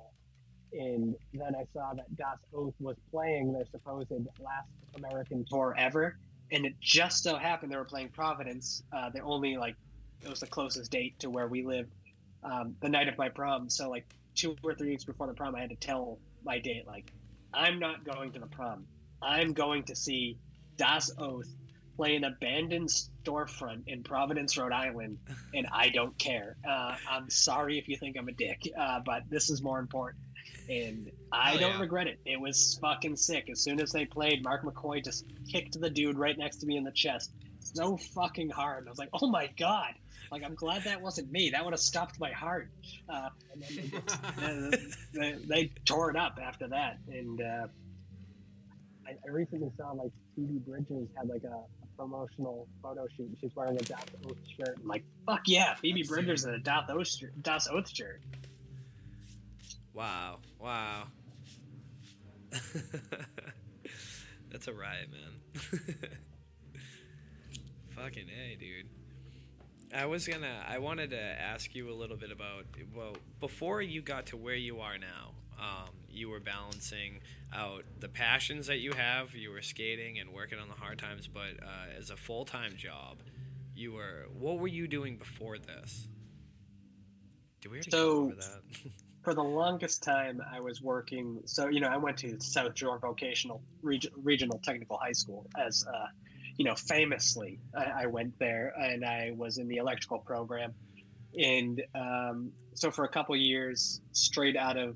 [0.73, 6.17] and then I saw that Das Oath was playing their supposed last American tour ever,
[6.51, 9.75] and it just so happened they were playing Providence, uh, the only like
[10.21, 11.91] it was the closest date to where we lived,
[12.43, 13.69] um, the night of my prom.
[13.69, 14.05] So like
[14.35, 17.11] two or three weeks before the prom, I had to tell my date like,
[17.53, 18.85] I'm not going to the prom.
[19.21, 20.37] I'm going to see
[20.77, 21.47] Das Oath
[21.97, 25.17] play an abandoned storefront in Providence, Rhode Island,
[25.53, 26.55] and I don't care.
[26.67, 30.23] Uh, I'm sorry if you think I'm a dick, uh, but this is more important.
[30.69, 31.81] And I Hell don't yeah.
[31.81, 32.19] regret it.
[32.25, 33.49] It was fucking sick.
[33.49, 36.77] As soon as they played, Mark McCoy just kicked the dude right next to me
[36.77, 38.87] in the chest so fucking hard.
[38.87, 39.93] I was like, oh my god.
[40.31, 41.49] Like, I'm glad that wasn't me.
[41.49, 42.69] That would have stopped my heart.
[43.07, 46.99] Uh, and then they, just, they, they tore it up after that.
[47.07, 47.67] And uh,
[49.07, 53.35] I, I recently saw like Phoebe Bridgers had like a, a promotional photo shoot.
[53.41, 54.77] She's wearing a Das Oath shirt.
[54.79, 57.27] I'm like, fuck yeah, Phoebe I've Bridgers in a Das Oath
[57.71, 58.21] Oath shirt.
[59.99, 60.37] Wow.
[60.61, 61.03] Wow.
[64.49, 65.33] That's a riot, man.
[67.97, 68.85] Fucking A, dude.
[69.93, 72.63] I was gonna, I wanted to ask you a little bit about,
[72.95, 77.19] well, before you got to where you are now, um, you were balancing
[77.53, 79.35] out the passions that you have.
[79.35, 82.77] You were skating and working on the hard times, but uh, as a full time
[82.77, 83.17] job,
[83.75, 86.07] you were, what were you doing before this?
[87.59, 88.61] Do we already So- go over that?
[89.23, 91.41] For the longest time, I was working.
[91.45, 95.85] So, you know, I went to South Shore Vocational Reg- Regional Technical High School as,
[95.85, 96.07] uh,
[96.57, 100.73] you know, famously, I, I went there and I was in the electrical program.
[101.37, 104.95] And um, so for a couple years, straight out of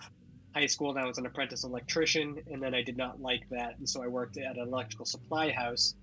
[0.56, 2.38] high school, I was an apprentice electrician.
[2.50, 3.78] And then I did not like that.
[3.78, 5.96] And so I worked at an electrical supply house,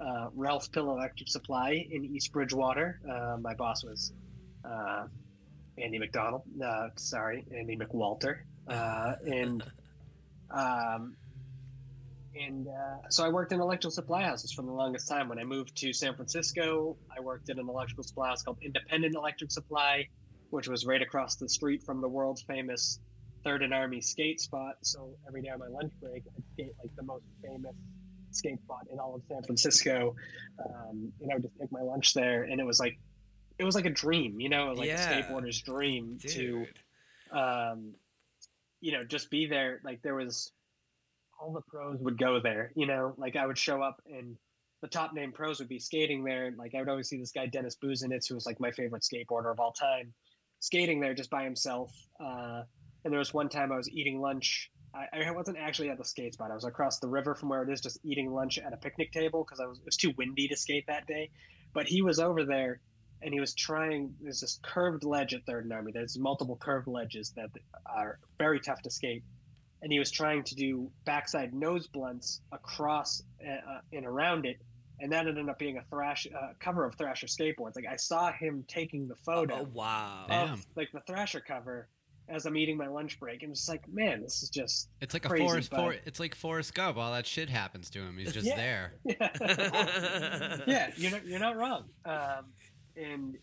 [0.00, 3.00] uh, Ralph Pill Electric Supply in East Bridgewater.
[3.08, 4.12] Uh, my boss was
[4.64, 5.06] uh,
[5.82, 6.42] Andy McDonald.
[6.62, 8.40] Uh, sorry, Andy McWalter.
[8.66, 9.62] Uh, and
[10.50, 11.16] um,
[12.38, 15.28] and uh, so I worked in electrical supply houses for the longest time.
[15.28, 19.14] When I moved to San Francisco, I worked in an electrical supply house called Independent
[19.14, 20.06] Electric Supply,
[20.50, 23.00] which was right across the street from the world famous
[23.44, 24.74] Third and Army skate spot.
[24.82, 27.74] So every day on my lunch break, I'd skate like the most famous
[28.30, 30.14] skate spot in all of San Francisco.
[30.64, 32.98] Um, and I would just take my lunch there, and it was like
[33.58, 34.94] it was like a dream, you know, like Yeah.
[34.94, 36.66] a skateboarder's dream to
[37.30, 37.94] um,
[38.80, 39.80] you know, just be there.
[39.84, 40.52] Like there was
[41.40, 44.36] all the pros would go there, you know, like I would show up and
[44.80, 46.46] the top name pros would be skating there.
[46.46, 49.02] And like I would always see this guy, Dennis Busenitz, who was like my favorite
[49.02, 50.14] skateboarder of all time,
[50.60, 51.92] skating there just by himself.
[52.20, 52.62] Uh,
[53.04, 54.70] and there was one time I was eating lunch.
[54.94, 56.50] I, I wasn't actually at the skate spot.
[56.50, 59.12] I was across the river from where it is, just eating lunch at a picnic
[59.12, 61.30] table because I was it was too windy to skate that day.
[61.74, 62.80] But he was over there
[63.22, 64.14] and he was trying.
[64.20, 65.92] There's this curved ledge at Third and Army.
[65.92, 67.50] There's multiple curved ledges that
[67.86, 69.22] are very tough to skate,
[69.82, 74.58] and he was trying to do backside nose blunts across uh, and around it,
[75.00, 77.76] and that ended up being a thrash uh, cover of Thrasher skateboards.
[77.76, 80.26] Like I saw him taking the photo Oh, wow.
[80.28, 80.62] Damn.
[80.76, 81.88] like the Thrasher cover
[82.30, 85.24] as I'm eating my lunch break, and it's like, man, this is just It's like
[85.24, 85.70] a Crazy, Forrest.
[85.70, 86.98] but- For, it's like Forrest Gump.
[86.98, 88.18] All that shit happens to him.
[88.18, 88.56] He's just Yeah.
[88.56, 88.92] there.
[90.66, 91.84] yeah, you're not you're not wrong.
[92.04, 92.44] Um,
[92.98, 93.36] and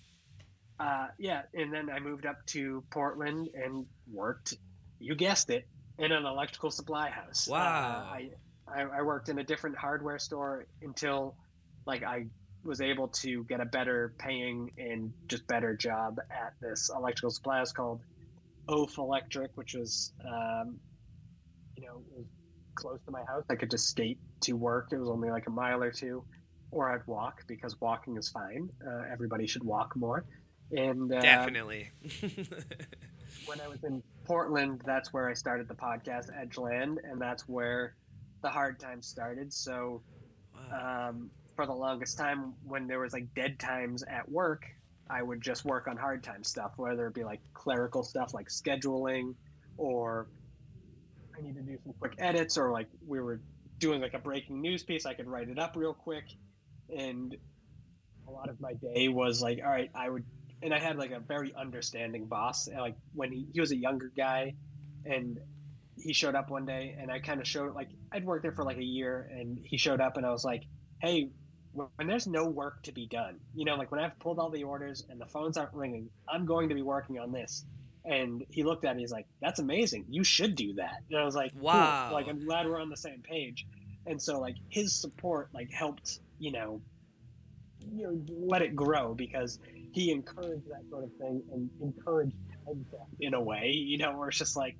[0.79, 4.55] uh, yeah, and then I moved up to Portland and worked.
[4.99, 5.67] You guessed it,
[5.97, 7.47] in an electrical supply house.
[7.47, 7.59] Wow.
[7.59, 8.29] Uh, I,
[8.67, 11.35] I I worked in a different hardware store until
[11.85, 12.25] like I
[12.63, 17.59] was able to get a better paying and just better job at this electrical supply
[17.59, 18.01] house called
[18.67, 20.79] Oaf Electric, which was um,
[21.77, 22.25] you know was
[22.73, 23.43] close to my house.
[23.49, 24.89] I could just skate to work.
[24.91, 26.23] It was only like a mile or two,
[26.71, 28.69] or I'd walk because walking is fine.
[28.85, 30.25] Uh, everybody should walk more.
[30.71, 31.91] And uh, Definitely.
[33.45, 37.95] when I was in Portland, that's where I started the podcast Edgeland, and that's where
[38.41, 39.53] the hard times started.
[39.53, 40.01] So
[40.53, 41.09] wow.
[41.09, 44.65] um, for the longest time, when there was like dead times at work,
[45.09, 48.49] I would just work on hard time stuff, whether it be like clerical stuff like
[48.49, 49.35] scheduling,
[49.77, 50.27] or
[51.37, 53.39] I need to do some quick edits, or like we were
[53.79, 56.25] doing like a breaking news piece, I could write it up real quick,
[56.95, 57.35] and
[58.27, 60.23] a lot of my day was like, all right, I would,
[60.61, 62.67] and I had like a very understanding boss.
[62.67, 64.55] and, Like when he, he was a younger guy,
[65.05, 65.39] and
[65.97, 68.63] he showed up one day, and I kind of showed like I'd worked there for
[68.63, 70.63] like a year, and he showed up, and I was like,
[70.99, 71.29] hey,
[71.75, 74.63] when there's no work to be done, you know, like when I've pulled all the
[74.63, 77.65] orders and the phones aren't ringing, I'm going to be working on this.
[78.05, 80.05] And he looked at me, he's like, that's amazing.
[80.09, 81.01] You should do that.
[81.09, 81.63] And I was like, cool.
[81.63, 82.11] Wow.
[82.13, 83.65] Like, I'm glad we're on the same page.
[84.05, 86.81] And so, like, his support, like, helped, you know,
[87.91, 89.59] you know, let it grow because
[89.91, 92.35] he encouraged that sort of thing and encouraged
[92.65, 92.85] time
[93.19, 94.75] in a way, you know, where it's just like,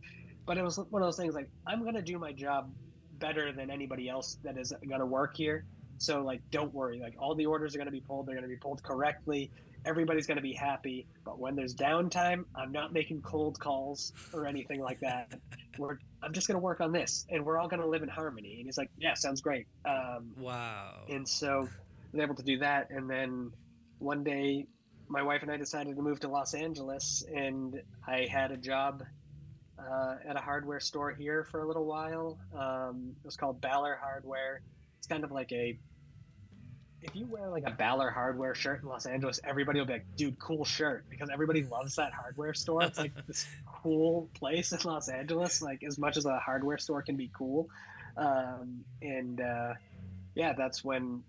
[0.45, 2.72] but it was one of those things like I'm gonna do my job
[3.14, 5.65] better than anybody else that is gonna work here.
[5.98, 6.99] So like, don't worry.
[6.99, 8.27] Like all the orders are gonna be pulled.
[8.27, 9.52] They're gonna be pulled correctly.
[9.86, 11.07] Everybody's gonna be happy.
[11.23, 15.34] But when there's downtime, I'm not making cold calls or anything like that.
[15.77, 18.56] We're I'm just gonna work on this, and we're all gonna live in harmony.
[18.58, 19.68] And he's like, yeah, sounds great.
[19.88, 21.04] Um, Wow.
[21.08, 22.90] and so I was able to do that.
[22.90, 23.52] And then
[24.00, 24.66] one day,
[25.08, 29.04] my wife and I decided to move to Los Angeles, and I had a job
[29.78, 32.40] uh, at a hardware store here for a little while.
[32.58, 34.62] Um, it was called Baller Hardware.
[34.98, 35.78] It's kind of like a
[37.06, 40.06] if you wear like a Baller Hardware shirt in Los Angeles, everybody will be like,
[40.15, 42.84] "Dude, cool shirt," because everybody loves that hardware store.
[42.84, 45.61] It's like this cool place in Los Angeles.
[45.61, 47.69] Like as much as a hardware store can be cool,
[48.18, 49.73] um, and uh,
[50.36, 51.23] yeah, that's when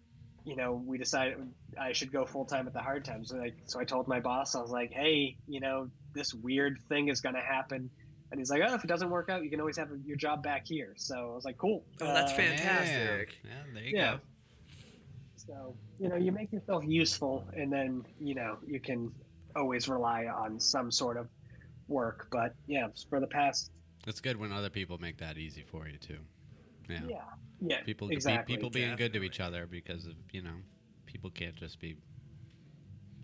[0.45, 1.37] you know we decided
[1.79, 3.29] I should go full time at the Hard Times.
[3.29, 6.79] So, like, so I told my boss, I was like, "Hey, you know, this weird
[6.89, 7.91] thing is going to happen."
[8.31, 10.43] And he's like, "Oh, if it doesn't work out, you can always have your job
[10.43, 13.37] back here." So I was like, "Cool." Oh, that's Uh, fantastic.
[13.45, 14.15] Yeah, there you Yeah.
[14.17, 14.21] go.
[15.47, 19.13] So, you know, you make yourself useful and then, you know, you can
[19.55, 21.29] always rely on some sort of
[21.89, 22.29] work.
[22.31, 23.71] But yeah, for the past,
[24.07, 26.19] It's good when other people make that easy for you too.
[26.89, 27.01] Yeah.
[27.09, 27.17] yeah,
[27.61, 28.55] yeah, People exactly.
[28.55, 30.55] people being good to each other because of you know
[31.05, 31.97] people can't just be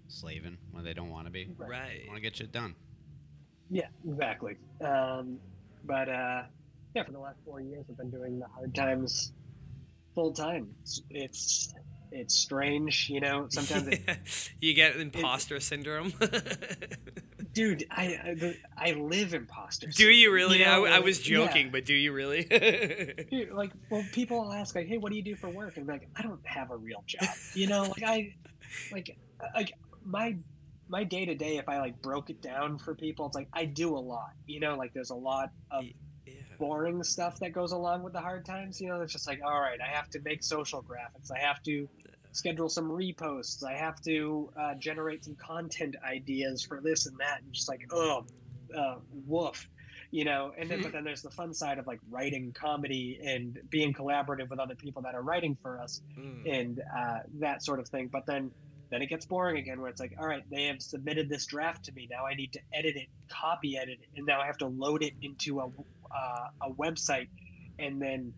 [0.08, 1.48] slaving when they don't want to be.
[1.56, 1.70] Right.
[1.70, 2.00] Right.
[2.08, 2.74] Want to get shit done.
[3.70, 4.56] Yeah, exactly.
[4.84, 5.38] Um,
[5.84, 6.42] but uh,
[6.94, 9.32] yeah, for the last four years, I've been doing the hard times
[10.14, 10.68] full time.
[11.10, 11.72] It's,
[12.12, 13.46] it's strange, you know.
[13.50, 16.12] Sometimes, it, you get imposter syndrome.
[17.52, 18.04] dude, I
[18.40, 19.88] I, I live imposter.
[19.88, 20.58] do you really?
[20.58, 21.36] know, I, I was yeah.
[21.36, 22.44] joking, but do you really?
[23.30, 25.88] Dude, like, well, people will ask, like, "Hey, what do you do for work?" And
[25.88, 28.34] I'm like, "I don't have a real job." You know, like I,
[28.90, 29.16] like,
[29.54, 29.72] like
[30.04, 30.36] my
[30.88, 31.56] my day to day.
[31.56, 34.32] If I like broke it down for people, it's like I do a lot.
[34.46, 35.92] You know, like there's a lot of yeah.
[36.62, 38.80] Boring stuff that goes along with the hard times.
[38.80, 41.32] You know, it's just like, all right, I have to make social graphics.
[41.34, 41.88] I have to
[42.30, 43.64] schedule some reposts.
[43.64, 47.42] I have to uh, generate some content ideas for this and that.
[47.42, 48.24] And just like, oh,
[48.78, 49.68] uh, woof.
[50.12, 53.58] You know, and then but then there's the fun side of like writing comedy and
[53.70, 56.60] being collaborative with other people that are writing for us Mm.
[56.60, 58.08] and uh, that sort of thing.
[58.12, 58.52] But then
[58.90, 61.86] then it gets boring again, where it's like, all right, they have submitted this draft
[61.86, 62.06] to me.
[62.10, 65.02] Now I need to edit it, copy edit it, and now I have to load
[65.02, 65.68] it into a
[66.14, 67.28] uh, a website,
[67.78, 68.32] and then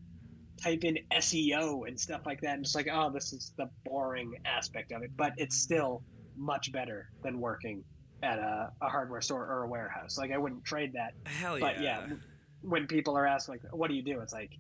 [0.63, 2.55] type in SEO and stuff like that.
[2.55, 6.03] And just like, oh, this is the boring aspect of it, but it's still
[6.37, 7.85] much better than working
[8.23, 10.17] at a, a hardware store or a warehouse.
[10.19, 11.15] Like I wouldn't trade that.
[11.25, 11.65] Hell yeah.
[11.65, 12.07] But yeah.
[12.09, 12.15] yeah,
[12.63, 14.21] when people are asked like, what do you do?
[14.21, 14.59] It's like.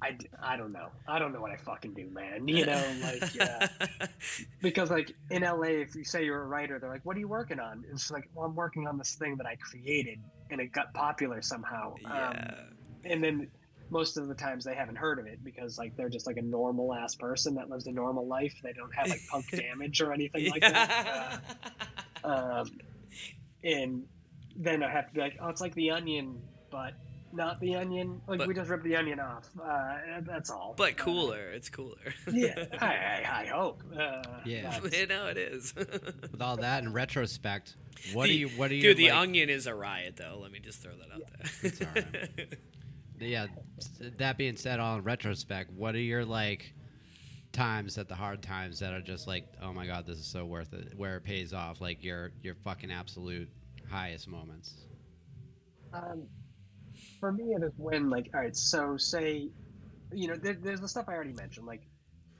[0.00, 0.88] I, I don't know.
[1.06, 2.48] I don't know what I fucking do, man.
[2.48, 3.68] You know, like uh,
[4.62, 7.28] because like in LA, if you say you're a writer, they're like, "What are you
[7.28, 10.18] working on?" It's like, "Well, I'm working on this thing that I created,
[10.50, 12.28] and it got popular somehow." yeah.
[12.28, 13.48] Um, and then
[13.90, 16.42] most of the times they haven't heard of it because like they're just like a
[16.42, 18.54] normal ass person that lives a normal life.
[18.62, 21.40] They don't have like punk damage or anything like that.
[22.24, 22.78] Uh, um,
[23.62, 24.04] and
[24.56, 26.40] then I have to be like, "Oh, it's like the Onion,
[26.70, 26.94] but."
[27.36, 28.20] Not the onion.
[28.26, 29.48] Like But- we just ripped the onion off.
[29.62, 30.74] Uh, that's all.
[30.76, 31.48] but Uh, cooler.
[31.50, 31.96] It's cooler.
[32.32, 33.82] yeah, I, I, I hope.
[33.96, 34.78] Uh, Yeah.
[34.82, 35.74] but- you know it is.
[35.76, 37.76] With all that in retrospect,
[38.12, 40.38] what The- do you what do you Dude, the like- onion is a riot, though.
[40.40, 41.50] Let me just throw that out there.
[41.62, 42.58] It's alright.
[43.18, 43.46] yeah
[44.18, 46.74] that being said all in retrospect what are your like
[47.50, 50.44] times at the hard times that are just like oh my god this is so
[50.44, 53.48] worth it where it pays off like your your fucking absolute
[53.90, 54.74] highest moments
[55.94, 56.24] Um,
[57.20, 59.50] for me, it is when like, all right, so say,
[60.12, 61.82] you know, there, there's the stuff I already mentioned, like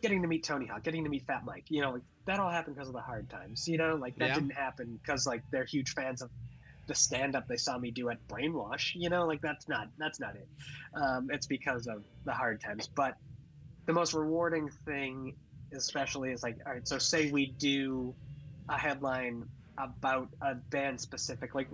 [0.02, 1.66] getting to meet Tony Hawk, getting to meet Fat Mike.
[1.68, 3.64] You know, like that all happened because of the hard times.
[3.66, 4.34] You know, like that Yeah.
[4.34, 6.30] didn't happen because like they're huge fans of
[6.88, 8.92] the stand up they saw me do at Brainwash.
[8.94, 10.48] You know, like that's not that's not it.
[10.94, 12.88] Um, it's because of the hard times.
[12.94, 13.14] But
[13.86, 15.36] the most rewarding thing,
[15.74, 18.16] especially, is like, all right, so say we do
[18.68, 19.44] a headline
[19.78, 21.68] about a band specific, like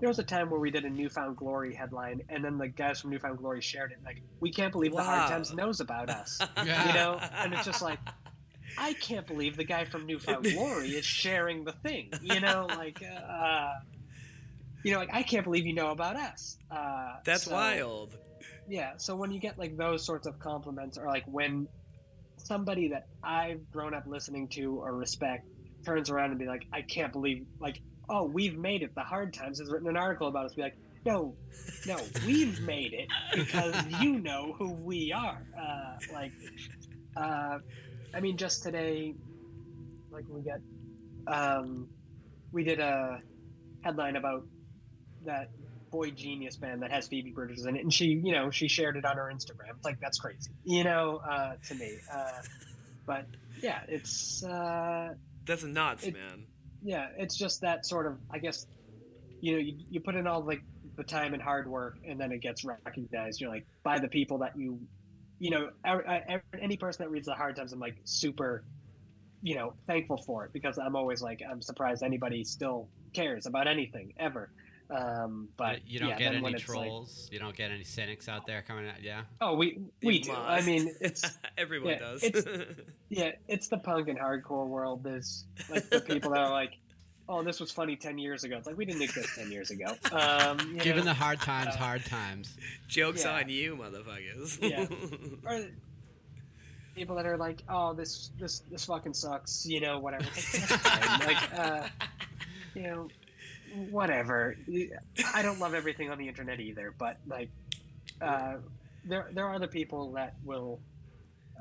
[0.00, 3.00] there was a time where we did a Newfound Glory headline, and then the guys
[3.00, 3.98] from Newfound Glory shared it.
[4.04, 6.38] Like, we can't believe the Hard Times knows about us.
[6.58, 7.98] You know, and it's just like,
[8.78, 12.10] I can't believe the guy from Newfound Glory is sharing the thing.
[12.22, 13.72] You know, like, uh,
[14.84, 16.56] you know, like I can't believe you know about us.
[16.70, 18.16] Uh, That's so- wild.
[18.68, 21.66] yeah so when you get like those sorts of compliments or like when
[22.36, 25.44] somebody that i've grown up listening to or respect
[25.84, 27.80] turns around and be like i can't believe like
[28.10, 30.76] oh we've made it the hard times has written an article about us be like
[31.06, 31.34] no
[31.86, 31.96] no
[32.26, 36.32] we've made it because you know who we are uh, like
[37.16, 37.58] uh,
[38.12, 39.14] i mean just today
[40.10, 40.60] like we get
[41.26, 41.88] um,
[42.52, 43.18] we did a
[43.82, 44.44] headline about
[45.24, 45.50] that
[45.90, 48.96] boy genius band that has Phoebe Bridgers in it, and she, you know, she shared
[48.96, 49.74] it on her Instagram.
[49.76, 51.98] It's like that's crazy, you know, uh, to me.
[52.12, 52.30] Uh,
[53.06, 53.26] but
[53.62, 55.10] yeah, it's uh,
[55.46, 56.46] That's nuts, It- man.
[56.80, 58.66] Yeah, it's just that sort of, I guess,
[59.40, 60.62] you know, you, you put in all like
[60.96, 63.40] the time and hard work, and then it gets recognized.
[63.40, 64.88] You're like by the people that you,
[65.38, 68.66] you know, ev- uh, ev- any person that reads the hard times, I'm like super,
[69.42, 73.68] you know, thankful for it because I'm always like I'm surprised anybody still cares about
[73.68, 74.52] anything ever.
[74.90, 77.28] Um, but you don't yeah, get any it's like- trolls.
[77.30, 79.02] you don't get any cynics out there coming out.
[79.02, 79.22] Yeah.
[79.40, 80.32] oh, we we You do.
[80.32, 80.40] must.
[80.48, 81.24] I mean, it's
[81.56, 82.22] everyone yeah, does.
[82.24, 82.44] it's-
[83.08, 85.02] Yeah, it's the punk and hardcore world.
[85.04, 86.72] There's like the people that are like,
[87.28, 89.86] "Oh, this was funny ten years ago." It's like we didn't exist ten years ago.
[90.12, 91.10] Um, you Giving know?
[91.10, 92.56] the hard times hard times.
[92.88, 93.34] Jokes Yeah.
[93.36, 94.58] on you, motherfuckers.
[94.60, 94.86] Yeah.
[95.48, 95.66] or
[96.94, 100.24] people that are like, "Oh, this this this fucking sucks," you know, whatever.
[100.84, 101.88] Like, like, uh,
[102.74, 103.08] you know,
[103.90, 104.56] whatever.
[105.34, 107.50] I don't love everything on the internet either, but like,
[108.20, 108.56] uh,
[109.04, 110.80] there there are other people that will.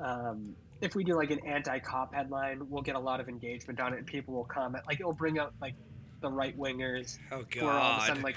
[0.03, 3.94] Um, if we do like an anti-cop headline, we'll get a lot of engagement on
[3.94, 4.86] it, and people will comment.
[4.88, 5.73] Like it'll bring up like
[6.22, 8.36] the right wingers oh who are all of a sudden like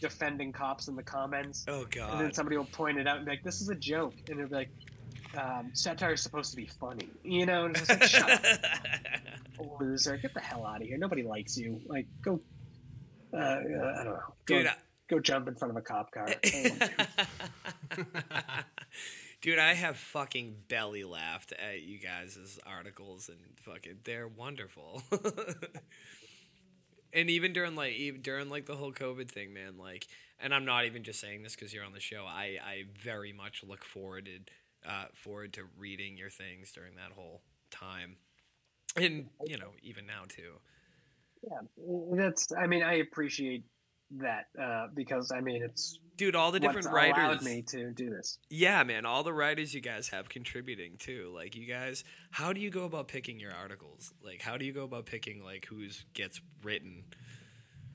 [0.00, 1.64] defending cops in the comments.
[1.68, 2.12] oh god!
[2.12, 4.38] And then somebody will point it out and be like, "This is a joke," and
[4.38, 4.70] it'll be like,
[5.36, 7.66] um, "Satire is supposed to be funny," you know?
[7.66, 8.60] And it's just like, "Shut up,
[9.80, 10.16] loser!
[10.16, 10.96] Get the hell out of here!
[10.98, 11.80] Nobody likes you.
[11.86, 12.40] Like, go,
[13.32, 13.62] uh, I
[14.04, 14.76] don't know, go, Dude, I-
[15.08, 16.28] go jump in front of a cop car."
[19.42, 25.02] Dude, I have fucking belly laughed at you guys' articles and fucking they're wonderful.
[27.14, 30.06] and even during like even during like the whole COVID thing, man, like
[30.38, 32.24] and I'm not even just saying this because you're on the show.
[32.26, 37.12] I I very much look forward to, uh, forward to reading your things during that
[37.14, 38.16] whole time,
[38.96, 40.54] and you know even now too.
[41.42, 42.48] Yeah, that's.
[42.52, 43.64] I mean, I appreciate
[44.18, 47.16] that uh, because I mean, it's Dude, all the different writers.
[47.16, 48.38] allowed me to do this.
[48.50, 51.32] Yeah, man, all the writers you guys have contributing too.
[51.34, 54.12] Like you guys, how do you go about picking your articles?
[54.22, 57.04] Like how do you go about picking like who's gets written?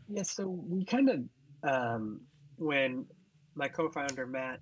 [0.10, 2.22] Yeah, so we kind of, um,
[2.58, 3.06] when
[3.54, 4.60] my co-founder Matt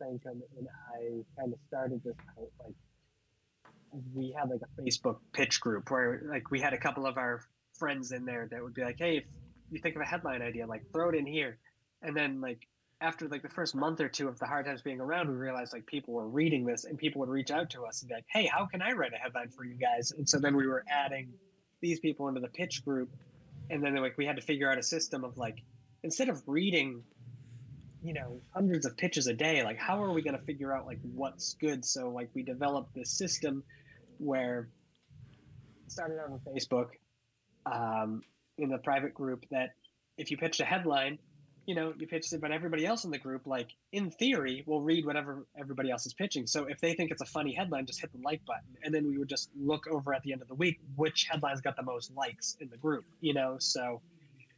[0.00, 2.74] Saincome and I kind of started this out, like
[4.14, 7.42] we had like a Facebook pitch group where like we had a couple of our
[7.80, 9.24] friends in there that would be like, hey, if
[9.72, 11.58] you think of a headline idea, like throw it in here,
[12.02, 12.68] and then like
[13.00, 15.72] after like the first month or two of the hard times being around, we realized
[15.72, 18.26] like people were reading this and people would reach out to us and be like,
[18.30, 20.12] hey, how can I write a headline for you guys?
[20.12, 21.32] And so then we were adding
[21.80, 23.10] these people into the pitch group.
[23.70, 25.62] And then like we had to figure out a system of like
[26.02, 27.02] instead of reading
[28.02, 30.86] you know hundreds of pitches a day like how are we going to figure out
[30.86, 31.84] like what's good?
[31.84, 33.62] So like we developed this system
[34.18, 34.68] where
[35.88, 36.90] started out on facebook
[37.66, 38.22] um,
[38.58, 39.70] in the private group that
[40.18, 41.18] if you pitched a headline
[41.66, 44.80] you know you pitched it but everybody else in the group like in theory will
[44.80, 46.46] read whatever everybody else is pitching.
[46.46, 48.76] So if they think it's a funny headline just hit the like button.
[48.82, 51.60] And then we would just look over at the end of the week which headlines
[51.60, 53.56] got the most likes in the group you know?
[53.60, 54.00] So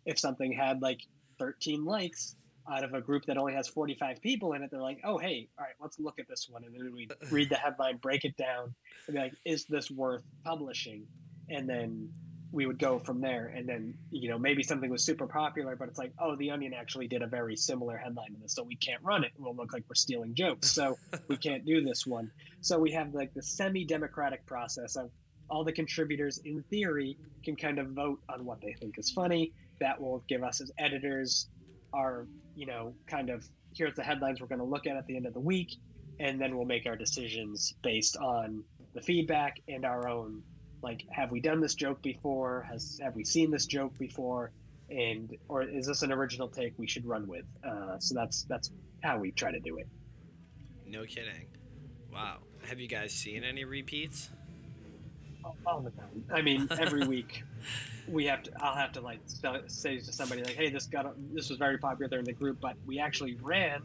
[0.06, 1.00] if something had like
[1.38, 2.36] 13 likes
[2.70, 5.48] out of a group that only has 45 people in it they're like oh hey
[5.58, 6.64] all right let's look at this one.
[6.64, 8.74] And then we read the headline break it down
[9.06, 11.06] and be like is this worth publishing?
[11.50, 12.08] And then
[12.52, 13.52] we would go from there.
[13.56, 16.74] And then you know maybe something was super popular but it's like oh the onion
[16.74, 19.32] actually did a very similar headline to this so we can't run it.
[19.38, 20.96] We'll look like we're stealing jokes so
[21.28, 22.30] we can't do this one.
[22.60, 25.10] So we have like the semi-democratic process of
[25.50, 29.52] all the contributors in theory can kind of vote on what they think is funny.
[29.80, 31.48] That will give us as editors
[31.94, 35.16] our you know kind of here's the headlines we're going to look at at the
[35.16, 35.72] end of the week
[36.20, 38.62] and then we'll make our decisions based on
[38.94, 40.42] the feedback and our own
[40.82, 44.50] like have we done this joke before has have we seen this joke before
[44.90, 48.70] and or is this an original take we should run with uh, so that's that's
[49.02, 49.88] how we try to do it
[50.86, 51.46] No kidding.
[52.12, 52.38] Wow.
[52.68, 54.28] Have you guys seen any repeats?
[55.66, 57.42] all, the time i mean every week
[58.08, 59.18] we have to i'll have to like
[59.66, 62.76] say to somebody like hey this got this was very popular in the group but
[62.86, 63.82] we actually ran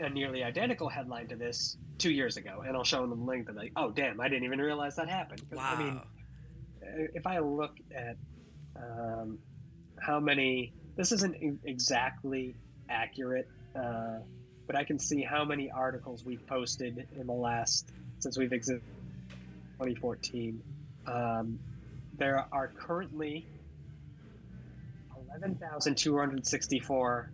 [0.00, 3.48] a nearly identical headline to this two years ago and i'll show them the link
[3.48, 5.74] and like oh damn i didn't even realize that happened." Wow.
[5.76, 6.00] i mean
[7.14, 8.16] if I look at
[8.76, 9.38] um,
[10.00, 12.56] how many, this isn't exactly
[12.88, 14.18] accurate, uh,
[14.66, 18.82] but I can see how many articles we've posted in the last since we've existed
[19.78, 20.62] 2014.
[21.06, 21.58] Um,
[22.16, 23.46] there are currently
[25.36, 27.32] 11,264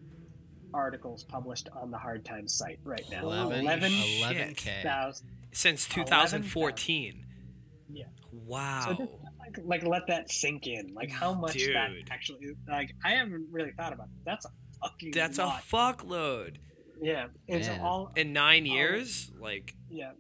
[0.73, 3.23] articles published on the Hard Times site right now.
[3.23, 5.15] 11, 11 11K.
[5.53, 6.43] Since 11,000.
[6.43, 7.27] 2014.
[7.93, 8.05] Yeah.
[8.47, 8.97] Wow.
[8.99, 9.09] So
[9.57, 10.93] like, like let that sink in.
[10.95, 14.25] Like how much that actually like I haven't really thought about it.
[14.25, 14.51] That's a
[14.83, 16.57] fucking That's a fuckload.
[17.03, 17.27] yeah.
[17.49, 17.81] It's Man.
[17.81, 20.13] all In nine years, like yeah.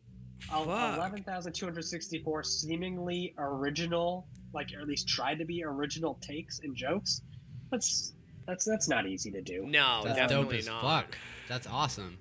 [0.51, 0.97] Al- fuck.
[0.97, 7.23] 11,264 seemingly original, like or at least tried to be original takes and jokes.
[7.71, 8.15] That's
[8.47, 9.65] that's that's not easy to do.
[9.67, 10.83] No, That's definitely dope as not.
[10.83, 11.19] fuck.
[11.49, 12.19] That's awesome.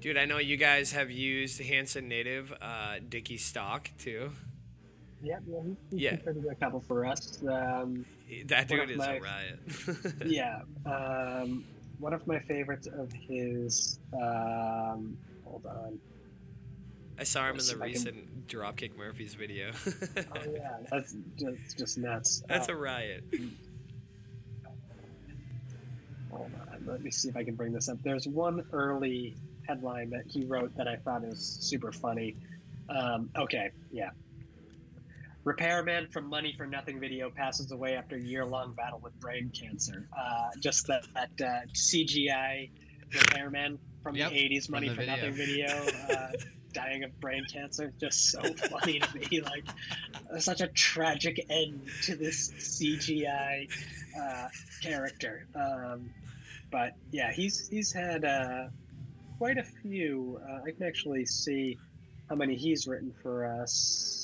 [0.00, 4.32] Dude, I know you guys have used Hanson native uh, Dickie Stock too.
[5.22, 6.16] Yeah, yeah, he, he Yeah.
[6.50, 7.38] a couple for us.
[7.48, 8.04] Um,
[8.46, 9.58] That dude is my- a riot.
[10.26, 11.64] yeah, um,
[11.98, 13.98] one of my favorites of his.
[14.12, 15.98] Um, hold on.
[17.18, 19.70] I saw him in the I can- recent Dropkick Murphys video.
[20.34, 22.42] Oh yeah, that's just, just nuts.
[22.48, 23.22] That's Uh, a riot.
[26.30, 27.98] Hold on, let me see if I can bring this up.
[28.02, 29.36] There's one early
[29.68, 32.34] headline that he wrote that I thought was super funny.
[32.88, 34.10] Um, okay, yeah.
[35.44, 40.08] Repairman from Money for Nothing video passes away after year long battle with brain cancer.
[40.16, 42.70] Uh, just that, that uh, CGI
[43.12, 45.66] repairman from Yep, the 80s Money the for Nothing video
[46.10, 46.28] uh,
[46.72, 47.92] dying of brain cancer.
[47.98, 49.40] Just so funny to me.
[49.40, 49.64] Like,
[50.38, 53.68] such a tragic end to this CGI
[54.20, 54.48] uh,
[54.80, 55.46] character.
[55.54, 56.10] Um,
[56.70, 58.68] but yeah, he's he's had uh,
[59.38, 60.40] quite a few.
[60.48, 61.78] Uh, I can actually see
[62.28, 64.21] how many he's written for us.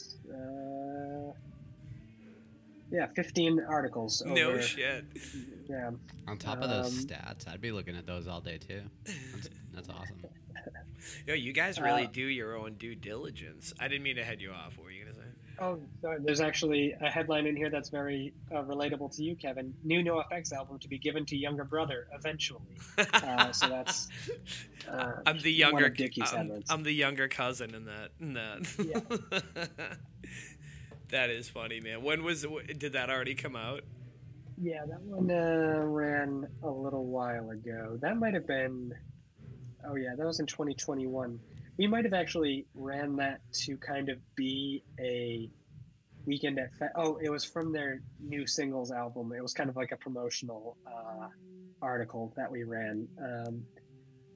[2.91, 4.23] Yeah, fifteen articles.
[4.25, 5.05] No shit.
[5.69, 5.91] Yeah,
[6.27, 8.83] On top of those Um, stats, I'd be looking at those all day too.
[9.05, 10.23] That's, that's awesome.
[11.27, 13.73] Yo, you guys really Uh, do your own due diligence.
[13.79, 14.77] I didn't mean to head you off.
[14.77, 15.21] What were you gonna say?
[15.61, 16.19] Oh, sorry.
[16.23, 19.75] There's actually a headline in here that's very uh, relatable to you, Kevin.
[19.83, 22.63] New NoFX album to be given to younger brother eventually.
[23.13, 24.09] Uh, so that's.
[24.89, 25.87] Uh, I'm the one younger.
[25.87, 26.63] of Dickie's I'm.
[26.71, 28.09] I'm the younger cousin in that.
[28.23, 29.99] In that.
[31.11, 32.03] that is funny, man.
[32.03, 32.47] When was?
[32.77, 33.83] Did that already come out?
[34.61, 37.99] Yeah, that one uh, ran a little while ago.
[38.01, 38.93] That might have been.
[39.89, 41.39] Oh yeah, that was in 2021.
[41.77, 45.49] We might have actually ran that to kind of be a
[46.27, 46.75] weekend at.
[46.75, 49.33] Fe- oh, it was from their new singles album.
[49.33, 51.29] It was kind of like a promotional uh,
[51.81, 53.07] article that we ran.
[53.23, 53.65] Um,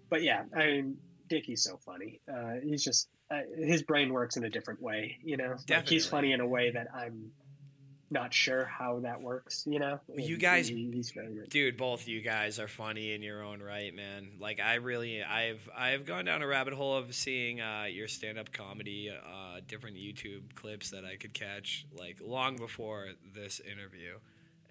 [0.09, 0.97] but yeah, I mean,
[1.29, 2.21] Dickie's so funny.
[2.33, 5.19] Uh, he's just uh, his brain works in a different way.
[5.25, 7.33] You know, like he's funny in a way that I'm
[8.11, 9.65] not sure how that works.
[9.67, 10.75] You know, You guys- he-.
[11.49, 14.33] Dude, both you guys are funny in your own right, man.
[14.39, 18.53] Like I really, I've I've gone down a rabbit hole of seeing uh, your stand-up
[18.53, 24.19] comedy, uh, different YouTube clips that I could catch, like long before this interview.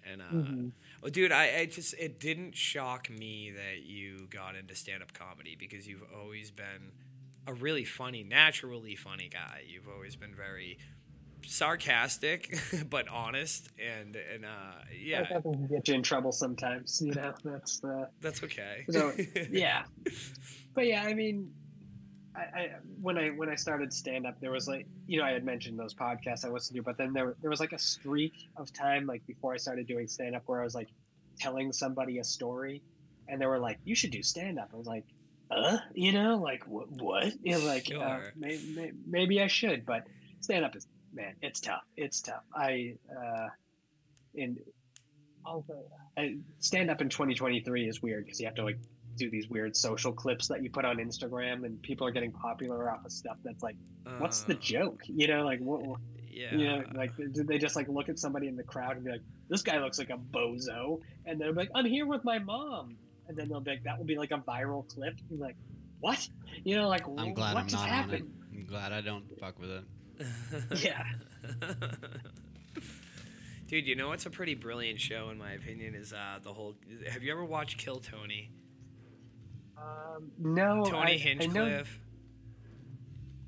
[0.04, 0.72] And uh, Mhm.
[1.02, 5.56] oh, dude, I, I just it didn't shock me that you got into stand-up comedy
[5.58, 6.92] because you've always been
[7.46, 9.62] a really funny, naturally funny guy.
[9.66, 10.78] You've always been very
[11.44, 12.56] sarcastic
[12.88, 14.48] but honest and and uh
[14.96, 17.00] yeah That can get you in trouble sometimes.
[17.04, 18.84] You know, that's the that's okay.
[18.90, 19.12] So,
[19.50, 19.84] yeah.
[20.74, 21.52] but yeah, I mean,
[22.34, 22.70] I, I
[23.00, 25.78] when I when I started stand up, there was like you know I had mentioned
[25.78, 29.06] those podcasts I listened to, but then there there was like a streak of time
[29.06, 30.88] like before I started doing stand up where I was like
[31.38, 32.82] telling somebody a story,
[33.28, 35.04] and they were like, "You should do stand up." I was like,
[35.54, 36.88] "Uh," you know, like what?
[36.90, 37.32] What?
[37.42, 38.32] You know, like uh, Sure.
[38.36, 40.06] may, may, maybe I should, but
[40.40, 41.82] stand up is man, it's tough.
[41.96, 42.42] It's tough.
[42.54, 43.48] I uh,
[44.34, 44.56] in
[45.44, 45.74] also
[46.60, 48.78] stand up in 2023 is weird because you have to like
[49.16, 52.90] do these weird social clips that you put on Instagram, and people are getting popular
[52.90, 53.76] off of stuff that's like,
[54.18, 55.00] what's the Uh, joke?
[55.06, 55.82] You know, like what?
[55.86, 56.00] what-
[56.30, 56.56] Yeah.
[56.56, 59.10] You know, like did they just like look at somebody in the crowd and be
[59.10, 59.20] like,
[59.50, 62.96] this guy looks like a bozo, and they're like, I'm here with my mom,
[63.28, 65.14] and then they'll be like, that will be like a viral clip.
[65.28, 65.56] And you're like,
[66.00, 66.28] what?
[66.64, 68.22] You know, like I'm glad what I'm just not happened?
[68.22, 68.58] on it.
[68.58, 69.84] I'm glad I don't fuck with it.
[70.82, 71.04] Yeah.
[73.66, 76.76] Dude, you know what's a pretty brilliant show in my opinion is uh, the whole.
[77.10, 78.50] Have you ever watched Kill Tony?
[79.78, 82.00] Um, no, Tony I, I know Hinchcliffe.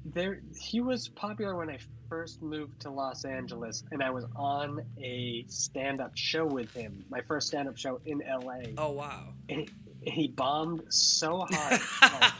[0.06, 1.78] there he was popular when I
[2.14, 7.04] first moved to Los Angeles, and I was on a stand-up show with him.
[7.10, 8.70] My first stand-up show in LA.
[8.78, 9.30] Oh wow.
[9.48, 9.68] And
[10.00, 11.80] he bombed so hard.
[12.00, 12.32] like,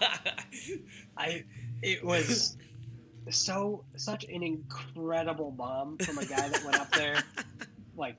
[1.17, 1.45] I
[1.83, 2.57] it was
[3.31, 7.25] so such an incredible bomb from a guy that went up there
[7.97, 8.15] like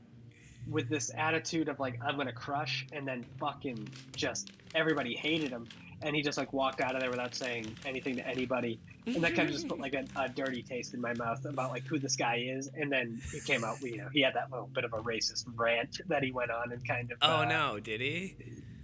[0.70, 5.70] with this attitude of like I'm gonna crush, and then fucking just everybody hated him,
[6.02, 9.36] and he just like walked out of there without saying anything to anybody, and that
[9.36, 11.98] kind of just put like a, a dirty taste in my mouth about like who
[12.00, 14.84] this guy is, and then it came out, you know, he had that little bit
[14.84, 17.18] of a racist rant that he went on and kind of.
[17.22, 18.36] oh uh, no, did he?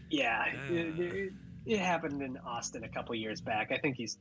[0.09, 0.71] yeah, Ah.
[0.73, 1.33] it, it,
[1.65, 3.71] it happened in Austin a couple years back.
[3.71, 4.17] I think he's,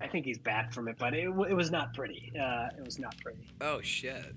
[0.00, 2.32] I think he's back from it, but it, it was not pretty.
[2.38, 3.46] Uh, it was not pretty.
[3.60, 4.34] Oh shit.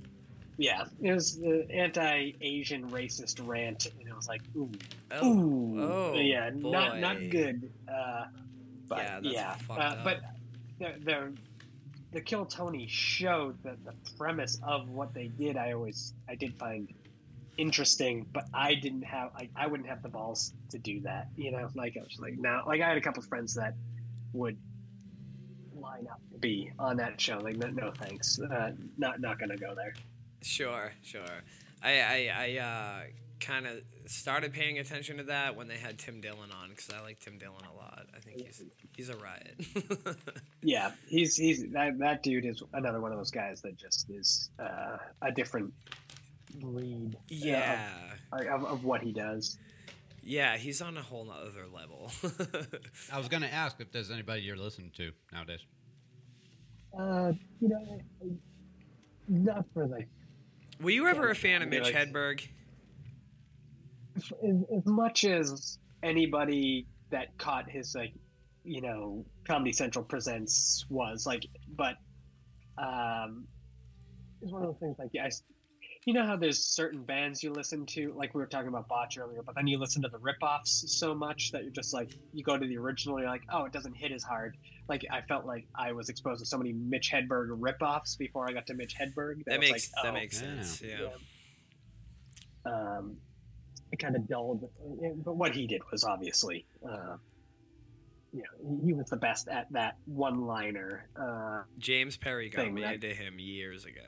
[0.58, 4.72] Yeah, it was the anti-Asian racist rant, and it was like, ooh,
[5.12, 7.72] Oh, ooh, oh, yeah, not not good.
[7.88, 8.26] Uh,
[8.88, 10.04] but Yeah, yeah, fucked uh, up.
[10.04, 10.22] but
[10.80, 11.34] the, the
[12.12, 15.58] the Kill Tony showed that the premise of what they did.
[15.58, 16.92] I always I did find
[17.58, 21.28] interesting, but I didn't have I, I wouldn't have the balls to do that.
[21.36, 23.76] You know, like I was like now like I had a couple of friends that
[24.34, 24.58] would
[25.74, 27.40] line up to be on that show.
[27.40, 29.94] Like no, no thanks, uh, not not gonna go there.
[30.46, 31.22] Sure, sure.
[31.82, 33.00] I I, I uh,
[33.40, 37.02] kind of started paying attention to that when they had Tim Dillon on because I
[37.02, 38.06] like Tim Dillon a lot.
[38.16, 38.64] I think he's
[38.96, 39.56] he's a riot.
[40.62, 44.50] Yeah, he's he's that that dude is another one of those guys that just is
[44.60, 45.74] uh, a different
[46.60, 47.16] breed.
[47.28, 47.88] yeah,
[48.32, 49.58] of, of, of what he does.
[50.24, 52.12] yeah, he's on a whole other level.
[53.14, 55.60] I was gonna ask if there's anybody you're listening to nowadays.
[56.98, 58.02] Uh, you know,
[59.28, 60.08] not for like
[60.82, 62.48] Were you ever a fan of Mitch like- Hedberg?
[64.18, 64.32] as,
[64.78, 68.14] as much as anybody that caught his like
[68.64, 71.46] you know comedy central presents was like
[71.76, 71.96] but
[72.78, 73.46] um
[74.42, 75.44] it's one of those things like yeah I s
[76.06, 79.18] you know how there's certain bands you listen to like we were talking about botch
[79.18, 82.44] earlier but then you listen to the rip-offs so much that you're just like you
[82.44, 84.56] go to the original you're like oh it doesn't hit as hard
[84.88, 88.54] like i felt like i was exposed to so many mitch hedberg rip-offs before i
[88.54, 90.48] got to mitch hedberg That was makes like, that oh, makes yeah.
[90.64, 90.82] sense.
[90.82, 92.72] Yeah.
[92.72, 93.18] um,
[93.92, 94.68] it kind of dulled.
[95.24, 97.18] But what he did was obviously, uh,
[98.36, 101.08] you know, he, he was the best at that one-liner.
[101.20, 102.96] Uh, James Perry got me right?
[102.96, 104.02] into him years ago.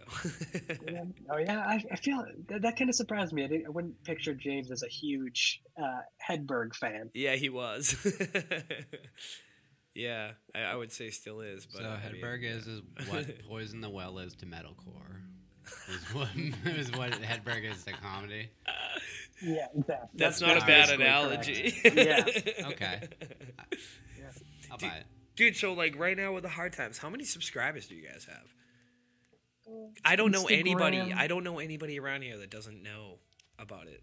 [0.91, 1.03] yeah.
[1.31, 3.45] oh yeah, I, I feel that, that kind of surprised me.
[3.45, 7.09] I, didn't, I wouldn't picture James as a huge uh, Hedberg fan.
[7.13, 7.95] yeah, he was.
[9.95, 11.65] yeah, I, I would say still is.
[11.65, 12.49] But so I mean, Hedberg yeah.
[12.49, 15.21] is, is what Poison the Well is to metalcore.
[15.89, 16.29] Is what
[16.65, 18.49] is what Hedberg is to comedy.
[19.41, 20.09] Yeah, exactly.
[20.15, 21.75] That's, not a bad analogy.
[21.83, 22.25] yeah,
[22.65, 23.01] Okay.
[24.77, 25.05] I'll Dude, buy it.
[25.35, 28.25] Dude, so like right now with the hard times, how many subscribers do you guys
[28.25, 28.53] have?
[30.05, 31.13] I don't know anybody.
[31.13, 33.15] I don't know anybody around here that doesn't know
[33.59, 34.01] about it.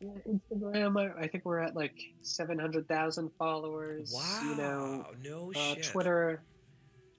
[0.00, 1.00] Yeah, Instagram.
[1.00, 4.12] I, I think we're at like seven hundred thousand followers.
[4.14, 4.40] Wow.
[4.44, 5.84] You know, no Uh, shit.
[5.84, 6.42] Twitter,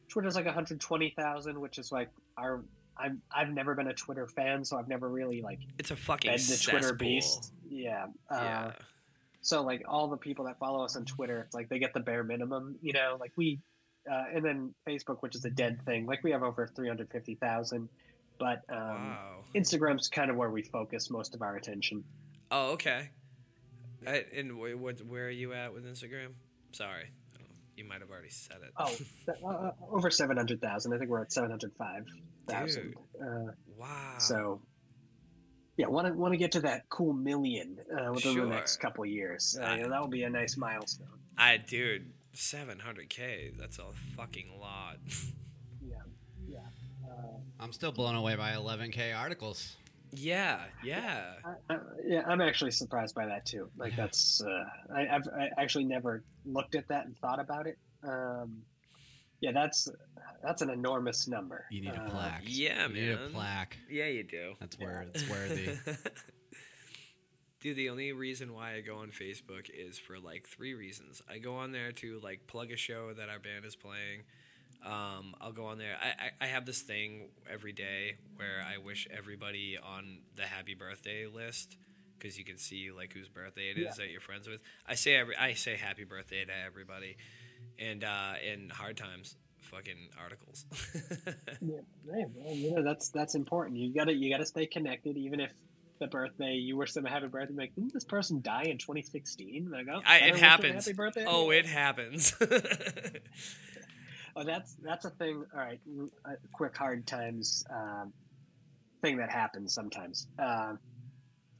[0.10, 2.64] Twitter's like 120,000, which is like our.
[3.00, 6.30] I'm I've never been a Twitter fan, so I've never really like It's a fucking
[6.32, 6.98] fed the Twitter cesspool.
[6.98, 7.54] beast.
[7.70, 8.06] Yeah.
[8.30, 8.72] Uh, Yeah.
[9.48, 12.02] So like all the people that follow us on Twitter, it's like they get the
[12.02, 13.16] bare minimum, you know.
[13.18, 13.62] Like we,
[14.12, 16.06] uh, and then Facebook, which is a dead thing.
[16.06, 17.88] Like we have over 350,000,
[18.38, 19.36] but um, wow.
[19.56, 22.04] Instagram's kind of where we focus most of our attention.
[22.52, 23.12] Oh, okay.
[24.06, 25.00] I, and wh- what?
[25.06, 26.34] Where are you at with Instagram?
[26.74, 27.10] Sorry,
[27.78, 28.74] you might have already said it.
[28.76, 30.94] Oh, uh, over 700,000.
[30.94, 32.96] I think we're at 705,000.
[33.16, 34.18] Uh, wow.
[34.18, 34.62] So,
[35.78, 38.46] yeah, want to want to get to that cool million uh, within Sure.
[38.46, 39.58] the next couple of years.
[39.60, 41.08] Uh, I- you know, that will be a nice milestone.
[41.38, 43.52] I dude, seven hundred k.
[43.58, 43.86] That's a
[44.16, 44.98] fucking lot.
[45.82, 45.98] Yeah,
[46.48, 46.58] yeah.
[47.08, 49.78] Uh, I'm still blown away by 11k articles.
[50.12, 51.34] yeah, yeah.
[51.70, 53.70] I, I, yeah, I'm actually surprised by that too.
[53.78, 53.98] Like Yeah.
[54.06, 57.78] that's uh, I, I've I actually never looked at that and thought about it.
[58.04, 58.62] Um,
[59.42, 59.88] yeah, that's
[60.44, 61.66] that's an enormous number.
[61.72, 62.44] You need a Uh, plaque.
[62.46, 63.78] yeah, you need a plaque.
[63.90, 64.54] Yeah, you do.
[64.60, 65.78] That's where it's worthy.
[67.60, 71.22] Dude, the only reason why I go on Facebook is for like three reasons.
[71.30, 74.22] I go on there to like plug a show that our band is playing.
[74.86, 75.96] Um, I'll go on there.
[76.00, 80.76] I, I, I have this thing every day where I wish everybody on the happy
[80.76, 81.78] birthday list
[82.20, 83.92] because you can see like whose birthday it is Yeah.
[84.06, 84.62] that you're friends with.
[84.88, 87.18] I say every I say happy birthday to everybody,
[87.80, 89.36] and uh, in hard times,
[89.68, 90.66] fucking articles.
[91.62, 93.78] Yeah, well, you know that's that's important.
[93.78, 95.52] You gotta you gotta stay connected, even if
[96.00, 97.54] the birthday you wish them a happy birthday.
[97.54, 99.70] Like, didn't this person die in 2016?
[99.70, 100.86] Like, oh, I, it wish them a happens.
[100.86, 101.26] Happy birthday.
[101.28, 101.60] Oh, anyway.
[101.60, 102.36] it happens.
[104.40, 105.44] Oh, that's that's a thing.
[105.52, 105.80] All right,
[106.24, 108.14] a quick hard times um,
[109.02, 110.28] thing that happens sometimes.
[110.38, 110.78] Um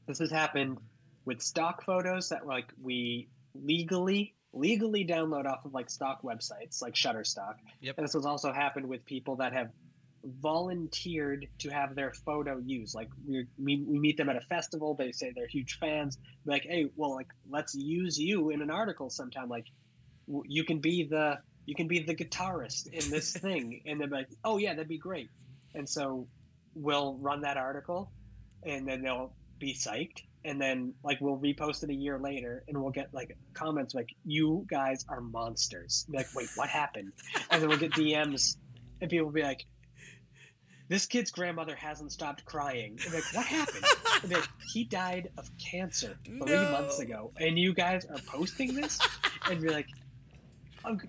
[0.06, 0.78] this has happened
[1.24, 6.94] with stock photos that like we legally legally download off of like stock websites like
[6.94, 7.56] Shutterstock.
[7.80, 7.98] Yep.
[7.98, 9.70] And this has also happened with people that have
[10.24, 12.94] volunteered to have their photo used.
[12.94, 14.94] Like we we, we meet them at a festival.
[14.94, 16.18] They say they're huge fans.
[16.44, 19.48] Like, hey, well, like let's use you in an article sometime.
[19.48, 19.66] Like
[20.26, 21.38] w- you can be the
[21.68, 24.98] you can be the guitarist in this thing and they're like oh yeah that'd be
[24.98, 25.28] great
[25.74, 26.26] and so
[26.74, 28.10] we'll run that article
[28.64, 32.80] and then they'll be psyched and then like we'll repost it a year later and
[32.80, 37.12] we'll get like comments like you guys are monsters like wait what happened
[37.50, 38.56] and then we'll get dms
[39.00, 39.64] and people will be like
[40.88, 42.98] this kid's grandmother hasn't stopped crying.
[43.04, 43.84] And like, what happened?
[44.22, 46.64] And like, he died of cancer three No.
[46.70, 48.98] months ago, and you guys are posting this,
[49.50, 49.86] and you're like,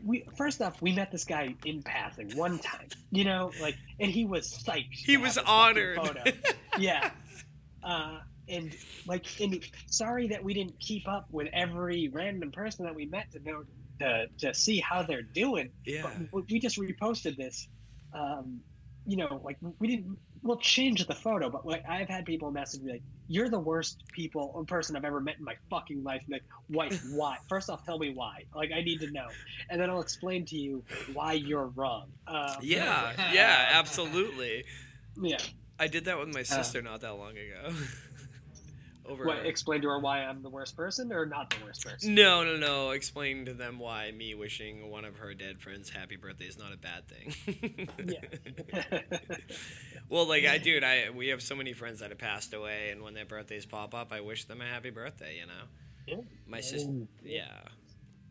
[0.05, 4.11] we first off, we met this guy in passing one time, you know, like, and
[4.11, 4.89] he was psyched.
[4.91, 5.95] He was have this fucking honored.
[5.95, 6.23] photo.
[6.77, 7.11] yeah.
[7.81, 8.19] Uh,
[8.49, 8.75] and
[9.07, 13.31] like, and sorry that we didn't keep up with every random person that we met
[13.31, 13.63] to know
[13.99, 15.69] to, to see how they're doing.
[15.85, 16.03] yeah.
[16.03, 17.67] But we- we just reposted this.
[18.13, 18.61] Um,
[19.05, 20.17] you know, like we didn't.
[20.41, 24.03] We'll change the photo, but like I've had people message me like, "You're the worst
[24.13, 26.89] people or person I've ever met in my fucking life." And like, why?
[27.11, 27.37] Why?
[27.49, 28.45] First off, tell me why.
[28.55, 29.27] Like I need to know,
[29.69, 30.81] and then I'll explain to you
[31.13, 32.07] why you're wrong.
[32.27, 34.63] Um, Yeah, yeah, absolutely.
[35.21, 35.37] yeah.
[35.77, 37.73] I did that with my sister not that long ago.
[39.09, 39.25] Over.
[39.25, 39.45] What?
[39.45, 42.13] Explain to her why I'm the worst person or not the worst person.
[42.13, 42.91] no, no, no.
[42.91, 46.71] Explain to them why me wishing one of her dead friends happy birthday is not
[46.73, 47.87] a bad thing.
[48.05, 48.99] Yeah.
[50.09, 53.01] well, like I, dude, I we have so many friends that have passed away, and
[53.01, 55.37] when their birthdays pop up, I wish them a happy birthday.
[55.39, 55.63] You know,
[56.07, 56.23] Yeah.
[56.47, 56.91] my sister,
[57.23, 57.47] yeah,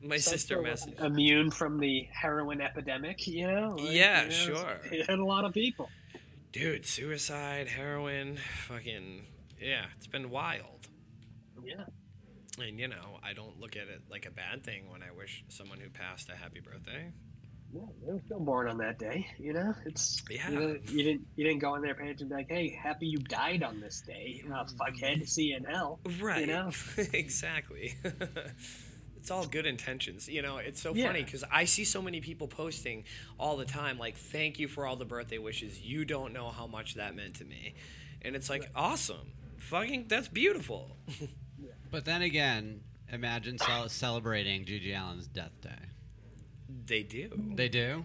[0.03, 1.01] my Some sister messaged.
[1.05, 3.75] Immune from the heroin epidemic, you know?
[3.79, 4.81] Like, Yeah, you know, sure.
[4.93, 5.89] It hit a lot of people.
[6.53, 8.39] Dude, suicide, heroin,
[8.69, 9.27] fucking,
[9.61, 10.89] yeah, it's been wild.
[11.65, 11.85] Yeah.
[12.65, 15.45] And you know, I don't look at it like a bad thing when I wish
[15.49, 17.13] someone who passed a happy birthday.
[17.73, 19.75] Yeah, they were still born on that day, you know.
[19.85, 20.51] It's Yeah.
[20.51, 23.07] You, know, you didn't you didn't go on their page and be like, "Hey, happy
[23.07, 26.01] you died on this day." Uh, fuckhead, see you in hell.
[26.21, 26.49] Right.
[26.49, 26.71] know?
[27.13, 27.95] exactly.
[29.19, 30.29] it's all good intentions.
[30.29, 31.09] You know, it's so Yeah.
[31.09, 33.05] funny because I see so many people posting
[33.39, 35.79] all the time, like, thank you for all the birthday wishes.
[35.81, 37.75] You don't know how much that meant to me.
[38.23, 39.33] And it's like, awesome.
[39.69, 40.97] Fucking, that's beautiful.
[41.91, 45.71] But then again, imagine cel- celebrating GG Allin's death day.
[46.85, 47.31] they do.
[47.55, 48.05] They do?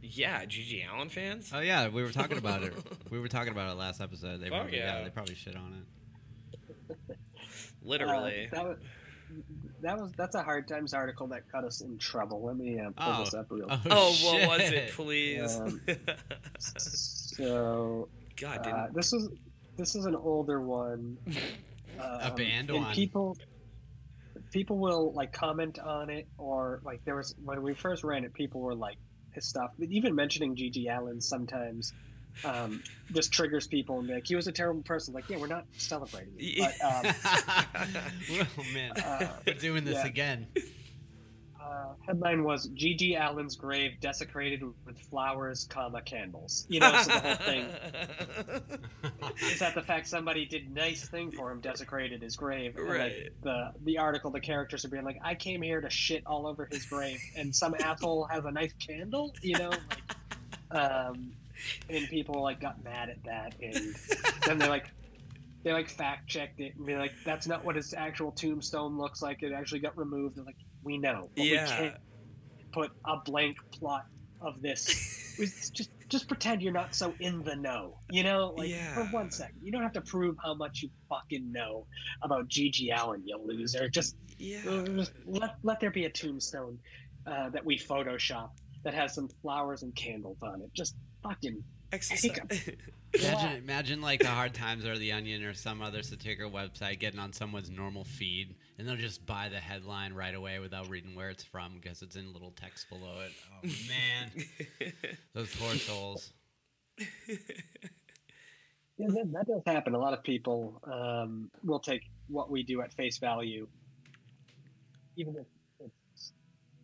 [0.00, 1.50] Yeah, GG Allin fans?
[1.52, 2.72] Oh yeah, we were talking about it.
[3.10, 4.38] We were talking about it last episode.
[4.40, 4.98] They Fuck probably, yeah.
[4.98, 5.04] yeah.
[5.04, 5.84] they probably shit on
[7.10, 7.16] it.
[7.82, 8.48] Literally.
[8.52, 8.76] Uh, that was
[9.82, 12.44] that was that's a hard times article that got us in trouble.
[12.44, 13.24] Let me uh, pull Oh.
[13.24, 13.66] this up real.
[13.68, 15.56] Oh, oh, what was it, please?
[15.56, 15.80] Um,
[16.58, 18.94] So God, uh, didn't.
[18.94, 19.28] this is
[19.76, 21.18] this is an older one.
[21.98, 22.94] A Um, band and one.
[22.94, 23.36] people
[24.52, 28.34] people will like comment on it or like there was when we first ran it
[28.34, 28.96] people were like
[29.32, 31.92] pissed off even mentioning GG Allin sometimes
[32.44, 32.82] um,
[33.12, 35.64] just triggers people and be like he was a terrible person like yeah we're not
[35.78, 36.74] celebrating it.
[36.80, 37.14] but um,
[38.58, 40.06] oh man, Uh, we're doing this yeah.
[40.06, 40.46] again.
[41.66, 46.64] Uh, headline was GG Allin's grave desecrated with flowers comma candles.
[46.68, 47.68] You know so the whole thing.
[49.52, 53.00] Is that the fact somebody did nice thing for him desecrated his grave and, Right.
[53.00, 56.46] like the the article the characters are being like i came here to shit all
[56.46, 59.32] over his grave and some asshole has a nice candle?
[59.42, 60.00] You know like,
[60.70, 61.32] um
[61.90, 63.94] and people like got mad at that and
[64.46, 64.86] then they're like
[65.64, 69.20] they like fact checked it and be like that's not what his actual tombstone looks
[69.20, 69.42] like.
[69.42, 70.36] It actually got removed.
[70.36, 70.54] They're like
[70.86, 71.94] we know but we can't
[72.72, 74.06] put a blank plot
[74.40, 75.24] of this.
[75.74, 78.54] Just just pretend you're not so in the know you know?
[78.56, 81.84] Like for one second you don't have to prove how much you fucking know
[82.22, 83.88] about GG Allin you loser.
[83.88, 84.60] Just, Yeah.
[84.66, 86.78] uh, just let, let there be a tombstone
[87.26, 88.50] uh, that we photoshop
[88.84, 90.72] that has some flowers and candles on it.
[90.72, 92.70] Just fucking Exercise.
[93.14, 97.18] Imagine, imagine like the Hard Times or the Onion or some other satirical website getting
[97.20, 101.30] on someone's normal feed, and they'll just buy the headline right away without reading where
[101.30, 103.32] it's from because it's in little text below it.
[103.52, 104.92] Oh man,
[105.34, 106.32] those poor souls.
[108.98, 109.94] Yeah, that, that does happen.
[109.94, 113.66] A lot of people um, will take what we do at face value,
[115.16, 115.46] even if
[115.80, 116.32] it's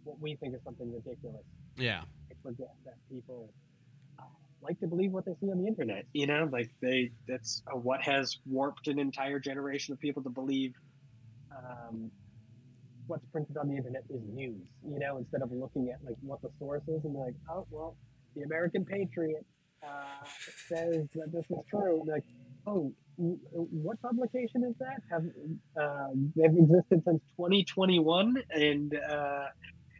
[0.04, 1.42] what we think is something ridiculous.
[1.76, 3.50] Yeah, I forget that people
[4.18, 4.24] uh,
[4.60, 6.04] like to believe what they see on the internet.
[6.12, 10.30] You know, like they that's uh, what has warped an entire generation of people to
[10.30, 10.74] believe
[11.56, 12.10] um,
[13.06, 14.62] what's printed on the internet is news.
[14.88, 17.96] You know, instead of looking at like what the source is and like, oh well,
[18.36, 19.44] the American Patriot
[19.82, 20.24] uh,
[20.68, 22.02] says that this is true.
[22.06, 22.24] Like,
[22.66, 22.92] oh.
[23.18, 25.02] What publication is that?
[25.10, 25.24] Have
[25.80, 29.44] uh, they've existed since 2021, and uh,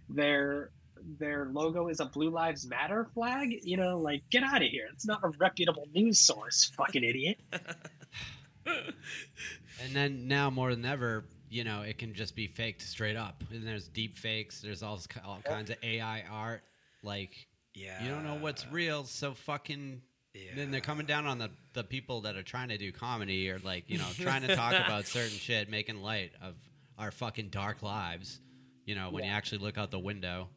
[0.08, 0.70] they're
[1.18, 3.54] their logo is a Blue Lives Matter flag.
[3.62, 4.88] You know, like get out of here.
[4.92, 7.38] It's not a reputable news source, fucking idiot.
[8.66, 13.44] and then now more than ever, you know, it can just be faked straight up.
[13.52, 14.62] And there's deep fakes.
[14.62, 16.62] There's all, all kinds of AI art.
[17.02, 18.02] Like yeah.
[18.02, 20.00] you don't know what's real, so fucking.
[20.34, 20.52] Yeah.
[20.56, 23.58] Then they're coming down on the, the people that are trying to do comedy or
[23.58, 26.54] like you know trying to talk about certain shit, making light of
[26.98, 28.40] our fucking dark lives.
[28.86, 30.48] You know when you actually look out the window,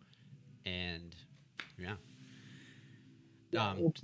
[0.66, 1.14] and
[1.78, 1.96] yeah,
[3.52, 4.04] Yeah, Um, it's,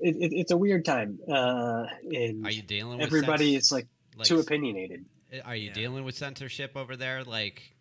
[0.00, 1.20] it, it, it's a weird time.
[1.28, 5.04] Uh, and Are you dealing with everybody is like, like, too opinionated.
[5.44, 5.74] Are you Yeah.
[5.74, 7.24] dealing with censorship over there?
[7.24, 7.76] Like,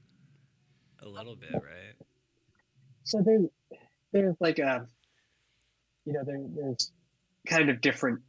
[1.02, 1.96] A little bit, right?
[3.06, 3.40] So there,
[4.12, 4.86] there's like a,
[6.06, 6.92] you know, there, there's
[7.48, 8.22] kind of different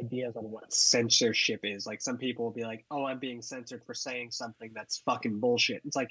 [0.00, 1.86] ideas on what censorship is.
[1.86, 5.40] Like some people will be like, "Oh, I'm being censored for saying something that's fucking
[5.40, 6.10] bullshit." It's like,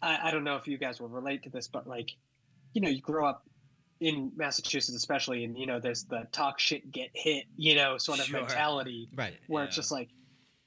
[0.00, 2.10] I, I don't know if you guys will relate to this, but like,
[2.72, 3.42] you know, you grow up
[4.00, 8.20] in Massachusetts, especially, and you know, there's the talk shit, get hit, you know, sort
[8.20, 8.40] of Sure.
[8.40, 9.38] mentality right?
[9.48, 10.08] where it's just like,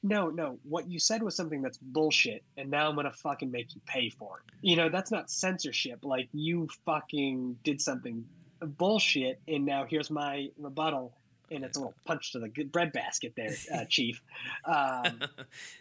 [0.03, 3.73] no, no, what you said was something that's bullshit, and now I'm gonna fucking make
[3.73, 4.53] you pay for it.
[4.61, 5.99] You know, that's not censorship.
[6.03, 8.25] Like you fucking did something
[8.59, 11.13] bullshit, and now here's my rebuttal,
[11.49, 14.21] and it's a little punch to the breadbasket there, uh, Chief.
[14.65, 15.21] Um,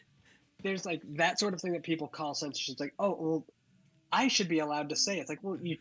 [0.62, 2.74] there's like that sort of thing that people call censorship.
[2.74, 3.46] It's like, oh, well,
[4.12, 5.18] I should be allowed to say.
[5.18, 5.22] it.
[5.22, 5.78] It's like, well, you,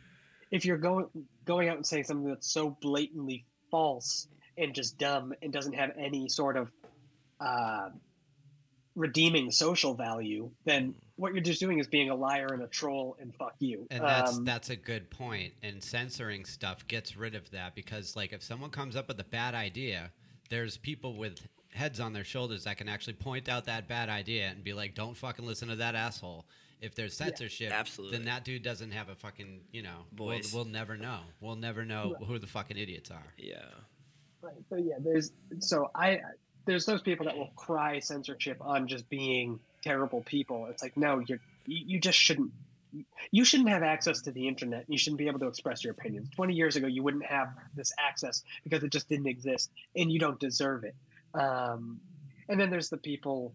[0.50, 1.08] if you're going
[1.46, 4.28] going out and saying something that's so blatantly false
[4.58, 6.72] and just dumb and doesn't have any sort of
[7.40, 7.90] uh,
[8.96, 13.16] redeeming social value, then what you're just doing is being a liar and a troll
[13.20, 13.88] and fuck you.
[13.92, 15.54] And that's Um, that's a good point.
[15.64, 19.24] And censoring stuff gets rid of that because, like, if someone comes up with a
[19.26, 20.12] bad idea,
[20.50, 21.40] there's people with
[21.74, 24.94] heads on their shoulders that can actually point out that bad idea and be like,
[24.94, 26.46] "Don't fucking listen to that asshole."
[26.82, 28.18] If there's censorship, absolutely.
[28.18, 30.52] then that dude doesn't have a fucking, you know, we'll, Voice.
[30.52, 31.20] we'll never know.
[31.40, 32.28] We'll never know Right.
[32.28, 33.34] who the fucking idiots are.
[33.38, 33.64] yeah.
[34.42, 34.56] Right.
[34.70, 36.20] So yeah, there's so I
[36.66, 40.68] there's those people that will cry censorship on just being terrible people.
[40.68, 42.52] It's like no, you, you just shouldn't.
[43.32, 44.84] You shouldn't have access to the internet.
[44.90, 46.30] You shouldn't be able to express your opinions.
[46.36, 50.20] Twenty years ago, you wouldn't have this access because it just didn't exist, and you
[50.20, 50.96] don't deserve it.
[51.34, 52.02] Um,
[52.50, 53.54] and then there's the people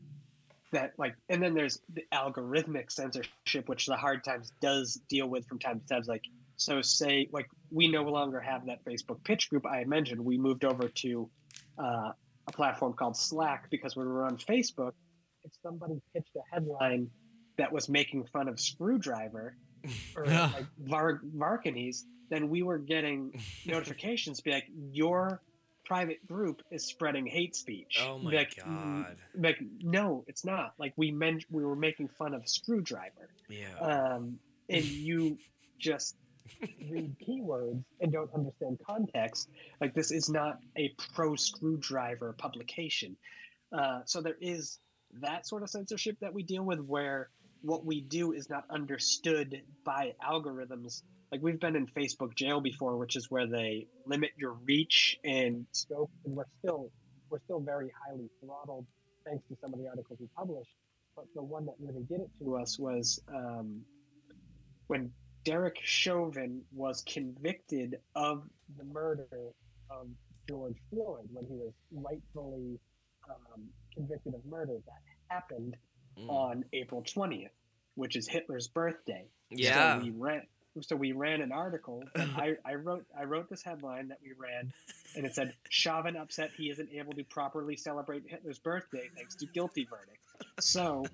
[0.73, 5.47] that like, and then there's the algorithmic censorship, which the Hard Times does deal with
[5.47, 6.03] from time to time.
[6.07, 6.25] Like,
[6.57, 10.25] so say like we no longer have that Facebook pitch group I mentioned.
[10.25, 11.29] We moved over to
[11.79, 12.13] uh,
[12.49, 14.93] a platform called Slack because when we were on Facebook,
[15.45, 17.11] if somebody pitched a headline
[17.59, 19.53] that was making fun of Skrewdriver
[20.17, 25.41] or like Var- Varkanes, then we were getting notifications be like your
[25.85, 28.01] private group is spreading hate speech.
[28.05, 29.17] Oh my like, god.
[29.39, 30.75] Like no, it's not.
[30.79, 33.79] Like we meant we were making fun of Skrewdriver Yeah.
[33.81, 35.39] um, and you
[35.79, 36.17] just
[36.91, 39.49] read keywords and don't understand context,
[39.81, 43.17] like this is not a pro skrewdriver publication.
[43.73, 44.79] Uh, so there is
[45.21, 47.31] that sort of censorship that we deal with where
[47.63, 51.03] what we do is not understood by algorithms.
[51.33, 55.67] Like we've been in Facebook jail before, which is where they limit your reach and
[55.73, 56.91] scope, and we're still
[57.29, 58.87] we're still very highly throttled
[59.27, 60.69] thanks to some of the articles we publish.
[61.17, 63.81] But the one that really did it to us was um,
[64.87, 65.11] when
[65.47, 68.43] Derek Chauvin was convicted of
[68.77, 69.27] the murder
[69.91, 70.09] of
[70.49, 72.81] George Floyd when he was rightfully
[73.31, 73.63] um,
[73.95, 74.75] convicted of murder.
[74.87, 75.77] That happened
[76.19, 76.31] Mm.
[76.31, 77.51] on April 20th,
[77.95, 79.27] which is Hitler's birthday.
[79.51, 79.99] Yeah.
[79.99, 80.43] So we ran.
[80.81, 82.03] So we ran an article.
[82.17, 83.05] I, I wrote.
[83.19, 84.73] I wrote this headline that we ran,
[85.15, 89.47] and it said Chauvin upset he isn't able to properly celebrate Hitler's birthday thanks to
[89.47, 90.23] guilty verdict.
[90.61, 91.05] So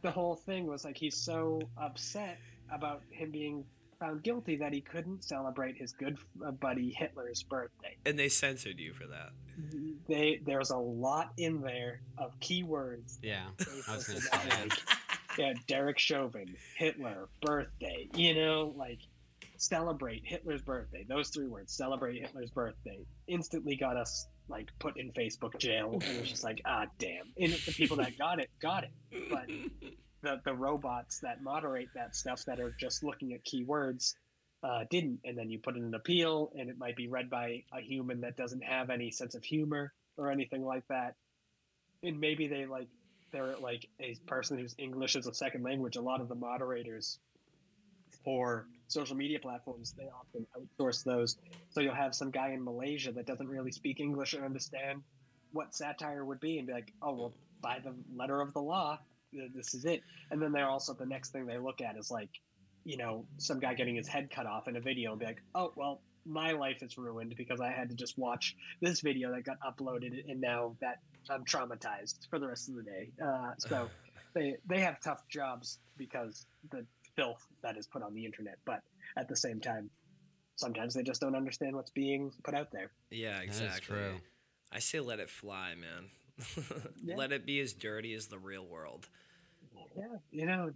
[0.00, 2.38] the whole thing was like he's so upset
[2.72, 3.64] about him being
[4.00, 7.96] found guilty that he couldn't celebrate his good uh, buddy Hitler's birthday.
[8.04, 9.30] and they censored you for that.
[10.08, 13.18] They there's a lot in there of keywords.
[13.22, 13.46] Yeah,
[13.88, 14.38] I was gonna say.
[14.50, 14.72] like,
[15.38, 18.08] yeah, Derek Chauvin, Hitler, birthday.
[18.14, 18.98] You know, like
[19.56, 21.04] celebrate Hitler's birthday.
[21.08, 25.92] Those three words, celebrate Hitler's birthday, instantly got us like put in Facebook jail.
[25.92, 27.32] And it was just like, ah, damn.
[27.38, 28.90] And the people that got it got it,
[29.30, 29.48] but
[30.24, 34.14] the the robots that moderate that stuff that are just looking at keywords
[34.64, 35.20] uh, didn't.
[35.24, 38.22] And then you put in an appeal, and it might be read by a human
[38.22, 41.14] that doesn't have any sense of humor or anything like that.
[42.02, 42.88] And maybe they like
[43.32, 45.96] they're like a person whose English is a second language.
[45.96, 47.18] A lot of the moderators
[48.24, 51.36] for social media platforms they often outsource those.
[51.70, 55.02] So you'll have some guy in Malaysia that doesn't really speak English or understand
[55.52, 58.98] what satire would be, and be like, "Oh well, by the letter of the law,
[59.54, 62.30] this is it." And then they're also the next thing they look at is like,
[62.84, 65.42] you know, some guy getting his head cut off in a video, and be like,
[65.54, 69.44] "Oh well." My life is ruined because I had to just watch this video that
[69.44, 73.10] got uploaded, and now that I'm traumatized for the rest of the day.
[73.22, 73.90] Uh, so
[74.34, 76.86] they they have tough jobs because the
[77.16, 78.56] filth that is put on the internet.
[78.64, 78.80] But
[79.16, 79.90] at the same time,
[80.56, 82.90] sometimes they just don't understand what's being put out there.
[83.10, 83.96] Yeah, is exactly.
[83.96, 84.20] true.
[84.72, 86.10] I say let it fly, man.
[87.04, 87.16] Yeah.
[87.16, 89.08] Let it be as dirty as the real world.
[89.96, 90.70] Yeah, you know,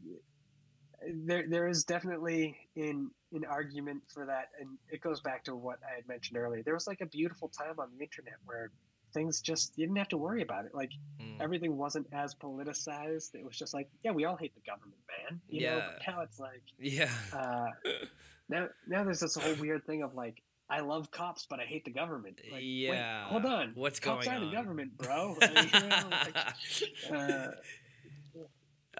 [1.24, 5.78] there there is definitely an an argument for that, and it goes back to what
[5.90, 6.62] I had mentioned earlier.
[6.62, 8.70] There was like a beautiful time on the internet where
[9.14, 10.74] things just you didn't have to worry about it.
[10.74, 10.90] Like
[11.20, 11.40] Mm.
[11.40, 13.34] everything wasn't as politicized.
[13.34, 15.40] It was just like, yeah, we all hate the government, man.
[15.48, 15.88] You know, Yeah.
[15.96, 17.10] but now it's like Yeah.
[17.32, 17.66] uh,
[18.48, 21.84] now now there's this whole weird thing of like I love cops, but I hate
[21.84, 22.40] the government.
[22.44, 23.24] Like, wait, Yeah.
[23.24, 23.72] hold on.
[23.74, 24.50] What's cops going are on?
[24.50, 25.36] the government, bro.
[25.40, 26.36] Like, you know, like,
[27.12, 27.48] uh,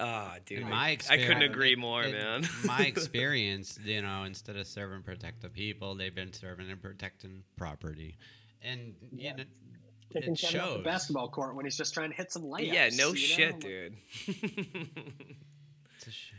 [0.01, 0.61] Ah, dude.
[0.61, 2.49] In my I couldn't agree more, in man.
[2.65, 6.81] my experience, you know, instead of serving and protect the people, they've been serving and
[6.81, 8.17] protecting property,
[8.63, 9.33] and Yeah.
[9.33, 9.45] you know,
[10.13, 12.73] kicking it Kevin off the basketball court when he's just trying to hit some layups.
[12.73, 13.15] yeah, no you know?
[13.15, 13.97] shit, dude.
[15.97, 16.38] It's a shame.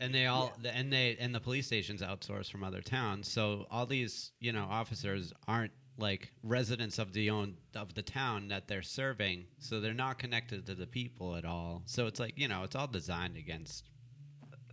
[0.00, 3.66] And they all the, and they and the police stations outsource from other towns, so
[3.70, 8.68] all these you know officers aren't like residents of the own of the town that
[8.68, 11.82] they're serving, so they're not connected to the people at all.
[11.86, 13.84] So it's like you know it's all designed against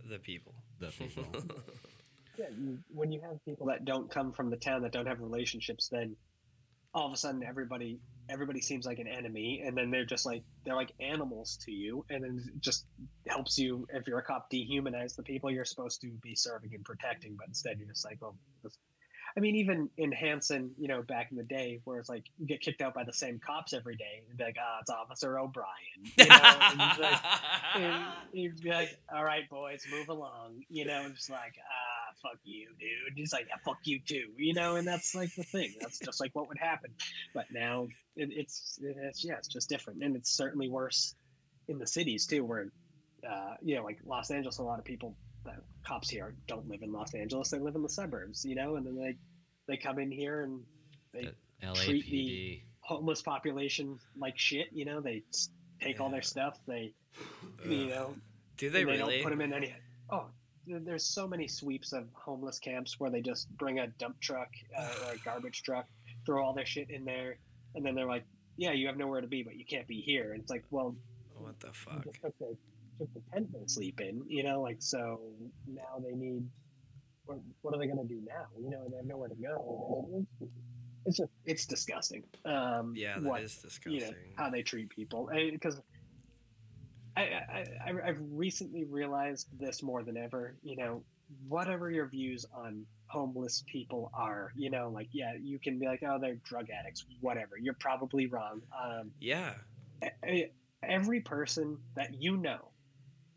[0.08, 0.54] the people.
[0.78, 1.24] the people.
[2.36, 5.20] Yeah, you, when you have people that don't come from the town that don't have
[5.20, 6.16] relationships, then
[6.92, 10.42] all of a sudden everybody everybody seems like an enemy, and then they're just like
[10.64, 12.86] they're like animals to you, and then just
[13.26, 16.84] helps you if you're a cop dehumanize the people you're supposed to be serving and
[16.84, 18.76] protecting, but instead you're just like, well, this,
[19.36, 22.46] I mean, even in Hanson, you know, back in the day, where it's like you
[22.46, 25.38] get kicked out by the same cops every day, and be like, ah, it's Officer
[25.38, 25.66] O'Brien,
[26.16, 27.20] you know, and like,
[27.74, 31.94] and you'd be like, all right, boys, move along, you know, and just like, ah,
[32.22, 33.16] fuck you, dude.
[33.16, 35.74] Just like, yeah, fuck you too, you know, and that's like the thing.
[35.80, 36.90] That's just like what would happen.
[37.34, 40.02] But now it, it's, it's, yeah, it's just different.
[40.02, 41.14] And it's certainly worse
[41.68, 42.68] in the cities too, where,
[43.28, 45.14] uh, you know, like Los Angeles, a lot of people,
[45.46, 45.52] uh,
[45.84, 48.86] cops here don't live in Los Angeles, they live in the suburbs, you know, and
[48.86, 49.16] then they,
[49.68, 50.60] they come in here and
[51.12, 51.22] they
[51.84, 55.48] treat the homeless population like shit, you know, they s-
[55.80, 56.92] take all their stuff, they,
[57.64, 58.14] you know,
[58.56, 59.14] Do they and they really?
[59.16, 59.74] don't put them in any.
[60.10, 60.26] Oh,
[60.66, 64.48] there's so many sweeps of homeless camps where they just bring a dump truck
[64.78, 65.86] uh, or a garbage truck,
[66.26, 67.38] throw all their shit in there,
[67.74, 68.24] and then they're like,
[68.56, 70.96] "Yeah, you have nowhere to be, but you can't be here." And it's like, well,
[71.38, 72.04] What the fuck?
[72.04, 72.18] just
[72.98, 75.20] took the, tent they sleep in, you know, like so
[75.66, 76.46] now they need.
[77.26, 78.44] What, what are they going to do now?
[78.60, 80.26] You know, they have nowhere to go.
[81.06, 82.24] It's, just it's disgusting.
[82.44, 83.92] Um, Yeah, that is what disgusting.
[83.92, 85.80] you know how they treat people because
[87.16, 90.56] I, I, I I've recently realized this more than ever.
[90.62, 91.02] You know,
[91.48, 96.02] whatever your views on homeless people are, you know, like yeah, you can be like,
[96.06, 97.56] oh, they're drug addicts, whatever.
[97.58, 98.60] You're probably wrong.
[98.82, 99.54] Um, yeah.
[100.82, 102.68] every person that you know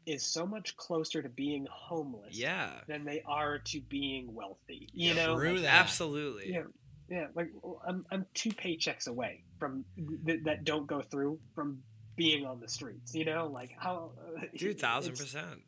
[0.08, 2.72] is so much closer to being homeless Yeah.
[2.88, 4.90] than they are to being wealthy.
[4.94, 5.74] You know, True Like, that.
[5.82, 6.52] Absolutely.
[6.54, 6.64] yeah,
[7.10, 7.28] yeah.
[7.36, 7.50] Like
[7.88, 9.86] I'm, I'm two paychecks away from
[10.26, 11.84] th- that don't go through from
[12.16, 13.14] being on the streets.
[13.14, 15.62] You know, like how, uh, Dude, thousand it's- percent.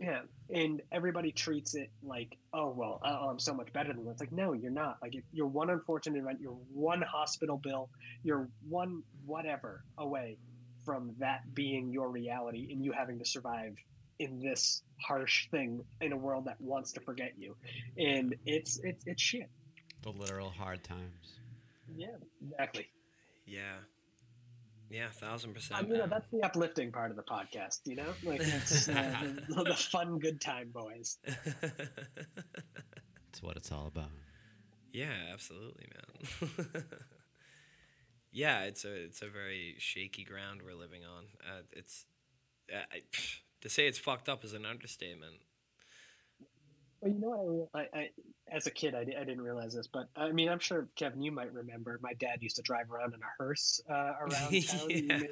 [0.00, 0.20] Yeah,
[0.54, 4.12] and everybody treats it like, oh well, oh, I'm so much better than them.
[4.12, 4.98] It's like, no, you're not.
[5.02, 7.90] Like, if you're one unfortunate event, you're one hospital bill,
[8.22, 10.38] you're one whatever away
[10.88, 13.76] from that being your reality and you having to survive
[14.18, 17.54] in this harsh thing in a world that wants to forget you,
[17.98, 19.50] and it's it's it's shit.
[20.00, 21.40] The literal hard times.
[21.94, 22.06] Yeah,
[22.42, 22.86] exactly.
[23.44, 23.80] Yeah.
[24.88, 25.78] Yeah, thousand percent.
[25.78, 26.08] I mean, man.
[26.08, 28.92] that's the uplifting part of the podcast, you know, like it's uh,
[29.50, 31.18] the, the fun, good time, boys.
[31.26, 34.08] That's what it's all about.
[34.90, 35.86] yeah, absolutely,
[36.40, 36.84] man.
[38.32, 41.24] yeah, it's a it's a very shaky ground we're living on.
[41.40, 42.06] Uh, it's
[42.72, 43.02] uh, I,
[43.60, 45.36] to say it's fucked up is an understatement.
[47.00, 47.80] Well, you know what?
[47.92, 48.08] I, I, I
[48.50, 51.32] as a kid, I, I didn't realize this, but I mean, I'm sure Kevin, you
[51.32, 51.98] might remember.
[52.02, 54.30] My dad used to drive around in a hearse uh, around
[54.66, 54.90] town.
[54.90, 55.18] You, yeah.
[55.18, 55.28] may,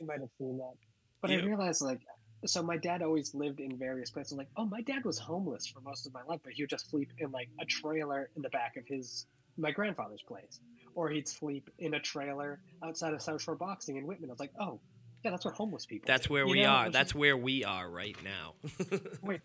[0.00, 0.74] you might have seen that.
[1.20, 1.38] But Yeah.
[1.38, 2.00] I realized, like,
[2.44, 4.38] so my dad always lived in various places.
[4.38, 6.88] Like, oh, my dad was homeless for most of my life, but he would just
[6.90, 9.26] sleep in like a trailer in the back of his
[9.58, 10.60] my grandfather's place,
[10.96, 14.30] or he'd sleep in a trailer outside of South Shore Boxing in Whitman.
[14.30, 14.80] I was like, oh,
[15.24, 16.06] yeah, that's what homeless people.
[16.08, 16.32] That's do.
[16.34, 16.68] where You we know?
[16.70, 16.90] are.
[16.90, 18.54] That's just- where we are right now.
[19.22, 19.40] wait.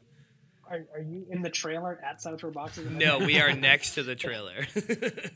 [0.69, 2.97] Are, are you in the trailer at South Shore Boxing?
[2.97, 4.65] no, we are next to the trailer.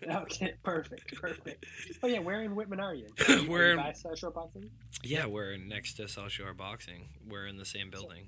[0.09, 1.65] Okay, perfect, perfect.
[2.03, 3.07] Oh yeah, where in Whitman are you?
[3.49, 4.69] We're in- you by South Shore Boxing.
[5.03, 7.09] yeah, we're next to South Shore Boxing.
[7.27, 8.27] We're in the same building.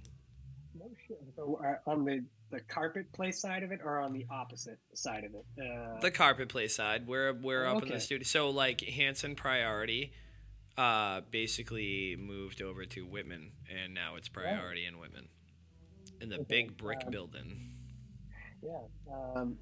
[0.78, 1.20] No shit.
[1.38, 5.24] So uh, on the the carpet play side of it, or on the opposite side
[5.26, 5.46] of it?
[5.62, 7.06] Uh, The carpet play side.
[7.08, 8.24] We're we're up in the studio.
[8.26, 10.14] So like Hanson Priority,
[10.78, 15.28] uh, basically moved over to Whitman, and now it's Priority in Whitman,
[16.22, 17.72] in the Okay, big brick um, building.
[18.64, 18.80] yeah.
[19.36, 19.58] Um,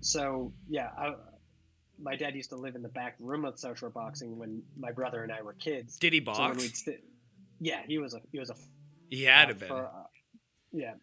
[0.00, 1.14] so yeah, I,
[2.00, 4.90] my dad used to live in the back room of South Shore Boxing when my
[4.92, 5.98] brother and I were kids.
[5.98, 6.58] Did he So box?
[6.62, 7.04] we'd sit,
[7.60, 8.54] yeah, he was a he was a
[9.10, 9.68] he had to been.
[9.68, 10.05] for, uh,
[10.76, 10.94] yeah.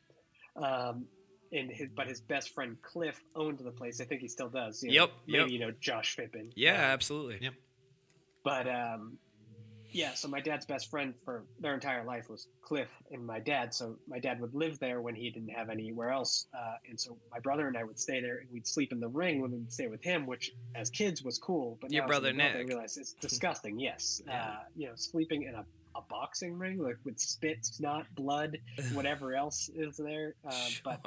[0.55, 1.05] Um,
[1.51, 4.01] and his, but his best friend Cliff owned the place.
[4.01, 4.81] I think he still does.
[4.83, 5.49] You know, Yep, Maybe yep.
[5.51, 6.51] you know Josh Fippen.
[6.55, 7.39] Yeah, Um, absolutely.
[7.41, 7.53] Yep.
[8.43, 9.17] but um,
[9.91, 13.75] yeah, so my dad's best friend for their entire life was Cliff and my dad.
[13.75, 17.17] So my dad would live there when he didn't have anywhere else, uh, and so
[17.31, 19.71] my brother and I would stay there, and we'd sleep in the ring when we'd
[19.71, 21.77] stay with him, which as kids was cool.
[21.79, 22.67] But Your now brother adult, I Nick.
[22.69, 23.79] realize it's disgusting.
[23.79, 24.43] Yes, Yeah.
[24.43, 25.63] uh, you know, sleeping in a,
[25.95, 28.57] a boxing ring like with spit, snot, blood,
[28.93, 30.35] whatever else is there.
[30.47, 31.01] Uh, But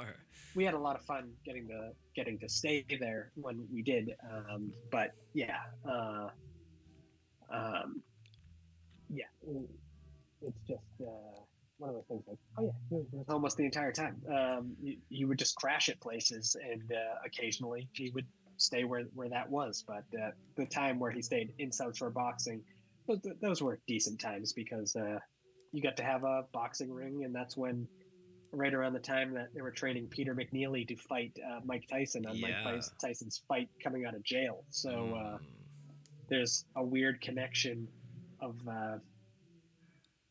[0.54, 4.14] we had a lot of fun getting to getting to stay there when we did.
[4.32, 5.58] Um, but yeah,
[5.88, 6.28] uh,
[7.50, 8.02] um,
[9.08, 9.24] yeah,
[10.42, 11.40] it's just uh,
[11.78, 12.22] one of those things.
[12.26, 14.20] Like, oh yeah, it was almost the entire time.
[14.28, 18.26] Um, you, you would just crash at places, and uh, occasionally he would
[18.56, 19.84] stay where where that was.
[19.86, 22.62] But uh, the time where he stayed in South Shore Boxing,
[23.06, 25.18] those, those were decent times because uh,
[25.72, 27.86] you got to have a boxing ring, and that's when
[28.52, 32.24] right around the time that they were training Peter McNeely to fight uh, Mike Tyson
[32.26, 32.62] on Yeah.
[32.64, 34.64] Mike Tyson's fight coming out of jail.
[34.70, 35.40] So uh, Mm.
[36.30, 37.88] there's a weird connection
[38.40, 38.98] of uh,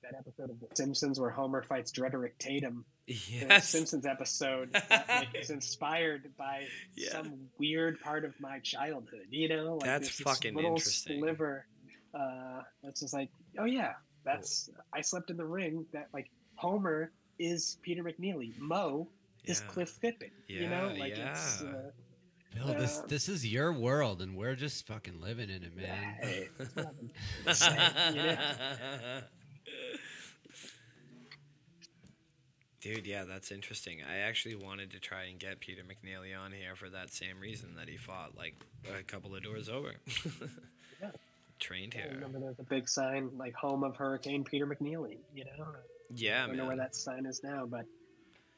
[0.03, 2.85] that episode of The Simpsons where Homer fights Drederick Tatum.
[3.07, 3.60] The.
[3.60, 6.65] Simpsons episode that like, is inspired by
[6.95, 7.11] Yeah.
[7.11, 9.27] some weird part of my childhood.
[9.30, 11.19] You know, like That's fucking little interesting.
[11.19, 11.68] Sliver.
[12.15, 13.29] Uh, that's just like,
[13.59, 13.93] oh yeah,
[14.23, 15.85] that's I slept in the ring.
[15.93, 18.57] That like Homer is Peter McNeely.
[18.57, 19.07] Moe
[19.43, 19.71] is Yeah.
[19.73, 20.31] Cliff Fippen.
[20.47, 21.61] you know, Yeah, it's.
[21.61, 21.69] yeah.
[21.69, 21.81] Uh,
[22.53, 26.15] Bill, this Uh, this is your world, and we're just fucking living in it, man.
[26.21, 29.21] hey, it's what I've been saying, you know?
[32.81, 33.97] Dude, yeah, that's interesting.
[34.07, 37.73] I actually wanted to try and get Peter McNeely on here for that same reason
[37.77, 38.53] that he fought like
[38.99, 39.95] a couple of doors over.
[41.60, 42.11] Trained I here.
[42.15, 45.18] remember there's a big sign like home of Hurricane Peter McNeely.
[45.34, 45.65] You know,
[46.14, 47.86] Yeah, I don't know where that sign is now, but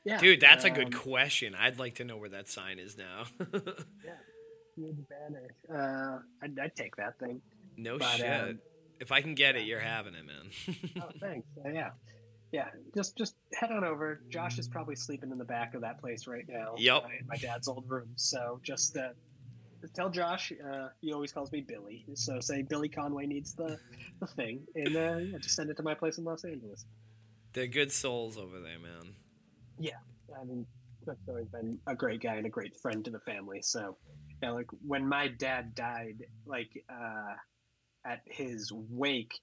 [0.04, 1.54] yeah, Dude, that's a good um, question.
[1.54, 3.24] I'd like to know where that sign is now.
[4.06, 4.14] Yeah.
[4.76, 5.48] Huge banner.
[5.74, 7.42] Uh, I'd, I'd take that thing.
[7.78, 8.26] no But, shit.
[8.42, 8.60] um,
[9.00, 10.50] if I can get it, you're having it, man.
[11.02, 11.48] Oh, thanks.
[11.66, 11.90] Uh, yeah,
[12.52, 12.68] yeah.
[12.96, 14.22] Just just head on over.
[14.30, 16.76] Josh is probably sleeping in the back of that place right now.
[16.78, 17.04] Yep.
[17.04, 18.10] uh, in my dad's old room.
[18.18, 19.27] So just uh, just
[19.94, 20.52] tell Josh.
[20.52, 22.06] Uh, he always calls me Billy.
[22.16, 23.80] So say Billy Conway needs the
[24.20, 26.86] the thing, and uh, yeah, just send it to my place in Los Angeles.
[27.54, 29.16] They're good souls over there, man.
[29.80, 29.98] Yeah,
[30.40, 30.66] I mean,
[31.04, 33.62] Cliff's always been a great guy and a great friend to the family.
[33.62, 33.98] So,
[34.44, 37.34] yeah, like when my dad died, like uh,
[38.06, 39.40] at his wake,